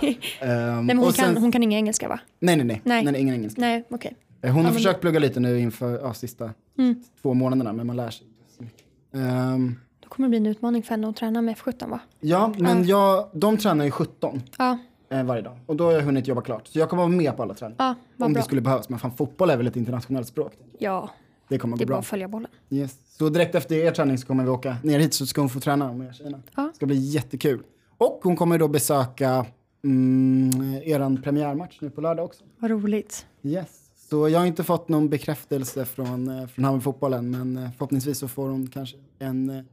[0.03, 2.21] nej, Ehm, men hon, sen- kan, hon kan inga engelska va?
[2.41, 2.81] Nej, nej, nej.
[2.85, 3.03] Nej.
[3.05, 3.13] nej.
[3.13, 3.61] nej ingen engelska.
[3.61, 4.17] Nej, okej.
[4.43, 7.03] Eh, Hon har försökt plugga lite nu inför ja, sista Mm.
[7.23, 8.27] två månaderna, men man lär sig
[8.59, 8.85] mycket.
[9.15, 11.99] Ehm, Då kommer det bli en utmaning för henne att träna med F17 va?
[12.21, 14.79] ja, men jag, de tränar ju 17 Ja,
[15.11, 16.67] eh, varje dag och då har jag hunnit jobba klart.
[16.67, 17.77] Så jag kommer vara med på alla träningar.
[18.19, 18.41] ja om bra.
[18.41, 18.89] det skulle behövas.
[18.89, 20.53] Men fan, fotboll är väl ett internationellt språk?
[20.79, 21.11] Ja,
[21.49, 21.99] Det kommer att det gå är bara bra.
[22.01, 22.51] att följa bollen.
[22.71, 22.97] Yes.
[23.19, 25.61] Så direkt efter er träning så kommer vi åka ner hit så ska hon få
[25.61, 26.43] träna med er tjejerna.
[26.57, 26.63] Ja.
[26.63, 27.63] Det ska bli jättekul.
[27.99, 29.47] Och hon kommer då besöka
[29.85, 32.45] mm, eran premiärmatch nu på lördag också.
[32.59, 33.27] Vad roligt.
[33.43, 33.69] Yes.
[34.11, 38.19] Så jag har inte fått någon bekräftelse från, eh, från Hammarby fotbollen men eh, förhoppningsvis
[38.19, 39.65] så får hon kanske en, eh,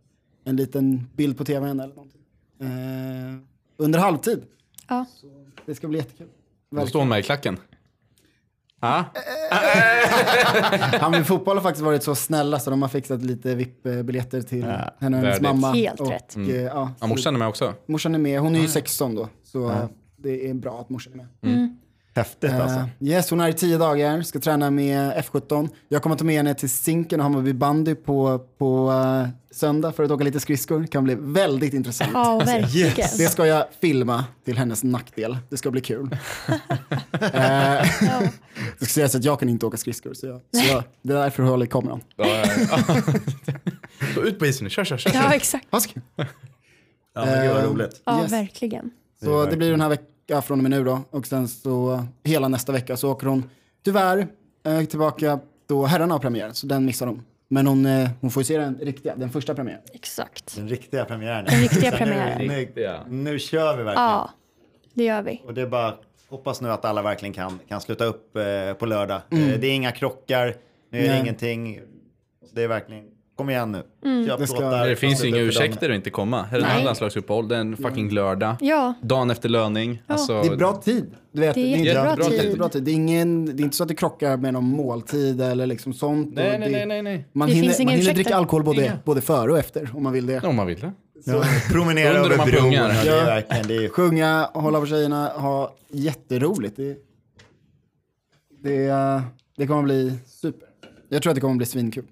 [0.43, 2.21] en liten bild på tvn eller någonting.
[2.59, 2.67] Eh,
[3.77, 4.43] under halvtid.
[4.87, 5.05] Ja.
[5.65, 6.27] Det ska bli jättekul.
[6.69, 7.57] Då står hon med i klacken.
[8.83, 9.05] Ja,
[10.99, 14.93] Hammarby fotboll har faktiskt varit så snälla så de har fixat lite VIP-biljetter till Ja,
[14.99, 15.71] henne och hennes mamma.
[15.71, 16.35] Helt och, rätt.
[16.37, 17.73] eh, ja, ja så- morsan är med också.
[17.85, 19.29] morsan är med, hon är ju 16 då.
[19.43, 19.85] Så eh,
[20.17, 21.72] det är bra att morsan är med.
[22.15, 22.77] Häftigt alltså.
[22.79, 25.69] Eh, yes, hon är i tio dagar, ska träna med F17.
[25.89, 30.03] Jag kommer ta med henne till Zinken och Hammarby bandy på, på eh, söndag för
[30.03, 30.79] att åka lite skridskor.
[30.79, 32.11] Det kan bli väldigt intressant.
[32.13, 33.07] Ja, verkligen.
[33.17, 35.37] Det ska jag filma till hennes nackdel.
[35.49, 36.09] Det ska bli kul.
[36.47, 36.59] eh,
[38.79, 41.17] det ska sägas att jag kan inte åka skridskor, så, jag, så jag, det är
[41.17, 42.01] därför jag håller i kameran.
[42.15, 42.45] Ja, ja,
[42.87, 42.95] ja.
[44.15, 45.11] Gå ut på isen nu, kör, kör, kör.
[45.13, 45.67] Ja, exakt.
[45.71, 45.79] Ha.
[47.15, 48.01] Ja, men gud vad Eh, roligt.
[48.05, 48.31] Ja, Yes.
[48.31, 48.91] verkligen.
[49.23, 51.01] Så det blir den här veckan från och med nu då.
[51.09, 53.49] Och sen så hela nästa vecka så åker hon
[53.85, 54.27] tyvärr
[54.65, 56.51] eh, tillbaka då herrarna har premiär.
[56.51, 57.25] Så den missar hon.
[57.47, 59.81] Men hon, eh, hon får ju se den riktiga, den första premiären.
[59.93, 60.55] Exakt.
[60.55, 61.45] Den riktiga premiären.
[61.45, 62.47] Den riktiga Så premiären.
[62.47, 64.09] Nu, nu, nu kör vi verkligen.
[64.09, 64.29] Ja,
[64.93, 65.41] det gör vi.
[65.45, 65.93] Och det är bara
[66.33, 69.21] hoppas nu att alla verkligen kan, kan sluta upp eh, på lördag.
[69.31, 69.49] Mm.
[69.49, 70.55] Eh, det är inga krockar,
[70.89, 71.19] nu är det Nej.
[71.19, 71.81] ingenting.
[72.53, 73.05] Det är verkligen,
[73.35, 73.83] kom igen nu.
[74.05, 74.25] Mm.
[74.39, 75.47] Det ska- Det finns ju inga dagen.
[75.47, 76.43] ursäkter att inte komma.
[76.43, 76.83] Här är Nej.
[76.83, 78.55] landslagsuppehåll, det är en fucking lördag.
[78.61, 80.01] Ja, Dagen efter löning.
[80.07, 81.11] Alltså, Det är bra tid.
[81.31, 82.83] Du vet, Det är det är tid.
[82.83, 85.93] Det är, ingen, det är inte så att det krockar med någon måltid eller liksom
[85.93, 86.35] sånt.
[86.35, 87.27] Nej, nej, nej, nej, nej.
[87.33, 88.97] Man Det hinner, finns man hinner dricka alkohol både, Inga.
[89.05, 90.43] både före och efter om man vill det.
[90.43, 90.91] Om man vill det.
[91.25, 92.71] Ja, promenera över bron.
[92.71, 92.87] Ja.
[93.67, 96.75] det är, Sjunga, hålla på tjejerna, ha jätteroligt.
[96.75, 96.97] Det,
[98.63, 99.21] det,
[99.57, 100.67] det kommer bli super.
[101.09, 102.03] Jag tror att det kommer bli svinkul.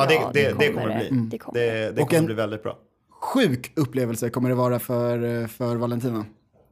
[0.00, 1.18] Ja, det, Ja, det, det det kommer det bli.
[1.30, 2.78] Det kommer Det, det kommer bli väldigt bra.
[3.22, 6.26] Sjuk upplevelse kommer det vara för, eh, för Valentina.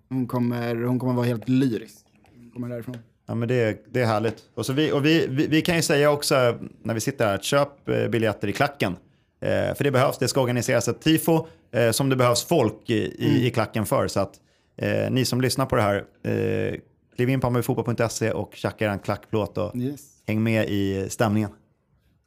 [0.08, 1.96] Hon kommer, hon kommer vara helt lyrisk.
[2.42, 2.98] Hon kommer därifrån.
[3.26, 4.36] Ja, men det, är- det är härligt.
[4.54, 7.34] Och, så vi, och vi, vi, vi kan ju säga också när vi sitter här,
[7.34, 8.96] att köp eh, biljetter i klacken.
[9.40, 12.94] Eh, för det behövs, det ska organiseras ett tifo eh, som det behövs folk i,
[13.24, 14.08] i, i klacken för.
[14.08, 14.32] Så att
[14.76, 16.74] eh, ni som lyssnar på det här, eh,
[17.16, 20.00] kliv in på hammarbifotboll.se och tjacka er en klackplåt och Yes.
[20.26, 21.50] häng med i stämningen.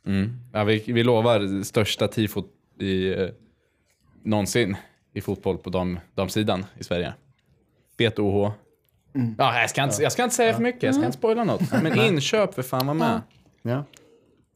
[0.08, 0.40] Mm.
[0.54, 2.46] Ja, vi, vi lovar största tifot
[2.80, 3.30] i, eh,
[4.24, 4.76] någonsin
[5.14, 7.14] i fotboll på dam, damsidan i Sverige.
[7.98, 8.52] Bet OH.
[9.38, 11.62] Ja, jag, ska inte, jag ska inte säga för mycket, jag ska inte spoila något.
[11.84, 13.22] Men inköp för fan var med.
[13.62, 13.84] Ja.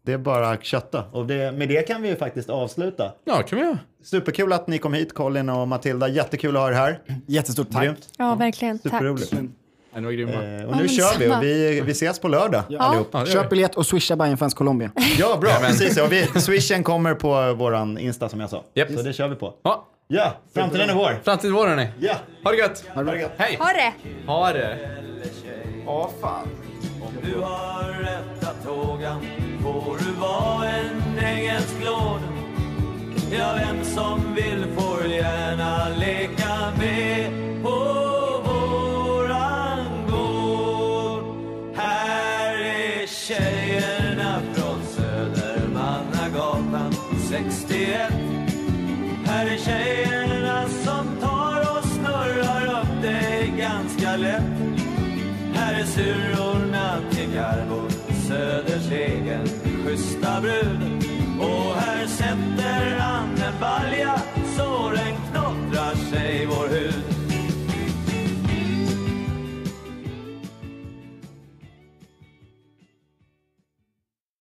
[0.06, 1.03] Det är bara att kötta.
[1.11, 3.14] Och det, med det kan vi ju faktiskt avsluta.
[3.23, 3.80] Ja, kan vi göra.
[4.03, 6.07] Superkul att ni kom hit, Colin och Matilda.
[6.07, 6.99] Jättekul att ha er här.
[7.28, 7.84] Jättestort tack.
[7.84, 8.10] Grymt.
[8.18, 8.80] ja verkligen.
[8.80, 8.91] Tack.
[8.91, 9.32] Superroligt.
[9.32, 9.49] Grymma.
[9.95, 13.07] Eh, och Ja, nu men kör vi och vi, vi ses på lördag allihop.
[13.11, 14.91] Ja, det gör Köp biljett och swisha Bayern Fans Colombia.
[15.18, 15.49] Ja, bra.
[15.61, 16.05] Precis, ja.
[16.09, 18.63] vi, swishen kommer på våran Insta som jag sa.
[18.73, 18.91] Japp.
[18.91, 19.53] Så det kör vi på.
[19.63, 21.19] Ja, Ja, framtiden är vår.
[21.23, 21.89] fram till våren hörni.
[21.99, 22.13] Ja.
[22.43, 22.84] Ha det gött.
[22.93, 23.31] Ha det gött.
[23.38, 23.57] Hej.
[23.59, 23.93] Ha det!
[24.31, 24.77] Ha det.
[25.85, 26.47] Ja, fan.
[27.01, 29.22] Om du har rättat frågan
[29.63, 32.22] får du vara en engelsk låda
[33.39, 37.51] Ja, vem som vill får gärna leka med
[54.12, 54.44] ganska lätt
[55.54, 57.90] här är syrrorna till Garbo,
[58.28, 59.48] Söders egen
[59.86, 60.81] schyssta brud.